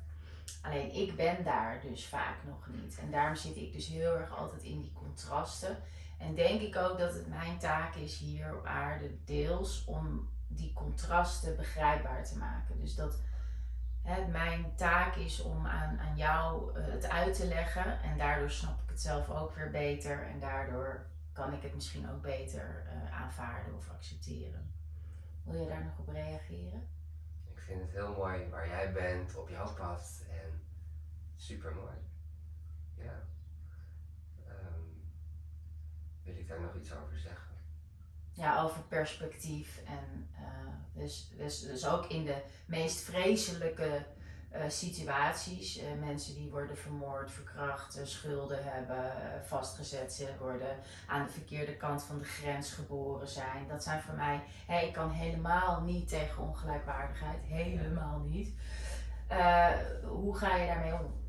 Alleen 0.62 0.94
ik 0.94 1.16
ben 1.16 1.44
daar 1.44 1.80
dus 1.80 2.06
vaak 2.06 2.36
nog 2.44 2.68
niet. 2.68 2.98
En 2.98 3.10
daarom 3.10 3.36
zit 3.36 3.56
ik 3.56 3.72
dus 3.72 3.86
heel 3.86 4.16
erg 4.16 4.36
altijd 4.36 4.62
in 4.62 4.80
die 4.80 4.92
contrasten. 4.92 5.76
En 6.18 6.34
denk 6.34 6.60
ik 6.60 6.76
ook 6.76 6.98
dat 6.98 7.14
het 7.14 7.28
mijn 7.28 7.58
taak 7.58 7.94
is 7.94 8.18
hier 8.18 8.56
op 8.56 8.66
aarde 8.66 9.24
deels 9.24 9.84
om 9.84 10.28
die 10.48 10.72
contrasten 10.72 11.56
begrijpbaar 11.56 12.24
te 12.24 12.38
maken. 12.38 12.80
Dus 12.80 12.94
dat 12.94 13.18
mijn 14.30 14.74
taak 14.74 15.16
is 15.16 15.42
om 15.42 15.66
aan, 15.66 15.98
aan 15.98 16.16
jou 16.16 16.74
eh, 16.78 16.86
het 16.86 17.08
uit 17.08 17.34
te 17.34 17.46
leggen. 17.46 18.02
En 18.02 18.18
daardoor 18.18 18.50
snap 18.50 18.82
ik 18.82 18.88
het 18.88 19.00
zelf 19.00 19.30
ook 19.30 19.54
weer 19.54 19.70
beter. 19.70 20.26
En 20.26 20.40
daardoor 20.40 21.06
kan 21.32 21.52
ik 21.52 21.62
het 21.62 21.74
misschien 21.74 22.10
ook 22.10 22.22
beter 22.22 22.86
eh, 22.86 23.22
aanvaarden 23.22 23.74
of 23.74 23.90
accepteren. 23.90 24.74
Wil 25.44 25.60
je 25.60 25.68
daar 25.68 25.84
nog 25.84 25.98
op 25.98 26.08
reageren? 26.08 26.88
Ik 27.54 27.60
vind 27.60 27.80
het 27.80 27.90
heel 27.90 28.12
mooi 28.12 28.48
waar 28.48 28.68
jij 28.68 28.92
bent, 28.92 29.36
op 29.36 29.48
jouw 29.48 29.74
pad 29.74 30.24
en 30.30 30.62
super 31.36 31.74
mooi. 31.74 31.96
Ja. 32.94 33.22
Ehm, 34.46 34.80
wil 36.22 36.36
ik 36.36 36.48
daar 36.48 36.60
nog 36.60 36.74
iets 36.74 36.94
over 36.94 37.18
zeggen? 37.18 37.45
Ja, 38.36 38.62
over 38.62 38.82
perspectief. 38.82 39.82
En 39.86 40.28
eh, 40.34 41.02
dus, 41.02 41.30
dus, 41.36 41.60
dus 41.60 41.86
ook 41.86 42.06
in 42.06 42.24
de 42.24 42.42
meest 42.66 43.00
vreselijke 43.00 44.04
eh, 44.50 44.62
situaties. 44.68 45.78
eh, 45.78 45.86
mensen 46.00 46.34
die 46.34 46.50
worden 46.50 46.76
vermoord, 46.76 47.30
verkracht, 47.30 48.00
schulden 48.02 48.64
hebben, 48.64 49.12
vastgezet 49.44 50.12
ze 50.12 50.34
worden, 50.38 50.76
aan 51.06 51.24
de 51.26 51.32
verkeerde 51.32 51.76
kant 51.76 52.02
van 52.02 52.18
de 52.18 52.24
grens 52.24 52.72
geboren 52.72 53.28
zijn. 53.28 53.68
Dat 53.68 53.82
zijn 53.82 54.02
voor 54.02 54.14
mij, 54.14 54.42
hè, 54.66 54.80
ik 54.80 54.92
kan 54.92 55.10
helemaal 55.10 55.82
niet 55.82 56.08
tegen 56.08 56.42
ongelijkwaardigheid, 56.42 57.42
helemaal 57.42 58.18
niet. 58.18 58.54
Hoe 60.04 60.36
ga 60.36 60.56
je 60.56 60.66
daarmee 60.66 60.92
om? 60.92 61.24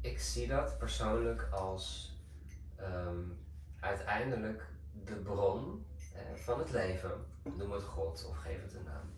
Ik 0.00 0.18
zie 0.18 0.48
dat 0.48 0.78
persoonlijk 0.78 1.48
als 1.52 2.14
ehm, 2.76 3.20
uiteindelijk 3.80 4.74
de 5.04 5.14
bron 5.14 5.86
eh, 6.14 6.20
van 6.34 6.58
het 6.58 6.70
leven, 6.70 7.10
noem 7.42 7.70
het 7.72 7.82
God 7.82 8.26
of 8.28 8.36
geef 8.36 8.62
het 8.62 8.74
een 8.74 8.84
naam, 8.84 9.10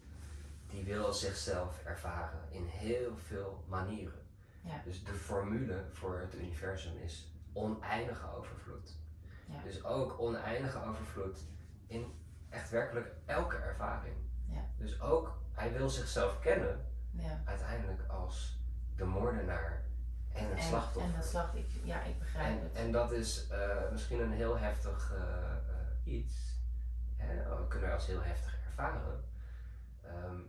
die 0.67 0.85
wil 0.85 1.13
zichzelf 1.13 1.85
ervaren 1.85 2.41
in 2.51 2.65
heel 2.65 3.17
veel 3.17 3.65
manieren. 3.67 4.27
Ja. 4.63 4.81
Dus 4.85 5.05
de 5.05 5.13
formule 5.13 5.85
voor 5.93 6.19
het 6.21 6.35
universum 6.35 6.97
is 6.97 7.33
oneindige 7.53 8.33
overvloed. 8.37 8.97
Ja. 9.47 9.63
Dus 9.63 9.85
ook 9.85 10.21
oneindige 10.21 10.85
overvloed 10.85 11.39
in 11.87 12.13
echt 12.49 12.71
werkelijk 12.71 13.13
elke 13.27 13.57
ervaring. 13.57 14.15
Ja. 14.47 14.61
Dus 14.77 15.01
ook, 15.01 15.39
hij 15.53 15.73
wil 15.73 15.89
zichzelf 15.91 16.39
kennen 16.41 16.87
Ja. 17.11 17.41
uiteindelijk 17.45 18.01
als 18.09 18.61
de 18.97 19.05
moordenaar 19.05 19.85
en 20.33 20.49
het 20.49 20.59
En, 20.59 20.65
slachtoffer. 20.65 21.03
en 21.13 21.17
dat 21.21 21.25
slachtoffer, 21.29 21.87
ja, 21.87 22.03
ik 22.03 22.19
begrijp 22.19 22.57
En, 22.59 22.63
het. 22.63 22.73
en 22.73 22.93
dat 22.93 23.13
is 23.13 23.49
eh, 23.49 23.91
misschien 23.93 24.21
een 24.21 24.33
heel 24.33 24.59
heftig 24.59 25.13
eh, 25.15 25.68
iets. 26.09 26.35
Hè? 27.17 27.57
We 27.57 27.69
kunnen 27.69 27.93
als 27.93 28.07
heel 28.07 28.23
heftig 28.23 28.59
ervaren. 28.67 29.25
Ehm, 30.03 30.41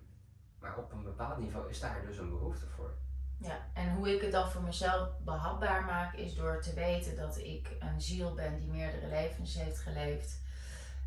maar 0.60 0.78
op 0.78 0.92
een 0.92 1.04
bepaald 1.04 1.38
niveau 1.38 1.70
is 1.70 1.80
daar 1.80 2.02
dus 2.02 2.18
een 2.18 2.30
behoefte 2.30 2.68
voor. 2.68 2.94
Ja, 3.38 3.58
en 3.74 3.94
hoe 3.94 4.16
ik 4.16 4.22
het 4.22 4.32
dan 4.32 4.50
voor 4.50 4.62
mezelf 4.62 5.10
behapbaar 5.20 5.86
maak, 5.86 6.14
is 6.14 6.36
door 6.36 6.62
te 6.62 6.74
weten 6.74 7.16
dat 7.16 7.38
ik 7.38 7.76
een 7.80 8.02
ziel 8.02 8.34
ben 8.34 8.60
die 8.60 8.68
meerdere 8.68 9.08
levens 9.08 9.56
heeft 9.56 9.80
geleefd. 9.80 10.42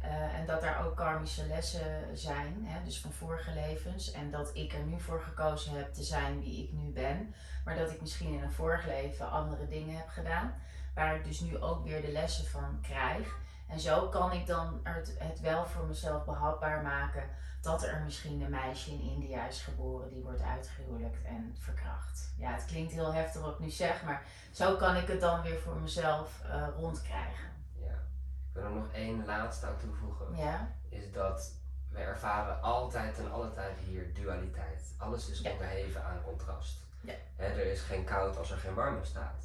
Eh, 0.02 0.38
en 0.38 0.46
dat 0.46 0.60
daar 0.60 0.86
ook 0.86 0.96
karmische 0.96 1.46
lessen 1.46 2.18
zijn, 2.18 2.66
hè, 2.66 2.84
dus 2.84 3.00
van 3.00 3.12
vorige 3.12 3.54
levens. 3.54 4.12
En 4.12 4.30
dat 4.30 4.50
ik 4.56 4.72
er 4.72 4.84
nu 4.84 5.00
voor 5.00 5.20
gekozen 5.20 5.76
heb 5.76 5.94
te 5.94 6.02
zijn 6.02 6.40
wie 6.40 6.64
ik 6.64 6.72
nu 6.72 6.90
ben. 6.90 7.34
Maar 7.64 7.76
dat 7.76 7.90
ik 7.90 8.00
misschien 8.00 8.32
in 8.32 8.42
een 8.42 8.52
vorig 8.52 8.86
leven 8.86 9.30
andere 9.30 9.68
dingen 9.68 9.96
heb 9.96 10.08
gedaan. 10.08 10.54
Waar 10.94 11.16
ik 11.16 11.24
dus 11.24 11.40
nu 11.40 11.58
ook 11.58 11.84
weer 11.84 12.02
de 12.02 12.12
lessen 12.12 12.46
van 12.46 12.80
krijg. 12.80 13.36
En 13.72 13.80
zo 13.80 14.08
kan 14.08 14.32
ik 14.32 14.46
dan 14.46 14.80
het, 14.82 15.14
het 15.18 15.40
wel 15.40 15.66
voor 15.66 15.84
mezelf 15.86 16.24
behapbaar 16.24 16.82
maken 16.82 17.22
dat 17.60 17.82
er 17.84 18.00
misschien 18.04 18.40
een 18.40 18.50
meisje 18.50 18.90
in 18.90 19.00
India 19.00 19.46
is 19.48 19.62
geboren 19.62 20.08
die 20.10 20.22
wordt 20.22 20.40
uitgehuwelijkt 20.42 21.24
en 21.24 21.56
verkracht. 21.58 22.32
Ja, 22.36 22.52
het 22.52 22.64
klinkt 22.64 22.92
heel 22.92 23.12
heftig 23.12 23.40
wat 23.40 23.52
ik 23.52 23.58
nu 23.58 23.70
zeg, 23.70 24.02
maar 24.04 24.22
zo 24.52 24.76
kan 24.76 24.96
ik 24.96 25.08
het 25.08 25.20
dan 25.20 25.42
weer 25.42 25.58
voor 25.58 25.76
mezelf 25.80 26.40
eh, 26.44 26.66
rondkrijgen. 26.76 27.44
Ja. 27.78 27.92
Ik 27.92 28.52
wil 28.52 28.62
er 28.64 28.70
nog 28.70 28.92
één 28.92 29.24
laatste 29.24 29.66
aan 29.66 29.76
toevoegen. 29.76 30.36
Ja, 30.36 30.68
Is 30.88 31.12
dat 31.12 31.52
we 31.90 31.98
ervaren 31.98 32.62
altijd 32.62 33.18
en 33.18 33.32
alle 33.32 33.50
tijd 33.52 33.78
hier 33.78 34.14
dualiteit. 34.14 34.94
Alles 34.98 35.28
is 35.28 35.40
Ja. 35.40 35.50
onderheven 35.52 36.04
aan 36.04 36.22
contrast. 36.24 36.78
Ja. 37.00 37.14
Hè, 37.36 37.46
er 37.46 37.66
is 37.66 37.80
geen 37.80 38.04
koud 38.04 38.36
als 38.38 38.50
er 38.50 38.58
geen 38.58 38.74
warm 38.74 39.00
bestaat. 39.00 39.44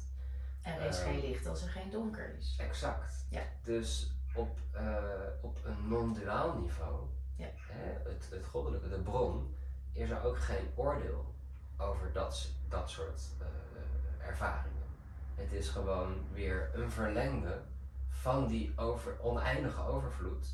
er 0.62 0.80
is 0.80 0.98
Ehm. 1.00 1.08
geen 1.08 1.20
licht 1.20 1.46
als 1.46 1.62
er 1.62 1.68
geen 1.68 1.90
donker 1.90 2.34
is. 2.38 2.56
Exact. 2.60 3.24
Ja. 3.30 3.42
Dus 3.62 4.12
op, 4.38 4.58
eh, 4.72 4.92
op 5.40 5.58
een 5.64 5.88
non-duaal 5.88 6.58
niveau, 6.58 7.06
Ja. 7.36 7.48
hè, 7.56 8.10
het, 8.10 8.28
het 8.30 8.46
goddelijke, 8.46 8.88
de 8.88 9.00
bron, 9.00 9.54
is 9.92 10.10
er 10.10 10.24
ook 10.24 10.38
geen 10.38 10.70
oordeel 10.74 11.34
over 11.76 12.12
dat, 12.12 12.48
dat 12.68 12.90
soort 12.90 13.22
eh, 13.40 14.26
ervaringen. 14.28 14.86
Het 15.34 15.52
is 15.52 15.68
gewoon 15.68 16.14
weer 16.32 16.70
een 16.74 16.90
verlengde 16.90 17.62
van 18.08 18.46
die 18.46 18.72
over, 18.76 19.20
oneindige 19.20 19.82
overvloed 19.82 20.46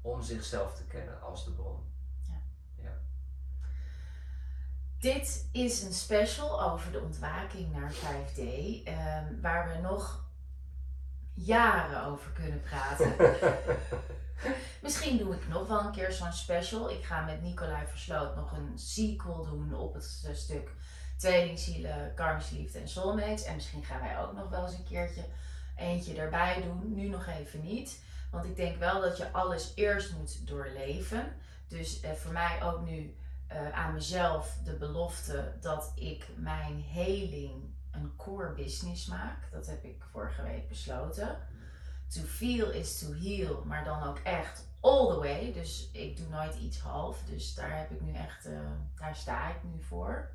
om 0.00 0.22
zichzelf 0.22 0.74
te 0.74 0.84
kennen 0.84 1.22
als 1.22 1.44
de 1.44 1.50
bron. 1.50 1.94
Dit 4.98 5.48
is 5.52 5.82
een 5.82 5.92
special 5.92 6.62
over 6.62 6.92
de 6.92 7.00
ontwaking 7.00 7.72
naar 7.72 7.92
5D, 7.92 8.38
ehm, 8.84 9.40
waar 9.40 9.68
we 9.68 9.78
nog 9.78 10.25
jaren 11.36 12.04
over 12.04 12.30
kunnen 12.30 12.60
praten. 12.60 13.14
Misschien 14.82 15.18
doe 15.18 15.34
ik 15.34 15.48
nog 15.48 15.68
wel 15.68 15.80
een 15.80 15.92
keer 15.92 16.12
zo'n 16.12 16.32
special. 16.32 16.90
Ik 16.90 17.04
ga 17.04 17.24
met 17.24 17.42
Nicolai 17.42 17.86
Versloot 17.86 18.36
nog 18.36 18.52
een 18.52 18.78
sequel 18.78 19.44
doen 19.44 19.74
op 19.74 19.94
het 19.94 20.24
eh, 20.26 20.34
stuk 20.34 20.70
Tweelingzielen, 21.16 22.14
Karmische 22.14 22.54
Liefde 22.54 22.78
en 22.78 22.88
Soulmates. 22.88 23.44
En 23.44 23.54
misschien 23.54 23.84
gaan 23.84 24.00
wij 24.00 24.18
ook 24.18 24.32
nog 24.32 24.48
wel 24.48 24.62
eens 24.62 24.78
een 24.78 24.84
keertje 24.84 25.24
eentje 25.76 26.14
erbij 26.14 26.62
doen. 26.62 26.94
Nu 26.94 27.08
nog 27.08 27.26
even 27.26 27.62
niet. 27.62 28.02
Want 28.30 28.44
ik 28.44 28.56
denk 28.56 28.76
wel 28.76 29.00
dat 29.00 29.16
je 29.16 29.32
alles 29.32 29.72
eerst 29.74 30.12
moet 30.12 30.46
doorleven. 30.46 31.36
Dus 31.68 32.00
eh, 32.00 32.12
voor 32.12 32.32
mij 32.32 32.62
ook 32.62 32.86
nu 32.86 33.16
eh, 33.46 33.72
aan 33.72 33.94
mezelf 33.94 34.58
de 34.64 34.74
belofte 34.74 35.52
dat 35.60 35.92
ik 35.94 36.26
mijn 36.36 36.82
heling 36.82 37.74
een 37.96 38.16
core 38.16 38.52
business 38.52 39.06
maak. 39.06 39.50
Dat 39.50 39.66
heb 39.66 39.84
ik 39.84 40.04
vorige 40.10 40.42
week 40.42 40.68
besloten. 40.68 41.38
To 42.08 42.20
feel 42.20 42.70
is 42.70 42.98
to 42.98 43.12
heal, 43.12 43.62
maar 43.64 43.84
dan 43.84 44.02
ook 44.02 44.18
echt 44.18 44.64
all 44.80 45.08
the 45.08 45.18
way. 45.18 45.52
Dus 45.52 45.90
ik 45.92 46.16
doe 46.16 46.28
nooit 46.28 46.54
iets 46.54 46.78
half. 46.78 47.22
Dus 47.24 47.54
daar 47.54 47.78
heb 47.78 47.90
ik 47.90 48.00
nu 48.00 48.14
echt, 48.14 48.46
eh, 48.46 48.58
daar 48.94 49.16
sta 49.16 49.48
ik 49.48 49.62
nu 49.62 49.82
voor. 49.82 50.30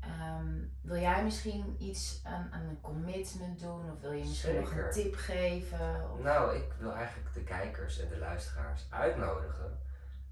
Ehm, 0.00 0.54
wil 0.80 1.00
jij 1.00 1.24
misschien 1.24 1.76
iets 1.78 2.20
aan, 2.24 2.48
aan 2.52 2.62
een 2.62 2.80
commitment 2.80 3.60
doen? 3.60 3.92
Of 3.92 4.00
wil 4.00 4.12
je 4.12 4.24
misschien 4.24 4.60
nog 4.60 4.72
een 4.72 4.90
tip 4.90 5.14
geven? 5.14 6.10
Of... 6.12 6.22
Nou, 6.22 6.56
ik 6.56 6.72
wil 6.78 6.92
eigenlijk 6.92 7.34
de 7.34 7.42
kijkers 7.42 8.00
en 8.00 8.08
de 8.08 8.18
luisteraars 8.18 8.86
uitnodigen. 8.90 9.78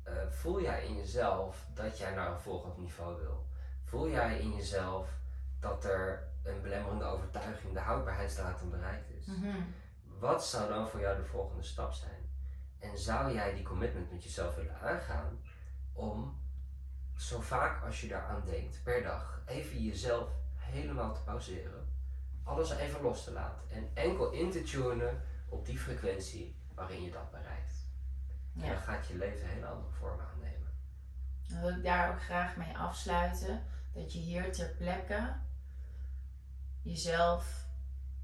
Eh, 0.03 0.13
voel 0.29 0.61
jij 0.61 0.87
in 0.87 0.97
jezelf 0.97 1.67
dat 1.75 1.99
jij 1.99 2.15
naar 2.15 2.31
een 2.31 2.41
volgend 2.41 2.79
niveau 2.79 3.21
wil? 3.21 3.47
Voel 3.85 4.11
jij 4.11 4.39
in 4.39 4.55
jezelf 4.55 5.09
dat 5.61 5.85
er 5.85 6.29
een 6.43 6.63
belemmerende 6.63 7.05
overtuiging, 7.05 7.73
de 7.73 7.81
houdbaarheidsdatum 7.81 8.71
bereikt 8.71 9.11
is? 9.11 9.27
Mhm. 9.27 9.61
Wat 10.19 10.47
zou 10.47 10.69
dan 10.69 10.89
voor 10.89 11.01
jou 11.01 11.17
de 11.17 11.25
volgende 11.25 11.63
stap 11.63 11.93
zijn? 11.93 12.31
En 12.79 12.99
zou 12.99 13.33
jij 13.35 13.55
die 13.55 13.65
commitment 13.65 14.13
met 14.13 14.23
jezelf 14.25 14.55
willen 14.55 14.81
aangaan 14.81 15.39
om 15.93 16.41
zo 17.17 17.41
vaak 17.41 17.85
als 17.85 18.01
je 18.01 18.09
daaraan 18.09 18.43
denkt 18.45 18.83
per 18.83 19.03
dag 19.03 19.43
even 19.47 19.83
jezelf 19.83 20.29
helemaal 20.57 21.15
te 21.15 21.23
pauzeren, 21.23 21.89
alles 22.45 22.71
even 22.71 23.03
los 23.03 23.25
te 23.25 23.33
laten 23.33 23.71
en 23.71 23.91
enkel 23.95 24.31
in 24.31 24.51
te 24.51 24.63
tunen 24.63 25.23
op 25.49 25.67
die 25.67 25.79
frequentie 25.79 26.57
waarin 26.75 27.03
je 27.03 27.11
dat 27.11 27.31
bereikt? 27.31 27.75
En 28.55 28.65
Ja. 28.65 28.73
dan 28.73 28.83
gaat 28.83 29.07
je 29.07 29.17
leven 29.17 29.43
een 29.43 29.49
hele 29.55 29.67
andere 29.67 29.91
vorm 29.93 30.21
aannemen. 30.21 30.69
Dan 31.49 31.61
wil 31.61 31.69
ik 31.77 31.85
daar 31.85 32.11
ook 32.13 32.23
graag 32.23 32.57
mee 32.57 32.77
afsluiten. 32.79 33.63
Dat 33.95 34.13
je 34.13 34.19
hier 34.19 34.53
ter 34.53 34.69
plekke 34.69 35.33
jezelf 36.87 37.67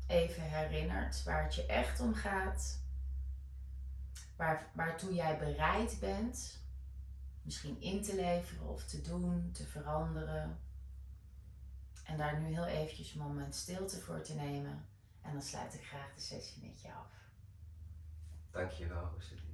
even 0.06 0.42
herinnert 0.42 1.22
waar 1.22 1.42
het 1.42 1.54
je 1.54 1.66
echt 1.66 2.00
om 2.00 2.14
gaat. 2.14 2.80
Waar, 4.36 4.70
waartoe 4.72 5.14
jij 5.14 5.38
bereid 5.38 5.96
bent. 6.00 6.60
Misschien 7.42 7.80
in 7.80 8.02
te 8.02 8.14
leveren 8.14 8.68
of 8.68 8.84
te 8.84 9.00
doen, 9.00 9.50
te 9.52 9.66
veranderen. 9.66 10.58
En 12.04 12.16
daar 12.16 12.40
nu 12.40 12.46
heel 12.46 12.66
eventjes 12.66 13.12
een 13.12 13.20
moment 13.20 13.54
stilte 13.54 14.00
voor 14.00 14.22
te 14.22 14.34
nemen. 14.34 14.86
En 15.22 15.32
dan 15.32 15.42
sluit 15.42 15.74
ik 15.74 15.84
graag 15.84 16.14
de 16.14 16.20
sessie 16.20 16.62
met 16.66 16.80
je 16.80 16.92
af. 16.92 17.10
Dankjewel, 18.50 19.10
Rosalie. 19.14 19.51